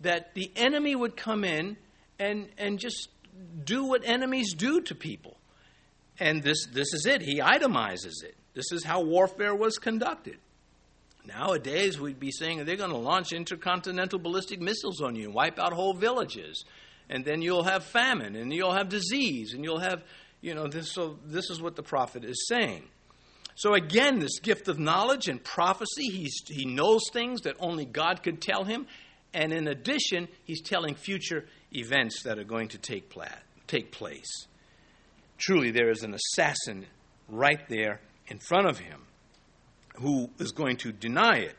that 0.00 0.34
the 0.34 0.52
enemy 0.54 0.94
would 0.94 1.16
come 1.16 1.42
in 1.42 1.76
and, 2.18 2.48
and 2.58 2.78
just 2.78 3.08
do 3.64 3.84
what 3.84 4.02
enemies 4.04 4.54
do 4.54 4.80
to 4.82 4.94
people. 4.94 5.36
And 6.18 6.42
this, 6.42 6.66
this 6.72 6.92
is 6.92 7.06
it. 7.06 7.22
He 7.22 7.40
itemizes 7.40 8.22
it. 8.22 8.36
This 8.54 8.72
is 8.72 8.84
how 8.84 9.02
warfare 9.02 9.54
was 9.54 9.78
conducted. 9.78 10.38
Nowadays, 11.26 11.98
we'd 11.98 12.20
be 12.20 12.30
saying 12.30 12.64
they're 12.64 12.76
going 12.76 12.90
to 12.90 12.96
launch 12.96 13.32
intercontinental 13.32 14.18
ballistic 14.18 14.60
missiles 14.60 15.00
on 15.00 15.16
you 15.16 15.24
and 15.24 15.34
wipe 15.34 15.58
out 15.58 15.72
whole 15.72 15.94
villages. 15.94 16.64
And 17.08 17.24
then 17.24 17.42
you'll 17.42 17.64
have 17.64 17.84
famine 17.84 18.36
and 18.36 18.52
you'll 18.52 18.74
have 18.74 18.88
disease 18.88 19.52
and 19.52 19.64
you'll 19.64 19.80
have, 19.80 20.04
you 20.40 20.54
know, 20.54 20.68
this, 20.68 20.92
so 20.92 21.18
this 21.24 21.50
is 21.50 21.60
what 21.60 21.74
the 21.74 21.82
prophet 21.82 22.24
is 22.24 22.46
saying. 22.48 22.84
So 23.56 23.74
again, 23.74 24.18
this 24.18 24.38
gift 24.38 24.68
of 24.68 24.78
knowledge 24.78 25.28
and 25.28 25.42
prophecy, 25.42 26.08
he's, 26.10 26.42
he 26.46 26.64
knows 26.64 27.02
things 27.12 27.42
that 27.42 27.56
only 27.58 27.86
God 27.86 28.22
could 28.22 28.40
tell 28.40 28.64
him. 28.64 28.86
And 29.32 29.52
in 29.52 29.66
addition, 29.66 30.28
he's 30.44 30.62
telling 30.62 30.94
future 30.94 31.46
events 31.72 32.22
that 32.22 32.38
are 32.38 32.44
going 32.44 32.68
to 32.68 32.78
take, 32.78 33.08
pla- 33.08 33.26
take 33.66 33.90
place. 33.90 34.46
Truly, 35.38 35.70
there 35.70 35.90
is 35.90 36.02
an 36.02 36.14
assassin 36.14 36.86
right 37.28 37.68
there 37.68 38.00
in 38.28 38.38
front 38.38 38.68
of 38.68 38.78
him 38.78 39.05
who 39.98 40.30
is 40.38 40.52
going 40.52 40.76
to 40.78 40.92
deny 40.92 41.38
it. 41.38 41.56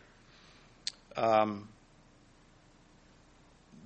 Um, 1.16 1.68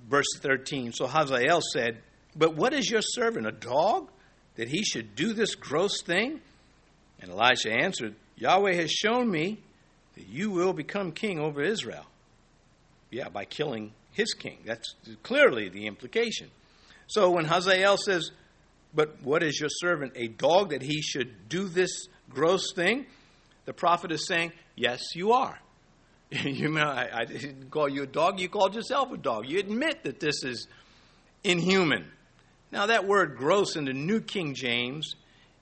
verse 0.08 0.26
13 0.40 0.92
So 0.92 1.06
Hazael 1.06 1.60
said, 1.72 1.98
But 2.36 2.54
what 2.54 2.72
is 2.72 2.90
your 2.90 3.02
servant, 3.02 3.46
a 3.46 3.52
dog, 3.52 4.10
that 4.56 4.68
he 4.68 4.84
should 4.84 5.14
do 5.14 5.32
this 5.32 5.54
gross 5.54 6.02
thing? 6.02 6.40
And 7.20 7.30
Elisha 7.30 7.72
answered, 7.72 8.14
Yahweh 8.36 8.74
has 8.74 8.90
shown 8.90 9.30
me 9.30 9.58
that 10.14 10.28
you 10.28 10.50
will 10.50 10.72
become 10.72 11.12
king 11.12 11.38
over 11.38 11.62
Israel. 11.62 12.04
Yeah, 13.10 13.28
by 13.28 13.44
killing 13.44 13.92
his 14.12 14.34
king. 14.34 14.58
That's 14.66 14.94
clearly 15.22 15.68
the 15.68 15.86
implication. 15.86 16.50
So 17.06 17.30
when 17.30 17.44
Hazael 17.44 17.96
says, 17.96 18.30
But 18.94 19.22
what 19.22 19.42
is 19.42 19.58
your 19.58 19.68
servant, 19.70 20.12
a 20.16 20.28
dog, 20.28 20.70
that 20.70 20.82
he 20.82 21.00
should 21.00 21.48
do 21.48 21.68
this 21.68 22.06
gross 22.28 22.72
thing? 22.74 23.06
The 23.64 23.72
prophet 23.72 24.12
is 24.12 24.26
saying, 24.26 24.52
Yes, 24.76 25.00
you 25.14 25.32
are. 25.32 25.58
you 26.30 26.68
know, 26.68 26.82
I, 26.82 27.08
I 27.12 27.24
didn't 27.24 27.70
call 27.70 27.88
you 27.88 28.04
a 28.04 28.06
dog, 28.06 28.40
you 28.40 28.48
called 28.48 28.74
yourself 28.74 29.12
a 29.12 29.16
dog. 29.16 29.46
You 29.46 29.58
admit 29.58 30.04
that 30.04 30.18
this 30.18 30.42
is 30.44 30.66
inhuman. 31.44 32.06
Now, 32.70 32.86
that 32.86 33.06
word 33.06 33.36
gross 33.36 33.76
in 33.76 33.84
the 33.84 33.92
New 33.92 34.20
King 34.20 34.54
James 34.54 35.14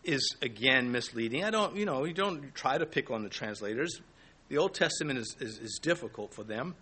is 0.04 0.36
again 0.42 0.92
misleading. 0.92 1.44
I 1.44 1.50
don't, 1.50 1.76
you 1.76 1.84
know, 1.84 2.04
you 2.04 2.14
don't 2.14 2.54
try 2.54 2.78
to 2.78 2.86
pick 2.86 3.10
on 3.10 3.24
the 3.24 3.28
translators. 3.28 4.00
The 4.48 4.58
Old 4.58 4.74
Testament 4.74 5.18
is, 5.18 5.36
is, 5.40 5.58
is 5.58 5.80
difficult 5.82 6.32
for 6.32 6.44
them. 6.44 6.76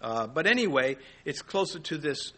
Uh, 0.00 0.26
but 0.26 0.46
anyway, 0.46 0.96
it's 1.24 1.42
closer 1.42 1.78
to 1.78 1.98
this 1.98 2.32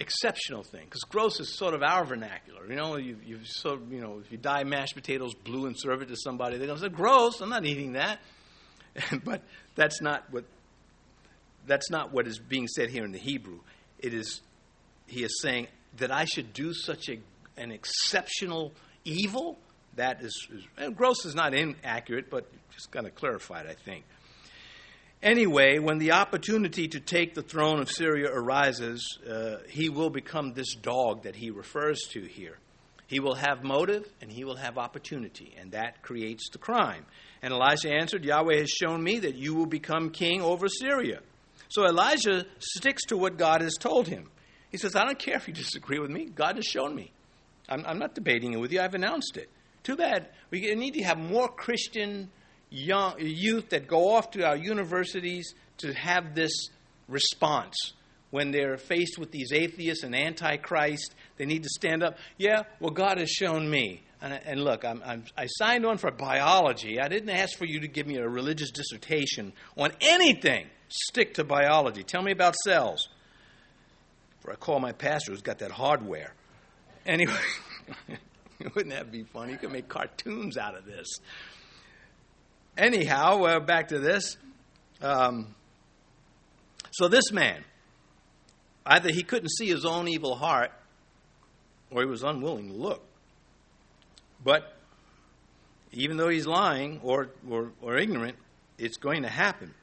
exceptional 0.00 0.62
thing 0.62 0.86
because 0.86 1.02
gross 1.02 1.38
is 1.38 1.56
sort 1.56 1.74
of 1.74 1.82
our 1.82 2.04
vernacular. 2.04 2.66
You 2.66 2.74
know, 2.74 2.96
you, 2.96 3.18
you 3.24 3.40
so 3.44 3.78
you 3.90 4.00
know 4.00 4.20
if 4.24 4.32
you 4.32 4.38
dye 4.38 4.64
mashed 4.64 4.94
potatoes 4.94 5.34
blue 5.34 5.66
and 5.66 5.78
serve 5.78 6.02
it 6.02 6.08
to 6.08 6.16
somebody, 6.16 6.56
they're 6.56 6.66
gonna 6.66 6.80
say 6.80 6.88
gross. 6.88 7.40
I'm 7.40 7.50
not 7.50 7.66
eating 7.66 7.92
that. 7.92 8.18
but 9.24 9.42
that's 9.76 10.00
not 10.00 10.24
what 10.32 10.44
that's 11.66 11.90
not 11.90 12.12
what 12.12 12.26
is 12.26 12.38
being 12.38 12.66
said 12.66 12.90
here 12.90 13.04
in 13.04 13.12
the 13.12 13.18
Hebrew. 13.18 13.60
It 13.98 14.14
is 14.14 14.40
he 15.06 15.22
is 15.22 15.40
saying 15.40 15.68
that 15.98 16.10
I 16.10 16.24
should 16.24 16.52
do 16.52 16.72
such 16.72 17.08
a 17.08 17.18
an 17.56 17.70
exceptional 17.70 18.72
evil. 19.04 19.58
That 19.96 20.22
is, 20.22 20.48
is 20.52 20.94
gross 20.94 21.24
is 21.24 21.34
not 21.34 21.52
inaccurate, 21.52 22.30
but 22.30 22.46
just 22.72 22.90
kind 22.90 23.06
of 23.06 23.14
clarified, 23.14 23.66
I 23.66 23.74
think. 23.74 24.04
Anyway, 25.22 25.78
when 25.78 25.98
the 25.98 26.12
opportunity 26.12 26.88
to 26.88 26.98
take 26.98 27.34
the 27.34 27.42
throne 27.42 27.78
of 27.78 27.90
Syria 27.90 28.30
arises, 28.32 29.18
uh, 29.28 29.56
he 29.68 29.90
will 29.90 30.08
become 30.08 30.54
this 30.54 30.74
dog 30.74 31.24
that 31.24 31.36
he 31.36 31.50
refers 31.50 32.00
to 32.12 32.22
here. 32.22 32.56
He 33.06 33.20
will 33.20 33.34
have 33.34 33.62
motive 33.62 34.10
and 34.22 34.32
he 34.32 34.44
will 34.44 34.56
have 34.56 34.78
opportunity, 34.78 35.54
and 35.58 35.72
that 35.72 36.00
creates 36.00 36.48
the 36.50 36.58
crime. 36.58 37.04
And 37.42 37.52
Elijah 37.52 37.90
answered, 37.90 38.24
Yahweh 38.24 38.60
has 38.60 38.70
shown 38.70 39.02
me 39.02 39.18
that 39.18 39.34
you 39.34 39.54
will 39.54 39.66
become 39.66 40.10
king 40.10 40.40
over 40.40 40.68
Syria. 40.68 41.20
So 41.68 41.84
Elijah 41.84 42.46
sticks 42.58 43.04
to 43.06 43.16
what 43.16 43.36
God 43.36 43.60
has 43.60 43.74
told 43.78 44.08
him. 44.08 44.30
He 44.70 44.78
says, 44.78 44.96
I 44.96 45.04
don't 45.04 45.18
care 45.18 45.36
if 45.36 45.48
you 45.48 45.54
disagree 45.54 45.98
with 45.98 46.10
me. 46.10 46.26
God 46.26 46.56
has 46.56 46.64
shown 46.64 46.94
me. 46.94 47.12
I'm, 47.68 47.84
I'm 47.84 47.98
not 47.98 48.14
debating 48.14 48.54
it 48.54 48.60
with 48.60 48.72
you. 48.72 48.80
I've 48.80 48.94
announced 48.94 49.36
it. 49.36 49.50
Too 49.82 49.96
bad. 49.96 50.28
We 50.50 50.60
need 50.74 50.94
to 50.94 51.02
have 51.02 51.18
more 51.18 51.48
Christian 51.48 52.30
young, 52.70 53.14
youth 53.18 53.70
that 53.70 53.86
go 53.86 54.14
off 54.14 54.30
to 54.32 54.46
our 54.46 54.56
universities 54.56 55.54
to 55.78 55.92
have 55.92 56.34
this 56.34 56.52
response 57.08 57.92
when 58.30 58.52
they're 58.52 58.78
faced 58.78 59.18
with 59.18 59.32
these 59.32 59.52
atheists 59.52 60.04
and 60.04 60.14
antichrist. 60.14 61.14
They 61.36 61.44
need 61.44 61.64
to 61.64 61.68
stand 61.68 62.02
up. 62.02 62.16
Yeah, 62.38 62.62
well, 62.78 62.92
God 62.92 63.18
has 63.18 63.30
shown 63.30 63.68
me. 63.68 64.02
And, 64.22 64.38
and 64.44 64.64
look, 64.64 64.84
I'm, 64.84 65.02
I'm, 65.04 65.24
i 65.36 65.46
signed 65.46 65.86
on 65.86 65.98
for 65.98 66.10
biology. 66.10 67.00
I 67.00 67.08
didn't 67.08 67.30
ask 67.30 67.56
for 67.56 67.64
you 67.64 67.80
to 67.80 67.88
give 67.88 68.06
me 68.06 68.16
a 68.16 68.28
religious 68.28 68.70
dissertation 68.70 69.52
on 69.76 69.92
anything. 70.00 70.66
Stick 70.88 71.34
to 71.34 71.44
biology. 71.44 72.02
Tell 72.02 72.22
me 72.22 72.32
about 72.32 72.54
cells. 72.56 73.08
For 74.40 74.52
I 74.52 74.56
call 74.56 74.78
my 74.78 74.92
pastor 74.92 75.32
who's 75.32 75.42
got 75.42 75.58
that 75.60 75.70
hardware. 75.70 76.34
Anyway, 77.06 77.32
wouldn't 78.74 78.90
that 78.90 79.10
be 79.10 79.24
funny? 79.24 79.52
You 79.52 79.58
could 79.58 79.72
make 79.72 79.88
cartoons 79.88 80.58
out 80.58 80.76
of 80.76 80.84
this 80.84 81.06
anyhow, 82.80 83.42
uh, 83.44 83.60
back 83.60 83.88
to 83.88 83.98
this. 83.98 84.36
Um, 85.02 85.54
so 86.90 87.08
this 87.08 87.30
man, 87.30 87.62
either 88.84 89.10
he 89.10 89.22
couldn't 89.22 89.50
see 89.50 89.68
his 89.68 89.84
own 89.84 90.08
evil 90.08 90.34
heart, 90.34 90.72
or 91.90 92.00
he 92.00 92.06
was 92.06 92.22
unwilling 92.22 92.68
to 92.68 92.74
look. 92.74 93.02
But 94.42 94.74
even 95.92 96.16
though 96.16 96.28
he's 96.28 96.46
lying 96.46 97.00
or, 97.02 97.30
or, 97.48 97.72
or 97.82 97.96
ignorant, 97.96 98.36
it's 98.78 98.96
going 98.96 99.22
to 99.22 99.28
happen. 99.28 99.74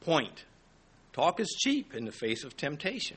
Point. 0.00 0.44
Talk 1.12 1.40
is 1.40 1.48
cheap 1.58 1.94
in 1.94 2.04
the 2.04 2.12
face 2.12 2.44
of 2.44 2.56
temptation. 2.56 3.16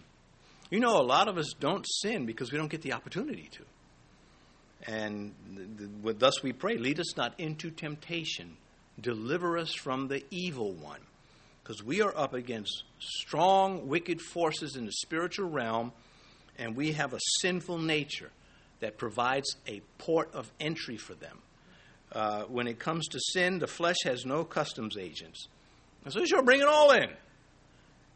You 0.72 0.80
know, 0.80 1.00
a 1.00 1.04
lot 1.04 1.28
of 1.28 1.38
us 1.38 1.54
don't 1.60 1.86
sin 1.88 2.26
because 2.26 2.52
we 2.52 2.58
don't 2.58 2.70
get 2.70 2.82
the 2.82 2.94
opportunity 2.94 3.50
to. 3.52 3.64
And 4.92 5.34
thus 6.18 6.42
we 6.42 6.54
pray, 6.54 6.78
lead 6.78 7.00
us 7.00 7.18
not 7.18 7.38
into 7.40 7.70
temptation, 7.70 8.56
Deliver 9.02 9.58
us 9.58 9.74
from 9.74 10.08
the 10.08 10.24
evil 10.32 10.74
one. 10.74 11.00
Because 11.64 11.84
we 11.84 12.02
are 12.02 12.16
up 12.18 12.34
against 12.34 12.84
strong, 13.00 13.88
wicked 13.88 14.22
forces 14.22 14.76
in 14.76 14.86
the 14.86 14.92
spiritual 14.92 15.50
realm, 15.50 15.92
and 16.58 16.76
we 16.76 16.94
have 16.94 17.14
a 17.14 17.20
sinful 17.42 17.78
nature 17.78 18.32
that 18.80 18.98
provides 18.98 19.56
a 19.68 19.82
port 19.98 20.34
of 20.34 20.52
entry 20.60 20.98
for 20.98 21.14
them. 21.14 21.38
Uh, 22.12 22.44
when 22.44 22.68
it 22.68 22.80
comes 22.80 23.08
to 23.10 23.20
sin, 23.20 23.60
the 23.60 23.68
flesh 23.68 23.98
has 24.04 24.26
no 24.26 24.44
customs 24.44 24.98
agents. 24.98 25.48
And 26.04 26.14
so 26.14 26.26
she'll 26.26 26.42
bring 26.42 26.62
it 26.62 26.68
all 26.68 26.92
in. 26.92 27.10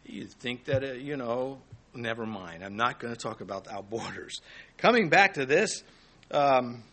You 0.06 0.26
think 0.26 0.66
that, 0.66 0.84
uh, 0.84 0.94
you 0.94 1.16
know, 1.16 1.60
never 1.94 2.26
mind. 2.26 2.64
I'm 2.64 2.76
not 2.76 3.00
going 3.00 3.14
to 3.14 3.20
talk 3.20 3.42
about 3.42 3.68
our 3.68 3.84
borders. 3.84 4.42
Coming 4.78 5.10
back 5.10 5.36
to 5.36 5.46
this, 5.46 5.84
um, 6.32 6.84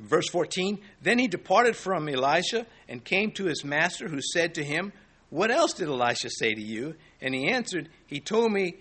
verse 0.00 0.28
14 0.28 0.78
Then 1.02 1.18
he 1.18 1.28
departed 1.28 1.76
from 1.76 2.08
Elisha 2.08 2.66
and 2.88 3.04
came 3.04 3.30
to 3.32 3.44
his 3.44 3.64
master, 3.64 4.08
who 4.08 4.20
said 4.20 4.54
to 4.54 4.64
him, 4.64 4.92
What 5.30 5.50
else 5.50 5.72
did 5.72 5.88
Elisha 5.88 6.30
say 6.30 6.54
to 6.54 6.62
you? 6.62 6.94
And 7.20 7.34
he 7.34 7.48
answered, 7.48 7.88
He 8.06 8.20
told 8.20 8.52
me 8.52 8.76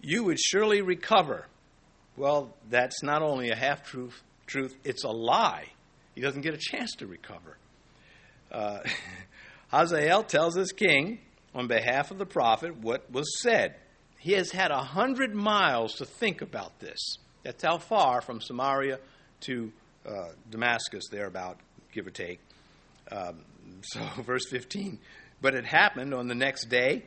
you 0.00 0.24
would 0.24 0.38
surely 0.38 0.82
recover. 0.82 1.46
Well, 2.16 2.54
that's 2.70 3.02
not 3.02 3.22
only 3.22 3.50
a 3.50 3.56
half 3.56 3.84
truth, 3.84 4.22
truth, 4.46 4.76
it's 4.84 5.04
a 5.04 5.10
lie. 5.10 5.66
He 6.14 6.20
doesn't 6.20 6.42
get 6.42 6.54
a 6.54 6.58
chance 6.58 6.92
to 6.96 7.06
recover. 7.06 7.56
Uh, 8.52 8.78
Hazael 9.70 10.22
tells 10.22 10.54
his 10.54 10.72
king, 10.72 11.18
on 11.54 11.68
behalf 11.68 12.10
of 12.10 12.18
the 12.18 12.26
prophet, 12.26 12.76
what 12.76 13.10
was 13.10 13.40
said. 13.40 13.76
He 14.18 14.32
has 14.32 14.50
had 14.50 14.70
a 14.70 14.82
hundred 14.82 15.34
miles 15.34 15.94
to 15.96 16.04
think 16.04 16.42
about 16.42 16.80
this. 16.80 17.18
That's 17.42 17.62
how 17.62 17.78
far 17.78 18.20
from 18.20 18.40
Samaria 18.40 18.98
to 19.42 19.72
uh, 20.06 20.28
Damascus, 20.50 21.04
thereabout, 21.10 21.58
give 21.92 22.06
or 22.06 22.10
take. 22.10 22.40
Um, 23.10 23.40
so, 23.82 24.00
verse 24.22 24.46
15. 24.48 24.98
But 25.40 25.54
it 25.54 25.64
happened 25.64 26.14
on 26.14 26.28
the 26.28 26.34
next 26.34 26.66
day 26.66 27.04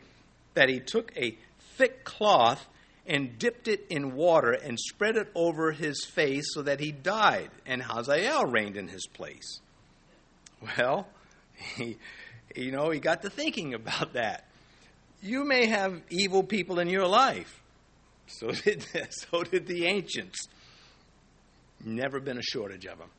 that 0.53 0.69
he 0.69 0.79
took 0.79 1.15
a 1.17 1.37
thick 1.77 2.03
cloth 2.03 2.67
and 3.05 3.39
dipped 3.39 3.67
it 3.67 3.85
in 3.89 4.15
water 4.15 4.51
and 4.51 4.77
spread 4.77 5.15
it 5.15 5.29
over 5.33 5.71
his 5.71 6.05
face 6.05 6.45
so 6.53 6.61
that 6.63 6.79
he 6.79 6.91
died, 6.91 7.49
and 7.65 7.81
Hazael 7.81 8.45
reigned 8.45 8.75
in 8.75 8.87
his 8.89 9.07
place. 9.07 9.59
Well, 10.77 11.07
he, 11.77 11.97
you 12.55 12.71
know, 12.71 12.89
he 12.89 12.99
got 12.99 13.21
to 13.21 13.29
thinking 13.29 13.73
about 13.73 14.13
that. 14.13 14.45
You 15.21 15.45
may 15.45 15.67
have 15.67 16.01
evil 16.09 16.43
people 16.43 16.79
in 16.79 16.89
your 16.89 17.07
life. 17.07 17.61
So 18.27 18.51
did, 18.63 18.85
so 19.09 19.43
did 19.43 19.67
the 19.67 19.85
ancients. 19.85 20.47
Never 21.87 22.19
been 22.19 22.37
a 22.37 22.41
shortage 22.41 22.85
of 22.85 22.97
them. 22.97 23.09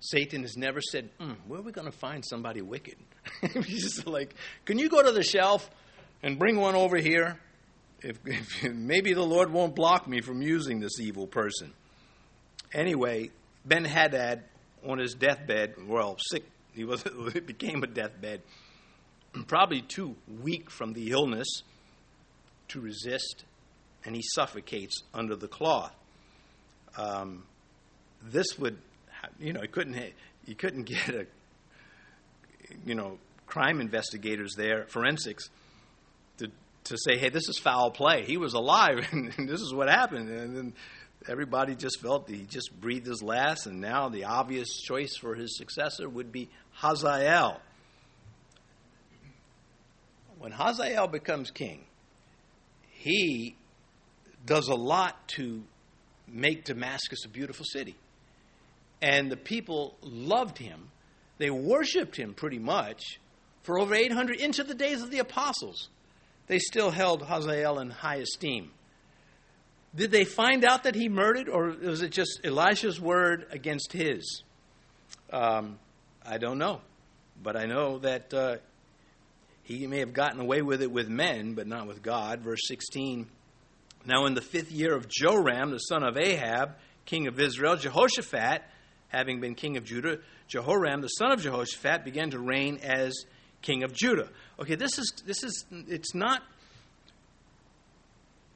Satan 0.00 0.42
has 0.42 0.56
never 0.56 0.80
said, 0.80 1.10
mm, 1.20 1.36
Where 1.46 1.60
are 1.60 1.62
we 1.62 1.70
going 1.70 1.90
to 1.90 1.96
find 1.96 2.24
somebody 2.26 2.60
wicked? 2.60 2.96
He's 3.40 3.84
just 3.84 4.06
like, 4.06 4.34
Can 4.64 4.80
you 4.80 4.88
go 4.88 5.00
to 5.00 5.12
the 5.12 5.22
shelf 5.22 5.70
and 6.24 6.36
bring 6.36 6.58
one 6.58 6.74
over 6.74 6.96
here? 6.96 7.38
If, 8.02 8.18
if, 8.24 8.64
maybe 8.74 9.14
the 9.14 9.22
Lord 9.22 9.52
won't 9.52 9.76
block 9.76 10.08
me 10.08 10.20
from 10.22 10.42
using 10.42 10.80
this 10.80 10.98
evil 11.00 11.28
person. 11.28 11.72
Anyway, 12.74 13.30
Ben 13.64 13.84
Hadad 13.84 14.42
on 14.84 14.98
his 14.98 15.14
deathbed, 15.14 15.74
well, 15.86 16.16
sick, 16.30 16.42
he 16.74 16.82
was, 16.82 17.04
it 17.34 17.46
became 17.46 17.84
a 17.84 17.86
deathbed. 17.86 18.42
probably 19.46 19.82
too 19.82 20.16
weak 20.42 20.68
from 20.68 20.94
the 20.94 21.12
illness 21.12 21.46
to 22.68 22.80
resist, 22.80 23.44
and 24.04 24.16
he 24.16 24.22
suffocates 24.34 25.04
under 25.14 25.36
the 25.36 25.48
cloth. 25.48 25.94
Um, 26.98 27.44
this 28.22 28.58
would, 28.58 28.78
you 29.38 29.52
know, 29.52 29.60
he 29.60 29.68
couldn't, 29.68 30.12
he 30.44 30.54
couldn't 30.54 30.82
get 30.84 31.08
a, 31.08 31.26
you 32.84 32.94
know, 32.94 33.18
crime 33.46 33.80
investigators 33.80 34.54
there, 34.56 34.86
forensics, 34.86 35.48
to 36.38 36.50
to 36.84 36.96
say, 36.98 37.18
hey, 37.18 37.30
this 37.30 37.48
is 37.48 37.58
foul 37.58 37.90
play. 37.90 38.24
He 38.24 38.36
was 38.36 38.54
alive, 38.54 39.06
and 39.12 39.32
this 39.48 39.60
is 39.60 39.72
what 39.74 39.88
happened. 39.88 40.28
And 40.28 40.56
then 40.56 40.72
everybody 41.28 41.74
just 41.74 42.00
felt 42.00 42.28
he 42.28 42.44
just 42.44 42.70
breathed 42.80 43.06
his 43.06 43.22
last, 43.22 43.66
and 43.66 43.80
now 43.80 44.08
the 44.08 44.24
obvious 44.24 44.68
choice 44.82 45.16
for 45.16 45.34
his 45.34 45.56
successor 45.56 46.08
would 46.08 46.32
be 46.32 46.48
Hazael. 46.72 47.60
When 50.38 50.52
Hazael 50.52 51.08
becomes 51.08 51.50
king, 51.50 51.84
he 52.90 53.56
does 54.44 54.68
a 54.68 54.74
lot 54.74 55.26
to 55.28 55.62
make 56.28 56.64
Damascus 56.64 57.24
a 57.24 57.28
beautiful 57.28 57.64
city. 57.64 57.96
And 59.02 59.30
the 59.30 59.36
people 59.36 59.96
loved 60.02 60.58
him. 60.58 60.90
They 61.38 61.50
worshiped 61.50 62.16
him 62.16 62.34
pretty 62.34 62.58
much 62.58 63.20
for 63.62 63.78
over 63.78 63.94
800 63.94 64.36
into 64.40 64.64
the 64.64 64.74
days 64.74 65.02
of 65.02 65.10
the 65.10 65.18
apostles. 65.18 65.88
They 66.46 66.58
still 66.58 66.90
held 66.90 67.22
Hazael 67.22 67.78
in 67.80 67.90
high 67.90 68.16
esteem. 68.16 68.70
Did 69.94 70.10
they 70.10 70.24
find 70.24 70.64
out 70.64 70.84
that 70.84 70.94
he 70.94 71.08
murdered, 71.08 71.48
or 71.48 71.74
was 71.82 72.02
it 72.02 72.10
just 72.10 72.40
Elisha's 72.44 73.00
word 73.00 73.46
against 73.50 73.92
his? 73.92 74.42
Um, 75.32 75.78
I 76.24 76.38
don't 76.38 76.58
know. 76.58 76.80
But 77.42 77.56
I 77.56 77.64
know 77.64 77.98
that 77.98 78.32
uh, 78.32 78.56
he 79.62 79.86
may 79.86 79.98
have 80.00 80.12
gotten 80.12 80.40
away 80.40 80.62
with 80.62 80.82
it 80.82 80.90
with 80.90 81.08
men, 81.08 81.54
but 81.54 81.66
not 81.66 81.86
with 81.86 82.02
God. 82.02 82.40
Verse 82.40 82.60
16 82.68 83.26
Now, 84.04 84.26
in 84.26 84.34
the 84.34 84.40
fifth 84.40 84.70
year 84.70 84.94
of 84.94 85.08
Joram, 85.08 85.70
the 85.70 85.78
son 85.78 86.02
of 86.02 86.16
Ahab, 86.16 86.76
king 87.04 87.26
of 87.26 87.40
Israel, 87.40 87.76
Jehoshaphat, 87.76 88.62
having 89.08 89.40
been 89.40 89.54
king 89.54 89.76
of 89.76 89.84
Judah, 89.84 90.18
Jehoram, 90.48 91.00
the 91.00 91.08
son 91.08 91.32
of 91.32 91.40
Jehoshaphat, 91.40 92.04
began 92.04 92.30
to 92.30 92.38
reign 92.38 92.78
as 92.82 93.24
king 93.62 93.82
of 93.82 93.92
Judah. 93.92 94.28
Okay, 94.60 94.74
this 94.74 94.98
is 94.98 95.12
this 95.26 95.42
is 95.42 95.64
it's 95.70 96.14
not 96.14 96.42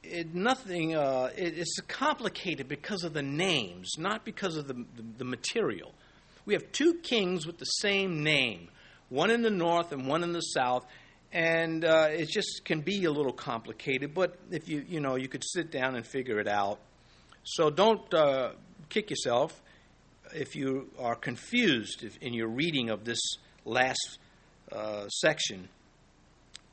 it, 0.03 0.35
nothing. 0.35 0.95
Uh, 0.95 1.31
it, 1.37 1.59
it's 1.59 1.81
complicated 1.89 2.69
because 2.69 3.05
of 3.05 3.13
the 3.13 3.23
names, 3.23 3.93
not 3.99 4.25
because 4.25 4.57
of 4.57 4.67
the, 4.67 4.75
the, 4.75 5.05
the 5.19 5.25
material. 5.25 5.93
We 6.47 6.55
have 6.55 6.71
two 6.73 6.95
kings 6.95 7.47
with 7.47 7.59
the 7.59 7.65
same 7.65 8.23
name, 8.23 8.69
one 9.09 9.31
in 9.31 9.43
the 9.43 9.51
north 9.51 9.93
and 9.93 10.07
one 10.07 10.23
in 10.23 10.33
the 10.33 10.41
south, 10.41 10.87
and 11.33 11.85
uh, 11.85 12.09
it 12.11 12.29
just 12.29 12.65
can 12.65 12.81
be 12.81 13.05
a 13.05 13.11
little 13.11 13.33
complicated. 13.33 14.15
But 14.15 14.37
if 14.51 14.69
you 14.69 14.85
you 14.89 15.01
know 15.01 15.17
you 15.17 15.29
could 15.29 15.45
sit 15.45 15.71
down 15.71 15.97
and 15.97 16.07
figure 16.07 16.39
it 16.39 16.49
out. 16.49 16.79
So 17.43 17.71
don't 17.71 18.13
uh, 18.13 18.53
kick 18.89 19.11
yourself 19.11 19.61
if 20.35 20.55
you 20.55 20.89
are 20.99 21.15
confused 21.15 22.05
in 22.21 22.35
your 22.35 22.49
reading 22.49 22.91
of 22.91 23.05
this 23.05 23.21
last 23.65 24.19
uh, 24.73 25.09
section 25.09 25.69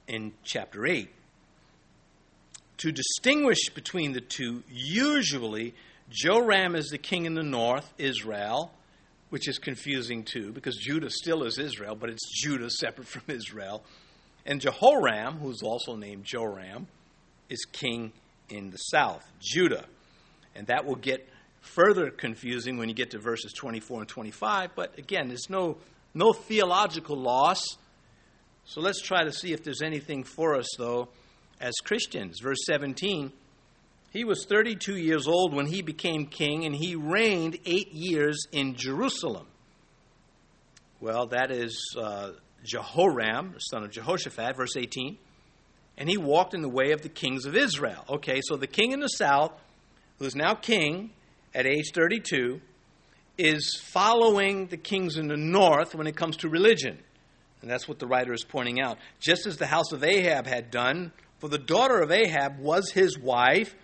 in 0.07 0.33
chapter 0.43 0.85
8 0.85 1.09
to 2.77 2.91
distinguish 2.91 3.69
between 3.73 4.13
the 4.13 4.21
two, 4.21 4.63
usually 4.69 5.73
Joram 6.09 6.75
is 6.75 6.89
the 6.89 6.97
king 6.97 7.25
in 7.25 7.33
the 7.33 7.43
north, 7.43 7.91
Israel, 7.97 8.71
which 9.29 9.47
is 9.47 9.57
confusing 9.57 10.23
too, 10.23 10.51
because 10.53 10.77
Judah 10.77 11.09
still 11.09 11.43
is 11.43 11.57
Israel, 11.57 11.95
but 11.95 12.09
it's 12.09 12.41
Judah 12.41 12.69
separate 12.69 13.07
from 13.07 13.23
Israel. 13.27 13.83
And 14.45 14.61
Jehoram, 14.61 15.39
who's 15.39 15.61
also 15.61 15.95
named 15.95 16.23
Joram, 16.23 16.87
is 17.49 17.65
king 17.65 18.13
in 18.49 18.69
the 18.69 18.77
south, 18.77 19.25
Judah. 19.41 19.85
And 20.55 20.67
that 20.67 20.85
will 20.85 20.95
get 20.95 21.27
further 21.67 22.09
confusing 22.09 22.77
when 22.77 22.89
you 22.89 22.95
get 22.95 23.11
to 23.11 23.19
verses 23.19 23.53
24 23.53 24.01
and 24.01 24.09
25, 24.09 24.71
but 24.75 24.97
again, 24.97 25.27
there's 25.27 25.49
no, 25.49 25.77
no 26.13 26.33
theological 26.33 27.17
loss. 27.17 27.63
So 28.65 28.81
let's 28.81 29.01
try 29.01 29.23
to 29.23 29.31
see 29.31 29.53
if 29.53 29.63
there's 29.63 29.81
anything 29.81 30.23
for 30.23 30.55
us, 30.55 30.67
though, 30.77 31.09
as 31.59 31.73
Christians. 31.83 32.39
Verse 32.39 32.59
17 32.65 33.31
He 34.11 34.23
was 34.23 34.45
32 34.45 34.97
years 34.97 35.27
old 35.27 35.53
when 35.53 35.67
he 35.67 35.81
became 35.81 36.25
king, 36.25 36.65
and 36.65 36.75
he 36.75 36.95
reigned 36.95 37.59
eight 37.65 37.93
years 37.93 38.45
in 38.51 38.75
Jerusalem. 38.75 39.47
Well, 40.99 41.27
that 41.27 41.51
is 41.51 41.95
uh, 41.97 42.31
Jehoram, 42.63 43.53
the 43.53 43.59
son 43.59 43.83
of 43.83 43.91
Jehoshaphat, 43.91 44.55
verse 44.55 44.75
18. 44.75 45.17
And 45.97 46.09
he 46.09 46.17
walked 46.17 46.53
in 46.53 46.61
the 46.61 46.69
way 46.69 46.91
of 46.91 47.01
the 47.01 47.09
kings 47.09 47.45
of 47.45 47.55
Israel. 47.55 48.03
Okay, 48.09 48.41
so 48.43 48.55
the 48.55 48.67
king 48.67 48.91
in 48.91 48.99
the 48.99 49.07
south, 49.07 49.51
who 50.19 50.25
is 50.25 50.35
now 50.35 50.53
king 50.53 51.11
at 51.57 51.65
age 51.65 51.91
32, 51.93 52.61
is 53.39 53.81
following 53.91 54.67
the 54.67 54.77
kings 54.77 55.17
in 55.17 55.27
the 55.27 55.37
north 55.37 55.95
when 55.95 56.05
it 56.05 56.15
comes 56.15 56.37
to 56.37 56.49
religion. 56.49 56.99
And 57.61 57.71
that's 57.71 57.87
what 57.87 57.97
the 57.97 58.05
writer 58.05 58.31
is 58.31 58.43
pointing 58.43 58.79
out. 58.79 58.99
Just 59.19 59.47
as 59.47 59.57
the 59.57 59.65
house 59.65 59.91
of 59.91 60.03
Ahab 60.03 60.45
had 60.45 60.69
done 60.69 61.11
for 61.39 61.49
the 61.49 61.57
daughter 61.57 61.99
of 62.01 62.11
Ahab 62.11 62.59
was 62.59 62.91
his 62.91 63.17
wife, 63.17 63.75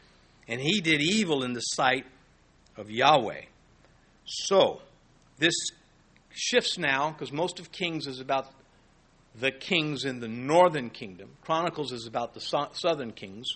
and 0.48 0.62
he 0.62 0.82
did 0.82 1.02
evil 1.02 1.44
in 1.44 1.54
the 1.54 1.62
sight 1.62 2.06
of 2.78 2.92
Yahweh. 2.92 3.42
So, 4.26 4.82
this 5.40 5.56
shifts 6.32 6.78
now, 6.78 7.10
because 7.12 7.32
most 7.32 7.60
of 7.60 7.72
Kings 7.72 8.06
is 8.06 8.20
about 8.20 8.52
the 9.36 9.52
kings 9.52 10.06
in 10.06 10.20
the 10.20 10.28
northern 10.28 10.92
kingdom. 10.92 11.30
Chronicles 11.42 11.92
is 11.92 12.06
about 12.06 12.36
the 12.36 12.40
southern 12.40 13.12
kings. 13.12 13.48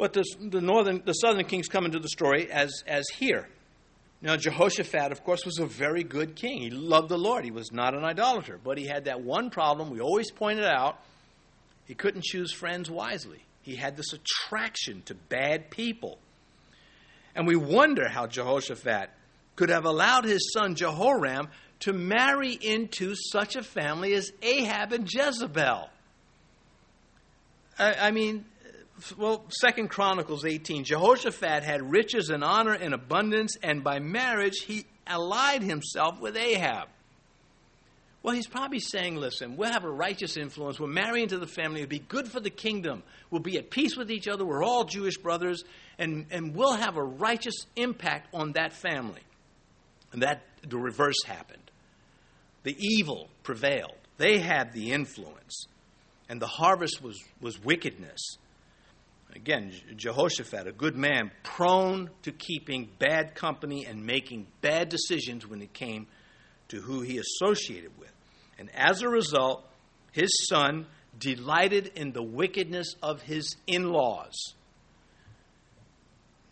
But 0.00 0.14
the, 0.14 0.24
the, 0.40 0.62
northern, 0.62 1.02
the 1.04 1.12
southern 1.12 1.44
kings 1.44 1.68
come 1.68 1.84
into 1.84 1.98
the 1.98 2.08
story 2.08 2.50
as, 2.50 2.82
as 2.86 3.06
here. 3.10 3.46
Now, 4.22 4.34
Jehoshaphat, 4.34 5.12
of 5.12 5.22
course, 5.24 5.44
was 5.44 5.58
a 5.58 5.66
very 5.66 6.04
good 6.04 6.36
king. 6.36 6.62
He 6.62 6.70
loved 6.70 7.10
the 7.10 7.18
Lord. 7.18 7.44
He 7.44 7.50
was 7.50 7.70
not 7.70 7.94
an 7.94 8.02
idolater. 8.02 8.58
But 8.64 8.78
he 8.78 8.86
had 8.86 9.04
that 9.04 9.20
one 9.20 9.50
problem 9.50 9.90
we 9.90 10.00
always 10.00 10.30
pointed 10.30 10.64
out 10.64 10.98
he 11.84 11.94
couldn't 11.94 12.24
choose 12.24 12.50
friends 12.50 12.90
wisely. 12.90 13.44
He 13.60 13.76
had 13.76 13.98
this 13.98 14.14
attraction 14.14 15.02
to 15.04 15.14
bad 15.14 15.70
people. 15.70 16.18
And 17.34 17.46
we 17.46 17.56
wonder 17.56 18.08
how 18.08 18.26
Jehoshaphat 18.26 19.10
could 19.54 19.68
have 19.68 19.84
allowed 19.84 20.24
his 20.24 20.50
son 20.54 20.76
Jehoram 20.76 21.48
to 21.80 21.92
marry 21.92 22.52
into 22.54 23.14
such 23.14 23.54
a 23.54 23.62
family 23.62 24.14
as 24.14 24.32
Ahab 24.40 24.94
and 24.94 25.06
Jezebel. 25.12 25.90
I, 27.78 27.94
I 27.94 28.10
mean, 28.12 28.46
well, 29.16 29.44
Second 29.48 29.88
Chronicles 29.88 30.44
18, 30.44 30.84
Jehoshaphat 30.84 31.62
had 31.62 31.90
riches 31.90 32.30
and 32.30 32.42
honor 32.42 32.72
and 32.72 32.94
abundance, 32.94 33.56
and 33.62 33.82
by 33.84 33.98
marriage 33.98 34.60
he 34.66 34.86
allied 35.06 35.62
himself 35.62 36.20
with 36.20 36.36
Ahab. 36.36 36.88
Well, 38.22 38.34
he's 38.34 38.46
probably 38.46 38.80
saying, 38.80 39.16
listen, 39.16 39.56
we'll 39.56 39.72
have 39.72 39.84
a 39.84 39.90
righteous 39.90 40.36
influence. 40.36 40.78
We'll 40.78 40.90
marry 40.90 41.22
into 41.22 41.38
the 41.38 41.46
family. 41.46 41.80
It'll 41.80 41.88
be 41.90 42.00
good 42.00 42.28
for 42.28 42.38
the 42.38 42.50
kingdom. 42.50 43.02
We'll 43.30 43.40
be 43.40 43.56
at 43.56 43.70
peace 43.70 43.96
with 43.96 44.10
each 44.10 44.28
other. 44.28 44.44
We're 44.44 44.62
all 44.62 44.84
Jewish 44.84 45.16
brothers. 45.16 45.64
And, 45.98 46.26
and 46.30 46.54
we'll 46.54 46.74
have 46.74 46.96
a 46.98 47.02
righteous 47.02 47.66
impact 47.76 48.28
on 48.34 48.52
that 48.52 48.74
family. 48.74 49.22
And 50.12 50.22
that, 50.22 50.42
the 50.68 50.76
reverse 50.76 51.22
happened. 51.24 51.70
The 52.62 52.76
evil 52.78 53.28
prevailed. 53.42 53.96
They 54.18 54.38
had 54.38 54.74
the 54.74 54.92
influence. 54.92 55.64
And 56.28 56.42
the 56.42 56.46
harvest 56.46 57.02
was, 57.02 57.18
was 57.40 57.62
wickedness. 57.62 58.20
Again, 59.34 59.72
Jehoshaphat, 59.96 60.66
a 60.66 60.72
good 60.72 60.96
man, 60.96 61.30
prone 61.42 62.10
to 62.22 62.32
keeping 62.32 62.88
bad 62.98 63.34
company 63.34 63.86
and 63.86 64.04
making 64.04 64.46
bad 64.60 64.88
decisions 64.88 65.46
when 65.46 65.62
it 65.62 65.72
came 65.72 66.06
to 66.68 66.80
who 66.80 67.00
he 67.00 67.18
associated 67.18 67.92
with. 67.98 68.12
And 68.58 68.70
as 68.74 69.02
a 69.02 69.08
result, 69.08 69.64
his 70.12 70.30
son 70.48 70.86
delighted 71.18 71.92
in 71.94 72.12
the 72.12 72.22
wickedness 72.22 72.94
of 73.02 73.22
his 73.22 73.56
in 73.66 73.90
laws. 73.90 74.54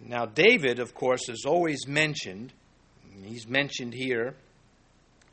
Now, 0.01 0.27
David, 0.27 0.79
of 0.79 0.95
course, 0.95 1.29
is 1.29 1.45
always 1.47 1.87
mentioned. 1.87 2.53
He's 3.25 3.49
mentioned 3.49 3.95
here 3.95 4.37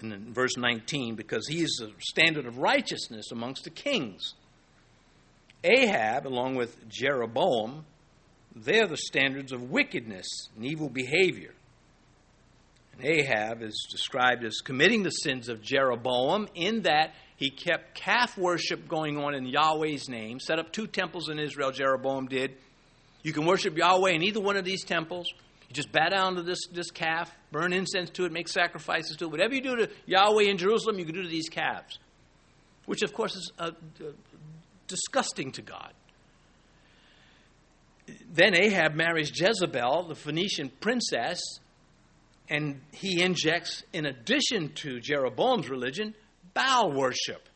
in 0.02 0.34
verse 0.34 0.58
19 0.58 1.16
because 1.16 1.48
he 1.48 1.62
is 1.62 1.78
the 1.80 1.92
standard 2.00 2.46
of 2.46 2.58
righteousness 2.58 3.32
amongst 3.32 3.64
the 3.64 3.70
kings. 3.70 4.34
Ahab, 5.66 6.28
along 6.28 6.56
with 6.56 6.88
Jeroboam, 6.88 7.86
they're 8.56 8.88
the 8.88 8.98
standards 8.98 9.52
of 9.52 9.70
wickedness 9.70 10.28
and 10.56 10.66
evil 10.66 10.90
behavior. 10.90 11.54
And 12.94 13.06
Ahab 13.06 13.62
is 13.62 13.88
described 13.92 14.46
as 14.46 14.60
committing 14.64 15.04
the 15.04 15.10
sins 15.10 15.50
of 15.50 15.62
Jeroboam 15.62 16.48
in 16.56 16.84
that 16.84 17.14
he 17.36 17.50
kept 17.50 17.96
calf 17.96 18.38
worship 18.38 18.88
going 18.88 19.18
on 19.18 19.36
in 19.36 19.46
Yahweh's 19.46 20.08
name, 20.08 20.40
set 20.40 20.60
up 20.60 20.72
two 20.72 20.88
temples 20.88 21.28
in 21.28 21.38
Israel, 21.38 21.72
Jeroboam 21.72 22.28
did. 22.28 22.56
You 23.24 23.34
can 23.34 23.46
worship 23.46 23.76
Yahweh 23.76 24.12
in 24.12 24.24
either 24.24 24.40
one 24.40 24.56
of 24.56 24.64
these 24.64 24.86
temples. 24.86 25.28
You 25.68 25.74
just 25.74 25.92
bow 25.92 26.08
down 26.10 26.36
to 26.36 26.44
this, 26.44 26.60
this 26.72 26.92
calf, 26.92 27.30
burn 27.52 27.74
incense 27.74 28.12
to 28.12 28.26
it, 28.26 28.32
make 28.32 28.48
sacrifices 28.48 29.18
to 29.18 29.26
it. 29.26 29.32
Whatever 29.32 29.56
you 29.56 29.62
do 29.62 29.76
to 29.78 29.90
Yahweh 30.06 30.44
in 30.44 30.58
Jerusalem, 30.58 31.00
you 31.00 31.06
can 31.06 31.16
do 31.16 31.24
to 31.24 31.28
these 31.28 31.50
calves. 31.50 32.00
which 32.86 33.02
of 33.02 33.14
course 33.14 33.36
is 33.36 33.52
uh, 33.60 33.72
disgusting 34.88 35.52
to 35.54 35.62
God. 35.62 35.94
Then 38.32 38.56
Ahab 38.56 38.94
marries 38.94 39.32
Jezebel, 39.34 40.08
the 40.08 40.16
Phoenician 40.16 40.72
princess, 40.80 41.40
and 42.50 42.82
he 42.92 43.22
injects, 43.22 43.84
in 43.94 44.06
addition 44.06 44.74
to 44.76 45.00
Jeroboam's 45.00 45.70
religion, 45.70 46.14
Baal 46.54 46.92
worship. 46.92 47.50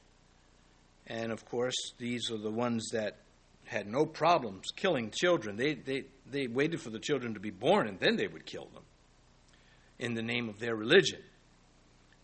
And 1.05 1.31
of 1.31 1.45
course, 1.45 1.75
these 1.97 2.31
are 2.31 2.37
the 2.37 2.51
ones 2.51 2.89
that 2.93 3.17
had 3.65 3.87
no 3.87 4.05
problems 4.05 4.71
killing 4.75 5.11
children. 5.11 5.55
They, 5.55 5.75
they, 5.75 6.03
they 6.29 6.47
waited 6.47 6.81
for 6.81 6.89
the 6.89 6.99
children 6.99 7.35
to 7.35 7.39
be 7.39 7.51
born 7.51 7.87
and 7.87 7.99
then 7.99 8.15
they 8.15 8.27
would 8.27 8.45
kill 8.45 8.67
them 8.73 8.83
in 9.99 10.15
the 10.15 10.23
name 10.23 10.49
of 10.49 10.59
their 10.59 10.75
religion. 10.75 11.21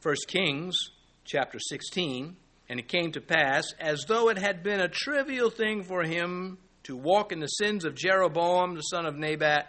1 0.01 0.15
Kings 0.27 0.75
chapter 1.23 1.59
16 1.59 2.35
And 2.67 2.79
it 2.79 2.87
came 2.87 3.11
to 3.11 3.21
pass, 3.21 3.73
as 3.79 4.05
though 4.07 4.29
it 4.29 4.37
had 4.37 4.63
been 4.63 4.79
a 4.79 4.87
trivial 4.87 5.49
thing 5.49 5.83
for 5.83 6.03
him 6.03 6.57
to 6.83 6.95
walk 6.95 7.31
in 7.31 7.39
the 7.39 7.47
sins 7.47 7.85
of 7.85 7.95
Jeroboam 7.95 8.75
the 8.75 8.81
son 8.81 9.05
of 9.05 9.15
Nebat, 9.15 9.67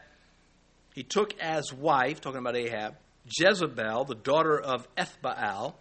he 0.95 1.03
took 1.03 1.39
as 1.41 1.73
wife, 1.73 2.21
talking 2.21 2.41
about 2.41 2.57
Ahab, 2.57 2.95
Jezebel, 3.27 4.05
the 4.05 4.15
daughter 4.15 4.59
of 4.59 4.87
Ethbaal, 4.97 5.75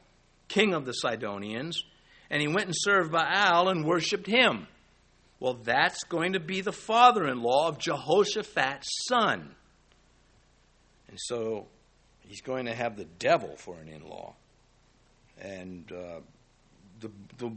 king 0.47 0.73
of 0.73 0.85
the 0.85 0.91
Sidonians, 0.91 1.83
and 2.29 2.41
he 2.41 2.47
went 2.47 2.65
and 2.65 2.75
served 2.77 3.11
Baal 3.11 3.69
and 3.69 3.85
worshiped 3.85 4.27
him. 4.27 4.67
Well, 5.39 5.55
that's 5.63 6.03
going 6.05 6.33
to 6.33 6.39
be 6.39 6.61
the 6.61 6.71
father 6.71 7.27
in 7.27 7.41
law 7.41 7.67
of 7.67 7.77
Jehoshaphat's 7.77 8.87
son. 9.07 9.55
And 11.07 11.17
so 11.17 11.67
he's 12.21 12.41
going 12.41 12.65
to 12.65 12.73
have 12.73 12.97
the 12.97 13.05
devil 13.05 13.55
for 13.57 13.77
an 13.77 13.87
in 13.87 14.07
law. 14.07 14.35
And 15.39 15.91
uh, 15.91 16.21
the, 17.07 17.45
the, 17.47 17.55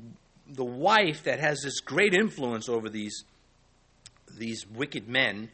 the 0.55 0.65
wife 0.65 1.25
that 1.25 1.41
has 1.41 1.61
this 1.63 1.81
great 1.81 2.15
influence 2.15 2.69
over 2.69 2.89
these, 2.89 3.25
these 4.37 4.67
wicked 4.67 5.09
men, 5.09 5.51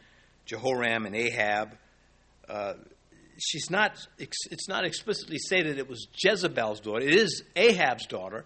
Jehoram 0.46 1.06
and 1.06 1.14
Ahab, 1.14 1.76
uh, 2.48 2.74
she's 3.38 3.70
not, 3.70 4.06
it's 4.18 4.68
not 4.68 4.84
explicitly 4.84 5.38
stated 5.38 5.78
it 5.78 5.88
was 5.88 6.06
Jezebel's 6.22 6.80
daughter. 6.80 7.04
It 7.04 7.14
is 7.14 7.42
Ahab's 7.56 8.06
daughter, 8.06 8.44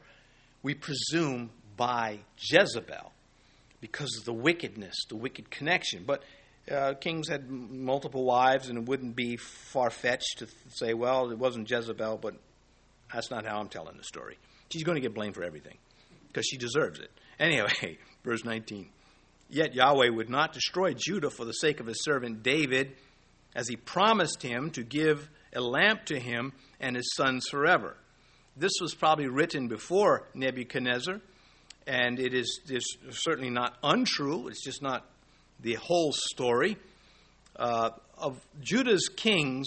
we 0.62 0.74
presume 0.74 1.50
by 1.76 2.20
Jezebel 2.38 3.12
because 3.80 4.16
of 4.18 4.24
the 4.24 4.32
wickedness, 4.32 4.96
the 5.08 5.16
wicked 5.16 5.50
connection. 5.50 6.04
But 6.04 6.22
uh, 6.70 6.94
kings 6.94 7.28
had 7.28 7.48
multiple 7.48 8.24
wives, 8.24 8.68
and 8.68 8.78
it 8.78 8.84
wouldn't 8.86 9.16
be 9.16 9.36
far 9.36 9.90
fetched 9.90 10.38
to 10.38 10.48
say, 10.68 10.94
well, 10.94 11.30
it 11.30 11.38
wasn't 11.38 11.70
Jezebel, 11.70 12.18
but 12.18 12.34
that's 13.12 13.30
not 13.30 13.46
how 13.46 13.60
I'm 13.60 13.68
telling 13.68 13.96
the 13.96 14.04
story. 14.04 14.36
She's 14.70 14.84
going 14.84 14.96
to 14.96 15.00
get 15.00 15.14
blamed 15.14 15.34
for 15.34 15.44
everything 15.44 15.76
because 16.28 16.46
she 16.46 16.56
deserves 16.56 16.98
it. 17.00 17.10
Anyway, 17.38 17.98
verse 18.24 18.44
19. 18.44 18.88
Yet 19.50 19.74
Yahweh 19.74 20.10
would 20.10 20.28
not 20.28 20.52
destroy 20.52 20.94
Judah 20.94 21.30
for 21.30 21.44
the 21.44 21.52
sake 21.52 21.80
of 21.80 21.86
his 21.86 22.04
servant 22.04 22.42
David 22.42 22.96
as 23.54 23.68
he 23.68 23.76
promised 23.76 24.42
him 24.42 24.70
to 24.70 24.82
give 24.82 25.28
a 25.54 25.60
lamp 25.60 26.04
to 26.06 26.20
him 26.20 26.52
and 26.80 26.96
his 26.96 27.14
sons 27.16 27.48
forever. 27.50 27.96
This 28.56 28.72
was 28.80 28.94
probably 28.94 29.28
written 29.28 29.68
before 29.68 30.26
Nebuchadnezzar, 30.34 31.20
and 31.86 32.18
it 32.18 32.34
is, 32.34 32.60
is 32.68 32.98
certainly 33.10 33.50
not 33.50 33.76
untrue. 33.82 34.48
It's 34.48 34.62
just 34.62 34.82
not 34.82 35.06
the 35.60 35.74
whole 35.74 36.12
story. 36.12 36.76
Uh, 37.56 37.90
of 38.18 38.40
Judah's 38.60 39.08
kings, 39.08 39.66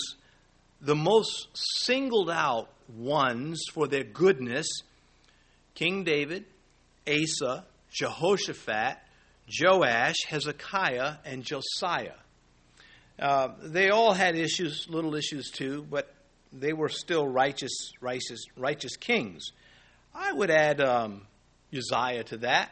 the 0.81 0.95
most 0.95 1.47
singled 1.53 2.29
out 2.29 2.69
ones 2.95 3.61
for 3.73 3.87
their 3.87 4.03
goodness 4.03 4.67
King 5.75 6.03
David, 6.03 6.45
Asa, 7.07 7.65
Jehoshaphat, 7.91 8.97
Joash, 9.59 10.15
Hezekiah, 10.27 11.15
and 11.25 11.43
Josiah. 11.43 12.13
Uh, 13.19 13.49
they 13.61 13.89
all 13.89 14.13
had 14.13 14.35
issues, 14.35 14.87
little 14.89 15.15
issues 15.15 15.49
too, 15.51 15.85
but 15.89 16.13
they 16.53 16.73
were 16.73 16.89
still 16.89 17.27
righteous, 17.27 17.91
righteous, 18.01 18.45
righteous 18.57 18.95
kings. 18.97 19.51
I 20.13 20.31
would 20.31 20.49
add 20.49 20.81
um, 20.81 21.27
Uzziah 21.73 22.23
to 22.25 22.37
that, 22.37 22.71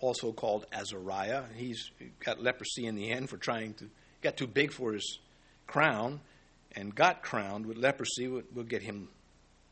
also 0.00 0.32
called 0.32 0.66
Azariah. 0.72 1.44
He's 1.54 1.90
got 2.24 2.42
leprosy 2.42 2.86
in 2.86 2.94
the 2.94 3.10
end 3.10 3.28
for 3.28 3.36
trying 3.36 3.74
to 3.74 3.88
got 4.22 4.36
too 4.36 4.46
big 4.46 4.72
for 4.72 4.92
his 4.92 5.18
crown, 5.66 6.20
and 6.74 6.94
got 6.94 7.22
crowned 7.22 7.66
with 7.66 7.76
leprosy. 7.76 8.28
We'll, 8.28 8.42
we'll 8.54 8.64
get 8.64 8.82
him 8.82 9.08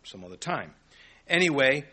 some 0.05 0.25
other 0.25 0.37
time. 0.37 0.75
Anyway, 1.29 1.85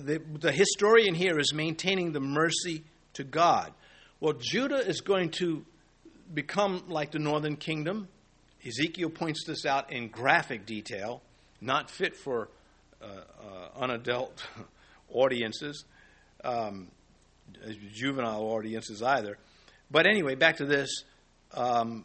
the, 0.00 0.22
the 0.38 0.52
historian 0.52 1.14
here 1.14 1.38
is 1.38 1.52
maintaining 1.52 2.12
the 2.12 2.20
mercy 2.20 2.84
to 3.14 3.24
God. 3.24 3.72
Well, 4.20 4.34
Judah 4.38 4.78
is 4.78 5.00
going 5.00 5.30
to 5.32 5.64
become 6.32 6.84
like 6.88 7.10
the 7.10 7.18
northern 7.18 7.56
kingdom. 7.56 8.08
Ezekiel 8.66 9.10
points 9.10 9.44
this 9.44 9.66
out 9.66 9.92
in 9.92 10.08
graphic 10.08 10.66
detail, 10.66 11.22
not 11.60 11.90
fit 11.90 12.16
for 12.16 12.48
uh, 13.02 13.06
uh, 13.06 13.86
unadult 13.86 14.30
audiences, 15.12 15.84
um, 16.44 16.88
juvenile 17.92 18.42
audiences 18.42 19.02
either. 19.02 19.38
But 19.90 20.06
anyway, 20.06 20.36
back 20.36 20.58
to 20.58 20.64
this. 20.64 21.04
Um, 21.52 22.04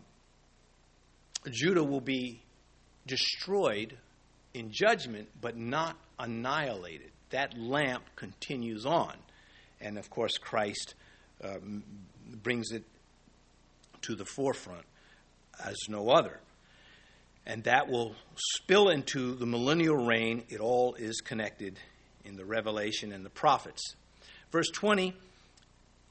Judah 1.49 1.83
will 1.83 2.01
be 2.01 2.41
destroyed 3.05 3.97
in 4.53 4.71
judgment, 4.71 5.29
but 5.39 5.55
not 5.55 5.95
annihilated. 6.19 7.11
That 7.29 7.57
lamp 7.57 8.03
continues 8.15 8.85
on. 8.85 9.13
And 9.81 9.97
of 9.97 10.09
course, 10.09 10.37
Christ 10.37 10.95
uh, 11.43 11.57
brings 12.41 12.71
it 12.71 12.83
to 14.01 14.15
the 14.15 14.25
forefront 14.25 14.85
as 15.63 15.75
no 15.89 16.09
other. 16.09 16.39
And 17.45 17.63
that 17.63 17.89
will 17.89 18.15
spill 18.55 18.89
into 18.89 19.35
the 19.35 19.45
millennial 19.45 19.95
reign. 19.95 20.43
It 20.49 20.59
all 20.59 20.95
is 20.95 21.21
connected 21.21 21.79
in 22.25 22.35
the 22.35 22.45
Revelation 22.45 23.11
and 23.13 23.25
the 23.25 23.29
prophets. 23.29 23.95
Verse 24.51 24.69
20 24.69 25.13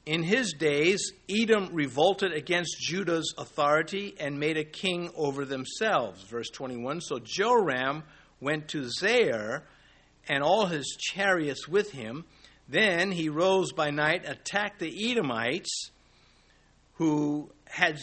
In 0.05 0.23
his 0.23 0.53
days, 0.53 1.11
Edom 1.29 1.69
revolted 1.73 2.33
against 2.33 2.77
Judah's 2.79 3.33
authority 3.37 4.15
and 4.19 4.39
made 4.39 4.57
a 4.57 4.63
king 4.63 5.11
over 5.15 5.45
themselves. 5.45 6.23
Verse 6.23 6.49
21 6.49 7.01
So 7.01 7.19
Joram 7.19 8.03
went 8.39 8.69
to 8.69 8.89
Zair 8.99 9.61
and 10.27 10.43
all 10.43 10.65
his 10.65 10.97
chariots 10.99 11.67
with 11.67 11.91
him. 11.91 12.25
Then 12.67 13.11
he 13.11 13.29
rose 13.29 13.71
by 13.71 13.91
night, 13.91 14.23
attacked 14.25 14.79
the 14.79 15.11
Edomites 15.11 15.91
who 16.93 17.51
had 17.65 17.99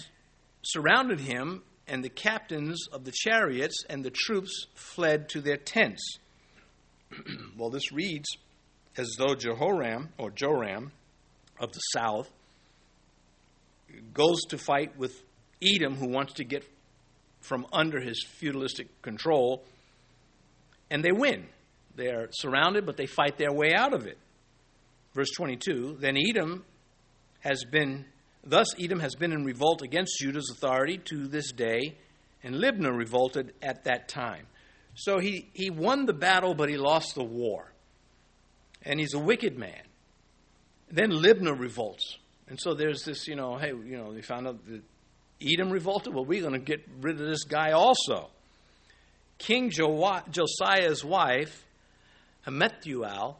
surrounded 0.62 1.20
him, 1.20 1.62
and 1.86 2.02
the 2.02 2.08
captains 2.08 2.86
of 2.92 3.04
the 3.04 3.12
chariots 3.12 3.84
and 3.90 4.04
the 4.04 4.10
troops 4.10 4.66
fled 4.74 5.28
to 5.30 5.40
their 5.40 5.56
tents. 5.56 6.18
well, 7.58 7.70
this 7.70 7.92
reads 7.92 8.28
as 8.96 9.16
though 9.18 9.34
Jehoram 9.34 10.10
or 10.18 10.30
Joram 10.30 10.92
of 11.60 11.72
the 11.72 11.80
south 11.80 12.30
goes 14.12 14.40
to 14.48 14.58
fight 14.58 14.96
with 14.96 15.22
Edom, 15.62 15.96
who 15.96 16.08
wants 16.08 16.34
to 16.34 16.44
get 16.44 16.64
from 17.40 17.66
under 17.72 18.00
his 18.00 18.24
feudalistic 18.38 19.02
control, 19.02 19.64
and 20.90 21.04
they 21.04 21.12
win. 21.12 21.46
They 21.96 22.08
are 22.08 22.28
surrounded, 22.32 22.86
but 22.86 22.96
they 22.96 23.06
fight 23.06 23.38
their 23.38 23.52
way 23.52 23.72
out 23.74 23.94
of 23.94 24.06
it. 24.06 24.18
Verse 25.14 25.30
22 25.30 25.98
Then 26.00 26.16
Edom 26.16 26.64
has 27.40 27.64
been, 27.64 28.04
thus 28.44 28.68
Edom 28.80 29.00
has 29.00 29.14
been 29.14 29.32
in 29.32 29.44
revolt 29.44 29.82
against 29.82 30.18
Judah's 30.20 30.50
authority 30.50 30.98
to 30.98 31.26
this 31.28 31.52
day, 31.52 31.96
and 32.42 32.56
Libnah 32.56 32.96
revolted 32.96 33.54
at 33.62 33.84
that 33.84 34.08
time. 34.08 34.46
So 34.94 35.18
he, 35.18 35.48
he 35.52 35.70
won 35.70 36.06
the 36.06 36.12
battle, 36.12 36.54
but 36.54 36.68
he 36.68 36.76
lost 36.76 37.14
the 37.14 37.24
war. 37.24 37.72
And 38.82 39.00
he's 39.00 39.14
a 39.14 39.18
wicked 39.18 39.58
man. 39.58 39.82
Then 40.90 41.10
Libnah 41.10 41.58
revolts. 41.58 42.18
And 42.48 42.60
so 42.60 42.74
there's 42.74 43.02
this, 43.04 43.26
you 43.26 43.34
know, 43.34 43.56
hey, 43.56 43.68
you 43.68 43.96
know, 43.96 44.12
they 44.12 44.20
found 44.20 44.46
out 44.46 44.64
that 44.66 44.82
Edom 45.42 45.70
revolted. 45.70 46.14
Well, 46.14 46.24
we're 46.24 46.42
going 46.42 46.52
to 46.52 46.58
get 46.58 46.86
rid 47.00 47.20
of 47.20 47.26
this 47.26 47.44
guy 47.44 47.72
also. 47.72 48.28
King 49.38 49.70
jo- 49.70 50.20
Josiah's 50.30 51.04
wife, 51.04 51.63
Hamutal, 52.46 53.36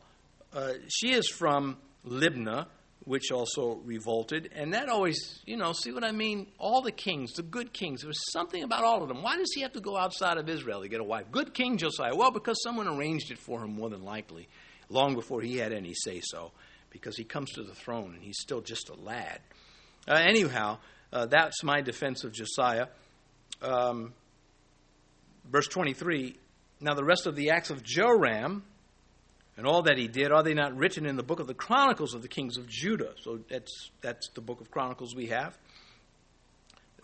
uh, 0.52 0.72
she 0.88 1.12
is 1.12 1.28
from 1.28 1.76
Libnah, 2.06 2.66
which 3.04 3.30
also 3.30 3.80
revolted. 3.84 4.50
And 4.54 4.72
that 4.72 4.88
always, 4.88 5.40
you 5.44 5.56
know, 5.56 5.72
see 5.72 5.92
what 5.92 6.04
I 6.04 6.12
mean? 6.12 6.46
All 6.58 6.80
the 6.80 6.92
kings, 6.92 7.34
the 7.34 7.42
good 7.42 7.72
kings, 7.72 8.00
there 8.00 8.08
was 8.08 8.32
something 8.32 8.62
about 8.62 8.84
all 8.84 9.02
of 9.02 9.08
them. 9.08 9.22
Why 9.22 9.36
does 9.36 9.52
he 9.54 9.62
have 9.62 9.72
to 9.72 9.80
go 9.80 9.96
outside 9.96 10.38
of 10.38 10.48
Israel 10.48 10.82
to 10.82 10.88
get 10.88 11.00
a 11.00 11.04
wife? 11.04 11.26
Good 11.30 11.54
King 11.54 11.76
Josiah. 11.76 12.14
Well, 12.14 12.30
because 12.30 12.62
someone 12.62 12.88
arranged 12.88 13.30
it 13.30 13.38
for 13.38 13.62
him, 13.62 13.74
more 13.74 13.90
than 13.90 14.04
likely, 14.04 14.48
long 14.88 15.14
before 15.14 15.42
he 15.42 15.58
had 15.58 15.72
any 15.72 15.92
say 15.94 16.20
so, 16.22 16.52
because 16.90 17.16
he 17.16 17.24
comes 17.24 17.50
to 17.52 17.62
the 17.62 17.74
throne 17.74 18.14
and 18.14 18.22
he's 18.22 18.38
still 18.40 18.60
just 18.60 18.88
a 18.88 18.94
lad. 18.94 19.40
Uh, 20.08 20.14
anyhow, 20.14 20.78
uh, 21.12 21.26
that's 21.26 21.62
my 21.62 21.80
defense 21.80 22.24
of 22.24 22.32
Josiah. 22.32 22.86
Um, 23.62 24.14
verse 25.50 25.68
23 25.68 26.36
Now 26.80 26.94
the 26.94 27.04
rest 27.04 27.26
of 27.26 27.36
the 27.36 27.50
acts 27.50 27.70
of 27.70 27.82
Joram, 27.82 28.64
and 29.56 29.66
all 29.66 29.82
that 29.82 29.98
he 29.98 30.08
did, 30.08 30.32
are 30.32 30.42
they 30.42 30.54
not 30.54 30.76
written 30.76 31.06
in 31.06 31.16
the 31.16 31.22
book 31.22 31.40
of 31.40 31.46
the 31.46 31.54
Chronicles 31.54 32.14
of 32.14 32.22
the 32.22 32.28
kings 32.28 32.56
of 32.56 32.68
Judah? 32.68 33.14
So 33.22 33.38
that's, 33.48 33.90
that's 34.00 34.28
the 34.34 34.40
book 34.40 34.60
of 34.60 34.70
Chronicles 34.70 35.14
we 35.14 35.26
have, 35.26 35.56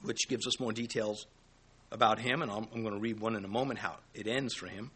which 0.03 0.29
gives 0.29 0.47
us 0.47 0.59
more 0.59 0.73
details 0.73 1.27
about 1.93 2.19
him, 2.19 2.43
and 2.43 2.51
I'm, 2.51 2.67
I'm 2.75 2.83
going 2.83 2.95
to 2.95 3.01
read 3.01 3.21
one 3.21 3.37
in 3.37 3.45
a 3.45 3.49
moment 3.49 3.79
how 3.79 3.97
it 4.15 4.27
ends 4.27 4.55
for 4.55 4.67
him. 4.67 4.91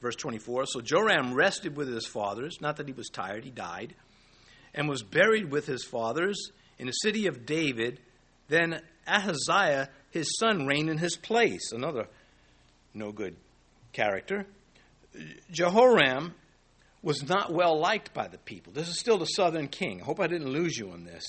Verse 0.00 0.16
24 0.16 0.66
So 0.66 0.80
Joram 0.80 1.34
rested 1.34 1.76
with 1.76 1.88
his 1.88 2.06
fathers, 2.06 2.58
not 2.60 2.76
that 2.76 2.86
he 2.86 2.92
was 2.92 3.08
tired, 3.08 3.44
he 3.44 3.50
died, 3.50 3.94
and 4.74 4.88
was 4.88 5.02
buried 5.02 5.50
with 5.50 5.66
his 5.66 5.84
fathers 5.84 6.50
in 6.78 6.86
the 6.86 6.92
city 6.92 7.26
of 7.26 7.44
David. 7.44 8.00
Then 8.48 8.80
Ahaziah, 9.06 9.90
his 10.10 10.38
son, 10.38 10.66
reigned 10.66 10.90
in 10.90 10.98
his 10.98 11.16
place. 11.16 11.72
Another 11.72 12.06
no 12.94 13.12
good 13.12 13.36
character. 13.92 14.46
Jehoram 15.50 16.34
was 17.02 17.26
not 17.28 17.52
well 17.52 17.78
liked 17.78 18.12
by 18.12 18.28
the 18.28 18.38
people. 18.38 18.72
This 18.72 18.88
is 18.88 18.98
still 18.98 19.18
the 19.18 19.24
southern 19.24 19.68
king. 19.68 20.00
I 20.00 20.04
hope 20.04 20.20
I 20.20 20.26
didn't 20.26 20.50
lose 20.50 20.76
you 20.76 20.90
on 20.90 21.04
this. 21.04 21.24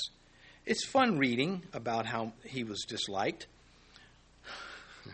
It's 0.65 0.85
fun 0.85 1.17
reading 1.17 1.63
about 1.73 2.05
how 2.05 2.33
he 2.43 2.63
was 2.63 2.85
disliked. 2.87 3.47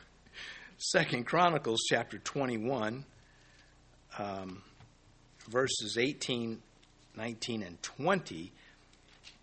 Second 0.78 1.26
Chronicles 1.26 1.80
chapter 1.88 2.18
21, 2.18 3.05
um, 4.18 4.62
verses 5.47 5.97
18, 5.97 6.62
19, 7.16 7.64
and 7.64 7.82
20. 7.82 8.51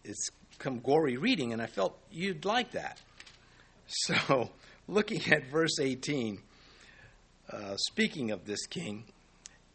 It's 0.04 0.28
come 0.58 0.80
gory 0.80 1.16
reading, 1.16 1.52
and 1.52 1.62
I 1.62 1.66
felt 1.66 1.98
you'd 2.10 2.44
like 2.44 2.72
that. 2.72 3.00
So, 3.86 4.50
looking 4.88 5.32
at 5.32 5.50
verse 5.50 5.78
18, 5.80 6.40
uh, 7.50 7.76
speaking 7.76 8.30
of 8.30 8.44
this 8.44 8.66
king, 8.66 9.04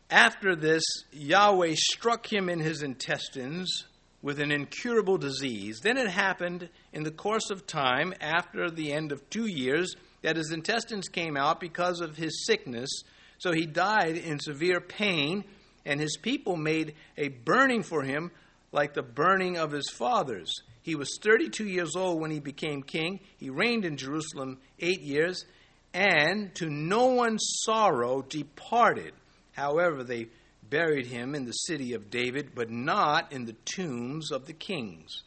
after 0.09 0.55
this, 0.55 0.83
Yahweh 1.11 1.75
struck 1.75 2.31
him 2.31 2.49
in 2.49 2.59
his 2.59 2.81
intestines 2.81 3.85
with 4.21 4.39
an 4.39 4.51
incurable 4.51 5.17
disease. 5.17 5.79
Then 5.81 5.97
it 5.97 6.09
happened 6.09 6.69
in 6.91 7.03
the 7.03 7.11
course 7.11 7.49
of 7.51 7.67
time, 7.67 8.13
after 8.19 8.69
the 8.69 8.91
end 8.91 9.11
of 9.11 9.29
two 9.29 9.45
years, 9.45 9.95
that 10.21 10.35
his 10.35 10.51
intestines 10.51 11.07
came 11.07 11.37
out 11.37 11.59
because 11.59 12.01
of 12.01 12.17
his 12.17 12.45
sickness. 12.45 12.89
So 13.37 13.51
he 13.51 13.65
died 13.65 14.17
in 14.17 14.39
severe 14.39 14.81
pain, 14.81 15.45
and 15.85 15.99
his 15.99 16.17
people 16.17 16.57
made 16.57 16.95
a 17.17 17.29
burning 17.29 17.83
for 17.83 18.03
him 18.03 18.31
like 18.71 18.93
the 18.93 19.01
burning 19.01 19.57
of 19.57 19.71
his 19.71 19.89
fathers. 19.89 20.53
He 20.81 20.95
was 20.95 21.17
32 21.21 21.65
years 21.65 21.95
old 21.95 22.19
when 22.19 22.31
he 22.31 22.39
became 22.39 22.83
king. 22.83 23.19
He 23.37 23.49
reigned 23.49 23.85
in 23.85 23.97
Jerusalem 23.97 24.59
eight 24.79 25.01
years, 25.01 25.45
and 25.93 26.53
to 26.55 26.69
no 26.69 27.07
one's 27.07 27.45
sorrow 27.63 28.21
departed. 28.21 29.13
However, 29.59 30.03
they 30.03 30.27
buried 30.69 31.07
him 31.07 31.35
in 31.35 31.45
the 31.45 31.51
city 31.51 31.93
of 31.93 32.09
David, 32.09 32.51
but 32.55 32.69
not 32.69 33.31
in 33.33 33.45
the 33.45 33.55
tombs 33.65 34.31
of 34.31 34.45
the 34.45 34.53
kings. 34.53 35.23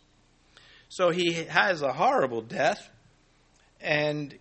So 0.89 1.11
he 1.11 1.35
has 1.35 1.83
a 1.83 1.93
horrible 1.93 2.41
death, 2.41 2.89
and 3.81 4.39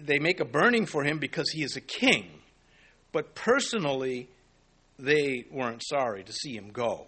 they 0.00 0.18
make 0.18 0.38
a 0.38 0.44
burning 0.44 0.86
for 0.86 1.02
him 1.02 1.18
because 1.18 1.50
he 1.50 1.62
is 1.62 1.76
a 1.76 1.80
king. 1.80 2.30
But 3.10 3.34
personally, 3.34 4.28
they 4.98 5.46
weren't 5.50 5.82
sorry 5.84 6.22
to 6.24 6.32
see 6.32 6.54
him 6.56 6.70
go. 6.70 7.06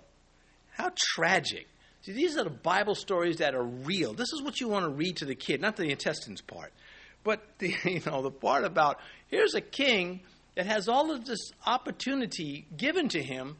How 0.72 0.92
tragic. 1.14 1.66
See, 2.02 2.12
these 2.12 2.36
are 2.36 2.44
the 2.44 2.50
Bible 2.50 2.94
stories 2.94 3.38
that 3.38 3.54
are 3.54 3.64
real. 3.64 4.14
This 4.14 4.32
is 4.32 4.42
what 4.42 4.60
you 4.60 4.68
want 4.68 4.84
to 4.84 4.90
read 4.90 5.16
to 5.18 5.24
the 5.24 5.34
kid, 5.34 5.60
not 5.60 5.76
the 5.76 5.90
intestines 5.90 6.40
part. 6.40 6.72
But 7.24 7.42
the, 7.58 7.74
you 7.84 8.00
know, 8.06 8.22
the 8.22 8.30
part 8.30 8.64
about 8.64 8.98
here's 9.28 9.54
a 9.54 9.60
king 9.60 10.20
that 10.56 10.66
has 10.66 10.88
all 10.88 11.12
of 11.12 11.24
this 11.24 11.50
opportunity 11.64 12.66
given 12.76 13.08
to 13.10 13.22
him 13.22 13.56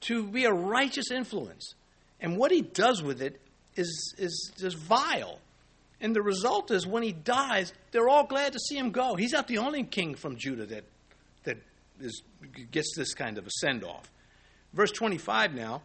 to 0.00 0.26
be 0.26 0.44
a 0.44 0.52
righteous 0.52 1.10
influence. 1.10 1.74
And 2.20 2.36
what 2.36 2.50
he 2.50 2.62
does 2.62 3.02
with 3.02 3.22
it 3.22 3.40
is, 3.76 4.14
is 4.18 4.52
just 4.58 4.76
vile. 4.76 5.38
And 6.00 6.14
the 6.14 6.22
result 6.22 6.70
is 6.70 6.86
when 6.86 7.02
he 7.02 7.12
dies, 7.12 7.72
they're 7.92 8.08
all 8.08 8.26
glad 8.26 8.54
to 8.54 8.58
see 8.58 8.76
him 8.76 8.90
go. 8.90 9.14
He's 9.14 9.32
not 9.32 9.46
the 9.48 9.58
only 9.58 9.84
king 9.84 10.14
from 10.14 10.36
Judah 10.36 10.66
that, 10.66 10.84
that 11.44 11.58
is, 12.00 12.22
gets 12.70 12.94
this 12.96 13.14
kind 13.14 13.38
of 13.38 13.46
a 13.46 13.50
send 13.50 13.84
off. 13.84 14.10
Verse 14.72 14.90
25 14.90 15.54
now 15.54 15.82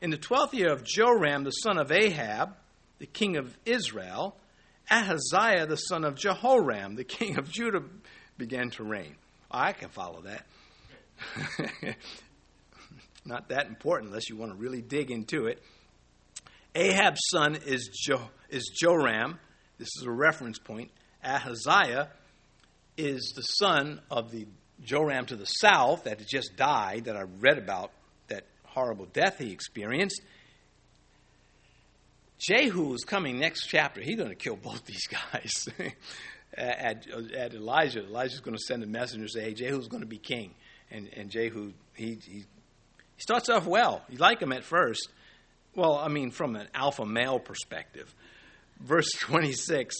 In 0.00 0.10
the 0.10 0.16
twelfth 0.16 0.54
year 0.54 0.72
of 0.72 0.84
Joram, 0.84 1.44
the 1.44 1.50
son 1.50 1.78
of 1.78 1.90
Ahab, 1.90 2.54
the 2.98 3.06
king 3.06 3.36
of 3.36 3.56
Israel, 3.64 4.36
Ahaziah, 4.90 5.66
the 5.66 5.76
son 5.76 6.04
of 6.04 6.14
Jehoram, 6.14 6.96
the 6.96 7.04
king 7.04 7.38
of 7.38 7.50
Judah, 7.50 7.82
began 8.36 8.70
to 8.70 8.84
reign. 8.84 9.16
I 9.50 9.72
can 9.72 9.88
follow 9.88 10.22
that. 10.22 10.46
Not 13.24 13.48
that 13.48 13.66
important 13.66 14.10
unless 14.10 14.28
you 14.28 14.36
want 14.36 14.52
to 14.52 14.58
really 14.58 14.82
dig 14.82 15.10
into 15.10 15.46
it. 15.46 15.62
Ahab's 16.74 17.20
son 17.30 17.56
is, 17.66 17.88
jo- 17.88 18.30
is 18.50 18.70
Joram, 18.80 19.38
this 19.78 19.88
is 19.98 20.04
a 20.06 20.10
reference 20.10 20.58
point. 20.58 20.90
Ahaziah 21.24 22.10
is 22.96 23.32
the 23.34 23.42
son 23.42 24.00
of 24.10 24.30
the 24.30 24.46
Joram 24.82 25.26
to 25.26 25.36
the 25.36 25.44
south 25.44 26.04
that 26.04 26.18
had 26.18 26.28
just 26.28 26.56
died, 26.56 27.04
that 27.04 27.16
I 27.16 27.22
read 27.40 27.58
about, 27.58 27.90
that 28.28 28.44
horrible 28.64 29.06
death 29.06 29.38
he 29.38 29.50
experienced. 29.50 30.20
Jehu 32.38 32.94
is 32.94 33.04
coming 33.04 33.38
next 33.40 33.66
chapter. 33.66 34.00
He's 34.00 34.16
going 34.16 34.30
to 34.30 34.36
kill 34.36 34.56
both 34.56 34.84
these 34.84 35.06
guys. 35.08 35.68
at, 36.58 37.06
at 37.34 37.54
Elijah, 37.54 38.00
Elijah's 38.04 38.40
going 38.40 38.56
to 38.56 38.62
send 38.62 38.82
a 38.82 38.86
messenger 38.86 39.22
and 39.22 39.30
say, 39.30 39.42
hey, 39.42 39.54
Jehu's 39.54 39.88
going 39.88 40.02
to 40.02 40.08
be 40.08 40.18
king. 40.18 40.54
And, 40.90 41.08
and 41.16 41.30
Jehu, 41.30 41.72
he, 41.94 42.18
he, 42.24 42.44
starts 43.18 43.48
off 43.48 43.66
well. 43.66 44.02
You 44.08 44.18
like 44.18 44.40
him 44.40 44.52
at 44.52 44.64
first. 44.64 45.08
Well, 45.74 45.96
I 45.96 46.08
mean, 46.08 46.30
from 46.30 46.56
an 46.56 46.68
alpha 46.74 47.04
male 47.04 47.38
perspective 47.38 48.14
verse 48.80 49.10
26. 49.20 49.96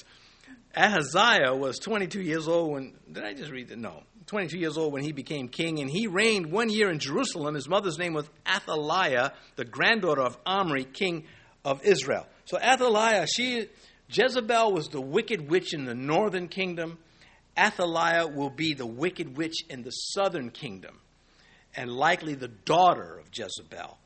Ahaziah 0.77 1.55
was 1.55 1.79
22 1.79 2.21
years 2.21 2.47
old 2.47 2.73
when, 2.73 2.95
did 3.11 3.25
I 3.25 3.35
just 3.35 3.51
read 3.51 3.69
that? 3.69 3.79
No. 3.79 4.03
22 4.27 4.59
years 4.59 4.77
old 4.77 4.93
when 4.93 5.03
he 5.03 5.13
became 5.13 5.49
king, 5.49 5.81
and 5.81 5.89
he 5.89 6.07
reigned 6.07 6.53
one 6.53 6.69
year 6.69 6.91
in 6.91 6.99
Jerusalem. 6.99 7.55
His 7.55 7.67
mother's 7.67 7.99
name 7.99 8.13
was 8.13 8.29
Athaliah, 8.47 9.33
the 9.57 9.65
granddaughter 9.65 10.21
of 10.21 10.37
Omri, 10.45 10.85
king 10.85 11.25
of 11.65 11.83
Israel. 11.83 12.27
So 12.45 12.59
Athaliah, 12.59 13.27
she, 13.27 13.69
Jezebel 14.11 14.73
was 14.73 14.89
the 14.89 15.01
wicked 15.01 15.51
witch 15.51 15.75
in 15.75 15.85
the 15.85 15.95
northern 15.95 16.49
kingdom. 16.49 16.99
Athaliah 17.57 18.27
will 18.27 18.51
be 18.51 18.75
the 18.75 18.87
wicked 18.87 19.37
witch 19.37 19.65
in 19.69 19.83
the 19.83 19.91
southern 19.91 20.51
kingdom, 20.51 20.99
and 21.75 21.91
likely 21.91 22.35
the 22.35 22.49
daughter 22.49 23.19
of 23.19 23.27
Jezebel. 23.33 23.99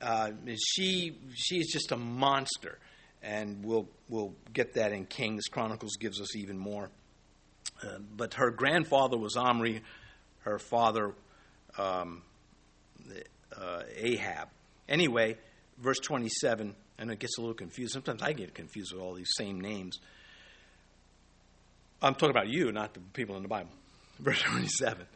Uh, 0.00 0.30
she, 0.56 1.18
she 1.34 1.56
is 1.56 1.68
just 1.72 1.92
a 1.92 1.96
monster 1.96 2.78
and 3.22 3.64
we'll 3.64 3.88
we'll 4.08 4.34
get 4.52 4.74
that 4.74 4.92
in 4.92 5.06
Kings. 5.06 5.44
Chronicles 5.50 5.96
gives 5.98 6.20
us 6.20 6.36
even 6.36 6.58
more. 6.58 6.90
Uh, 7.82 7.98
but 8.16 8.34
her 8.34 8.50
grandfather 8.50 9.16
was 9.16 9.36
Omri, 9.36 9.82
her 10.40 10.58
father 10.58 11.14
um, 11.78 12.22
uh, 13.56 13.82
Ahab. 13.96 14.48
Anyway, 14.88 15.36
verse 15.78 15.98
27, 16.00 16.74
and 16.98 17.10
it 17.10 17.18
gets 17.18 17.38
a 17.38 17.40
little 17.40 17.54
confused. 17.54 17.92
Sometimes 17.92 18.22
I 18.22 18.32
get 18.32 18.54
confused 18.54 18.92
with 18.92 19.02
all 19.02 19.14
these 19.14 19.32
same 19.36 19.60
names. 19.60 19.98
I'm 22.00 22.14
talking 22.14 22.30
about 22.30 22.48
you, 22.48 22.72
not 22.72 22.94
the 22.94 23.00
people 23.00 23.36
in 23.36 23.42
the 23.42 23.48
Bible. 23.48 23.70
Verse 24.18 24.40
27. 24.42 25.06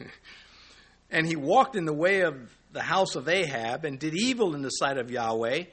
and 1.10 1.26
he 1.26 1.36
walked 1.36 1.76
in 1.76 1.84
the 1.84 1.92
way 1.92 2.20
of 2.20 2.36
the 2.72 2.82
house 2.82 3.14
of 3.14 3.28
Ahab 3.28 3.84
and 3.84 3.98
did 3.98 4.14
evil 4.14 4.54
in 4.54 4.62
the 4.62 4.70
sight 4.70 4.98
of 4.98 5.10
Yahweh 5.10 5.64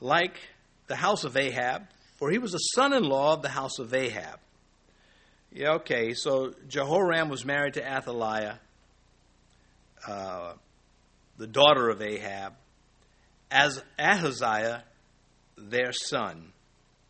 like 0.00 0.38
the 0.86 0.96
house 0.96 1.24
of 1.24 1.36
Ahab, 1.36 1.86
for 2.18 2.30
he 2.30 2.38
was 2.38 2.54
a 2.54 2.58
son 2.74 2.92
in 2.92 3.04
law 3.04 3.32
of 3.32 3.42
the 3.42 3.48
house 3.48 3.78
of 3.78 3.94
Ahab. 3.94 4.38
Yeah, 5.50 5.74
okay, 5.74 6.14
so 6.14 6.52
Jehoram 6.68 7.28
was 7.28 7.44
married 7.44 7.74
to 7.74 7.86
Athaliah, 7.86 8.58
uh, 10.06 10.54
the 11.38 11.46
daughter 11.46 11.88
of 11.88 12.02
Ahab, 12.02 12.54
as 13.54 13.80
Ahaziah, 13.98 14.82
their 15.56 15.92
son. 15.92 16.52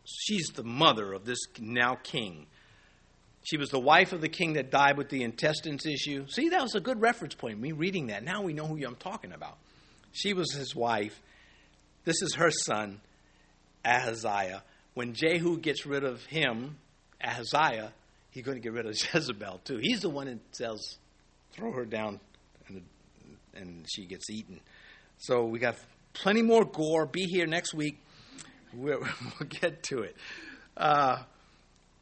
She's 0.05 0.49
the 0.49 0.63
mother 0.63 1.11
of 1.11 1.25
this 1.25 1.39
now 1.59 1.95
king. 1.95 2.45
She 3.43 3.57
was 3.57 3.69
the 3.69 3.79
wife 3.79 4.13
of 4.13 4.21
the 4.21 4.29
king 4.29 4.53
that 4.53 4.69
died 4.69 4.95
with 4.97 5.09
the 5.09 5.23
intestines 5.23 5.85
issue. 5.87 6.27
See, 6.27 6.49
that 6.49 6.61
was 6.61 6.75
a 6.75 6.79
good 6.79 7.01
reference 7.01 7.33
point. 7.33 7.59
Me 7.59 7.71
reading 7.71 8.07
that. 8.07 8.23
Now 8.23 8.43
we 8.43 8.53
know 8.53 8.67
who 8.67 8.77
I'm 8.85 8.95
talking 8.95 9.33
about. 9.33 9.57
She 10.11 10.33
was 10.33 10.53
his 10.53 10.75
wife. 10.75 11.19
This 12.05 12.21
is 12.21 12.35
her 12.35 12.51
son, 12.51 13.01
Ahaziah. 13.83 14.63
When 14.93 15.13
Jehu 15.13 15.57
gets 15.57 15.85
rid 15.87 16.03
of 16.03 16.23
him, 16.25 16.77
Ahaziah, 17.23 17.91
he's 18.29 18.43
going 18.43 18.57
to 18.57 18.61
get 18.61 18.73
rid 18.73 18.85
of 18.85 18.95
Jezebel 19.13 19.61
too. 19.63 19.79
He's 19.81 20.01
the 20.01 20.09
one 20.09 20.27
that 20.27 20.39
says, 20.51 20.97
throw 21.53 21.71
her 21.71 21.85
down 21.85 22.19
and, 22.67 22.83
and 23.55 23.85
she 23.89 24.05
gets 24.05 24.29
eaten. 24.29 24.59
So 25.17 25.45
we 25.45 25.59
got 25.59 25.75
plenty 26.15 26.41
more 26.41 26.65
gore. 26.65 27.05
Be 27.05 27.25
here 27.25 27.45
next 27.45 27.73
week. 27.73 27.99
we 28.73 28.95
will 28.95 29.05
get 29.61 29.83
to 29.83 29.99
it. 29.99 30.15
Uh, 30.75 31.23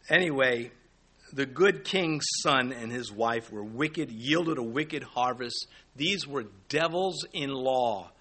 anyway, 0.10 0.72
the 1.34 1.46
good 1.46 1.84
king's 1.84 2.26
son 2.42 2.72
and 2.72 2.92
his 2.92 3.12
wife 3.12 3.52
were 3.52 3.64
wicked, 3.64 4.12
yielded 4.12 4.58
a 4.58 4.64
wicked 4.64 5.04
harvest. 5.04 5.68
These 5.96 6.28
were 6.28 6.46
devils 6.70 7.26
in 7.34 7.50
law. 7.50 8.12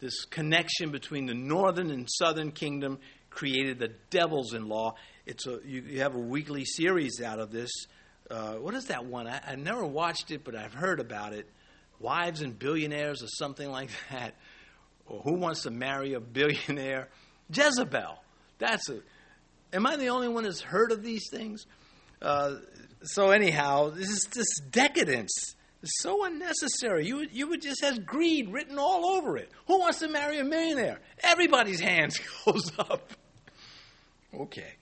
This 0.00 0.24
connection 0.24 0.90
between 0.90 1.26
the 1.26 1.34
northern 1.34 1.90
and 1.90 2.08
southern 2.10 2.52
kingdom 2.52 2.98
created 3.30 3.78
the 3.78 3.92
devils 4.10 4.52
in 4.52 4.68
law. 4.68 4.94
It's 5.26 5.46
a 5.46 5.58
you, 5.64 5.82
you 5.82 6.00
have 6.00 6.14
a 6.14 6.20
weekly 6.20 6.64
series 6.64 7.20
out 7.22 7.38
of 7.38 7.50
this. 7.50 7.70
Uh, 8.30 8.54
what 8.54 8.74
is 8.74 8.86
that 8.86 9.06
one? 9.06 9.26
I, 9.26 9.40
I 9.46 9.54
never 9.56 9.84
watched 9.84 10.30
it, 10.30 10.44
but 10.44 10.54
I've 10.54 10.74
heard 10.74 11.00
about 11.00 11.32
it. 11.32 11.48
Wives 11.98 12.42
and 12.42 12.58
billionaires, 12.58 13.22
or 13.22 13.28
something 13.28 13.70
like 13.70 13.90
that. 14.10 14.34
Or 15.06 15.20
who 15.20 15.34
wants 15.34 15.62
to 15.62 15.70
marry 15.70 16.14
a 16.14 16.20
billionaire? 16.20 17.08
Jezebel. 17.52 18.18
That's 18.58 18.88
a. 18.88 19.00
Am 19.72 19.86
I 19.86 19.96
the 19.96 20.08
only 20.08 20.28
one 20.28 20.44
that's 20.44 20.60
heard 20.60 20.92
of 20.92 21.02
these 21.02 21.28
things? 21.30 21.66
Uh, 22.22 22.56
so 23.02 23.30
anyhow, 23.30 23.90
this 23.90 24.08
is 24.08 24.28
this 24.34 24.60
decadence. 24.70 25.54
It's 25.82 26.02
so 26.02 26.24
unnecessary. 26.24 27.06
You 27.06 27.26
you 27.30 27.48
would 27.48 27.62
just 27.62 27.84
have 27.84 28.06
greed 28.06 28.50
written 28.52 28.78
all 28.78 29.04
over 29.16 29.36
it. 29.36 29.50
Who 29.66 29.78
wants 29.78 29.98
to 30.00 30.08
marry 30.08 30.38
a 30.38 30.44
millionaire? 30.44 31.00
Everybody's 31.22 31.80
hands 31.80 32.18
goes 32.44 32.72
up. 32.78 33.12
Okay, 34.34 34.72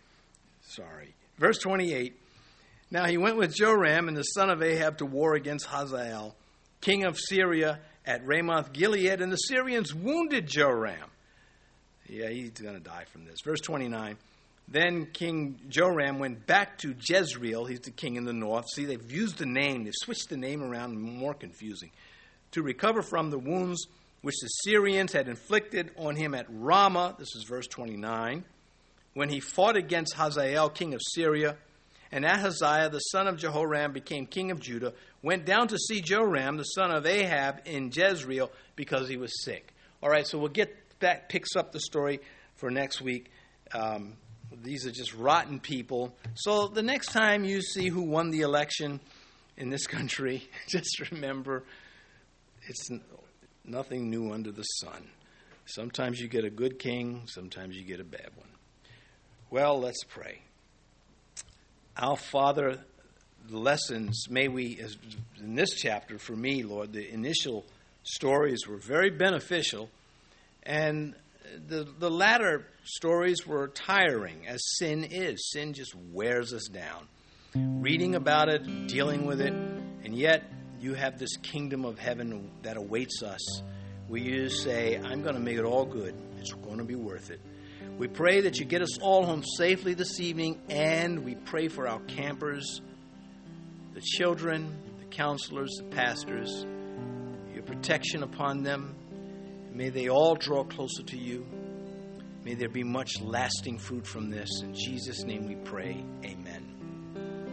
sorry. 0.62 1.14
Verse 1.38 1.58
28. 1.58 2.18
Now 2.90 3.06
he 3.06 3.18
went 3.18 3.36
with 3.36 3.54
Joram 3.54 4.08
and 4.08 4.16
the 4.16 4.22
son 4.22 4.50
of 4.50 4.62
Ahab 4.62 4.98
to 4.98 5.06
war 5.06 5.34
against 5.34 5.66
Hazael, 5.66 6.36
king 6.80 7.04
of 7.04 7.18
Syria, 7.18 7.80
at 8.06 8.26
Ramoth 8.26 8.72
Gilead, 8.72 9.20
and 9.20 9.32
the 9.32 9.36
Syrians 9.36 9.94
wounded 9.94 10.46
Joram. 10.46 11.10
Yeah, 12.08 12.28
he's 12.28 12.50
going 12.50 12.74
to 12.74 12.80
die 12.80 13.04
from 13.10 13.24
this. 13.24 13.40
Verse 13.42 13.60
29. 13.60 14.16
Then 14.68 15.06
King 15.06 15.60
Joram 15.68 16.18
went 16.18 16.46
back 16.46 16.78
to 16.78 16.94
Jezreel. 17.08 17.66
He's 17.66 17.80
the 17.80 17.90
king 17.90 18.16
in 18.16 18.24
the 18.24 18.32
north. 18.32 18.66
See, 18.72 18.84
they've 18.84 19.10
used 19.10 19.38
the 19.38 19.46
name, 19.46 19.84
they've 19.84 19.92
switched 19.94 20.30
the 20.30 20.36
name 20.36 20.62
around, 20.62 20.98
more 21.00 21.34
confusing. 21.34 21.90
To 22.52 22.62
recover 22.62 23.02
from 23.02 23.30
the 23.30 23.38
wounds 23.38 23.86
which 24.22 24.36
the 24.40 24.48
Syrians 24.48 25.12
had 25.12 25.28
inflicted 25.28 25.90
on 25.98 26.16
him 26.16 26.34
at 26.34 26.46
Ramah. 26.48 27.16
This 27.18 27.34
is 27.36 27.44
verse 27.44 27.66
29. 27.66 28.44
When 29.12 29.28
he 29.28 29.40
fought 29.40 29.76
against 29.76 30.14
Hazael, 30.14 30.70
king 30.70 30.94
of 30.94 31.00
Syria, 31.14 31.56
and 32.10 32.24
Ahaziah, 32.24 32.88
the 32.90 33.00
son 33.00 33.26
of 33.26 33.36
Jehoram, 33.36 33.92
became 33.92 34.26
king 34.26 34.50
of 34.50 34.60
Judah, 34.60 34.94
went 35.24 35.46
down 35.46 35.68
to 35.68 35.78
see 35.78 36.02
Joram, 36.02 36.58
the 36.58 36.64
son 36.64 36.90
of 36.90 37.06
Ahab, 37.06 37.62
in 37.64 37.90
Jezreel 37.90 38.52
because 38.76 39.08
he 39.08 39.16
was 39.16 39.42
sick. 39.42 39.72
All 40.02 40.10
right, 40.10 40.26
so 40.26 40.38
we'll 40.38 40.48
get 40.48 40.76
that, 41.00 41.30
picks 41.30 41.56
up 41.56 41.72
the 41.72 41.80
story 41.80 42.20
for 42.56 42.70
next 42.70 43.00
week. 43.00 43.30
Um, 43.72 44.18
these 44.62 44.86
are 44.86 44.90
just 44.90 45.14
rotten 45.14 45.60
people. 45.60 46.14
So 46.34 46.68
the 46.68 46.82
next 46.82 47.06
time 47.06 47.42
you 47.42 47.62
see 47.62 47.88
who 47.88 48.02
won 48.02 48.30
the 48.30 48.42
election 48.42 49.00
in 49.56 49.70
this 49.70 49.86
country, 49.96 50.46
just 50.68 51.10
remember 51.10 51.64
it's 52.68 52.90
nothing 53.64 54.10
new 54.10 54.30
under 54.30 54.52
the 54.52 54.62
sun. 54.62 55.08
Sometimes 55.64 56.20
you 56.20 56.28
get 56.28 56.44
a 56.44 56.50
good 56.50 56.78
king, 56.78 57.22
sometimes 57.26 57.74
you 57.76 57.84
get 57.84 57.98
a 57.98 58.04
bad 58.04 58.28
one. 58.36 58.48
Well, 59.48 59.80
let's 59.80 60.04
pray. 60.04 60.42
Our 61.96 62.18
Father, 62.18 62.80
the 63.48 63.58
lessons, 63.58 64.26
may 64.30 64.48
we, 64.48 64.80
in 65.38 65.54
this 65.54 65.74
chapter 65.74 66.18
for 66.18 66.34
me, 66.34 66.62
Lord, 66.62 66.92
the 66.92 67.12
initial 67.12 67.64
stories 68.02 68.66
were 68.66 68.78
very 68.78 69.10
beneficial. 69.10 69.90
And 70.62 71.14
the, 71.68 71.86
the 71.98 72.10
latter 72.10 72.66
stories 72.84 73.46
were 73.46 73.68
tiring, 73.68 74.46
as 74.46 74.60
sin 74.78 75.04
is. 75.04 75.50
Sin 75.52 75.72
just 75.72 75.94
wears 76.12 76.52
us 76.52 76.66
down. 76.68 77.06
Reading 77.54 78.14
about 78.14 78.48
it, 78.48 78.88
dealing 78.88 79.26
with 79.26 79.40
it, 79.40 79.52
and 79.52 80.14
yet 80.14 80.50
you 80.80 80.94
have 80.94 81.18
this 81.18 81.36
kingdom 81.36 81.84
of 81.84 81.98
heaven 81.98 82.50
that 82.62 82.76
awaits 82.76 83.22
us. 83.22 83.62
We 84.08 84.24
just 84.24 84.62
say, 84.62 84.98
I'm 84.98 85.22
going 85.22 85.34
to 85.34 85.40
make 85.40 85.56
it 85.56 85.64
all 85.64 85.84
good. 85.84 86.14
It's 86.38 86.52
going 86.52 86.78
to 86.78 86.84
be 86.84 86.96
worth 86.96 87.30
it. 87.30 87.40
We 87.96 88.08
pray 88.08 88.40
that 88.40 88.58
you 88.58 88.64
get 88.64 88.82
us 88.82 88.98
all 88.98 89.24
home 89.24 89.44
safely 89.56 89.94
this 89.94 90.18
evening, 90.18 90.60
and 90.68 91.24
we 91.24 91.36
pray 91.36 91.68
for 91.68 91.86
our 91.86 92.00
campers, 92.00 92.80
the 93.94 94.00
children, 94.00 94.76
the 94.98 95.06
counselors, 95.06 95.70
the 95.78 95.84
pastors, 95.84 96.66
your 97.54 97.62
protection 97.62 98.24
upon 98.24 98.62
them. 98.62 98.94
May 99.72 99.88
they 99.88 100.08
all 100.08 100.34
draw 100.34 100.64
closer 100.64 101.02
to 101.04 101.16
you. 101.16 101.46
May 102.44 102.54
there 102.54 102.68
be 102.68 102.82
much 102.84 103.20
lasting 103.22 103.78
fruit 103.78 104.06
from 104.06 104.30
this. 104.30 104.48
In 104.62 104.74
Jesus' 104.74 105.24
name 105.24 105.46
we 105.46 105.56
pray. 105.56 106.04
Amen. 106.24 106.63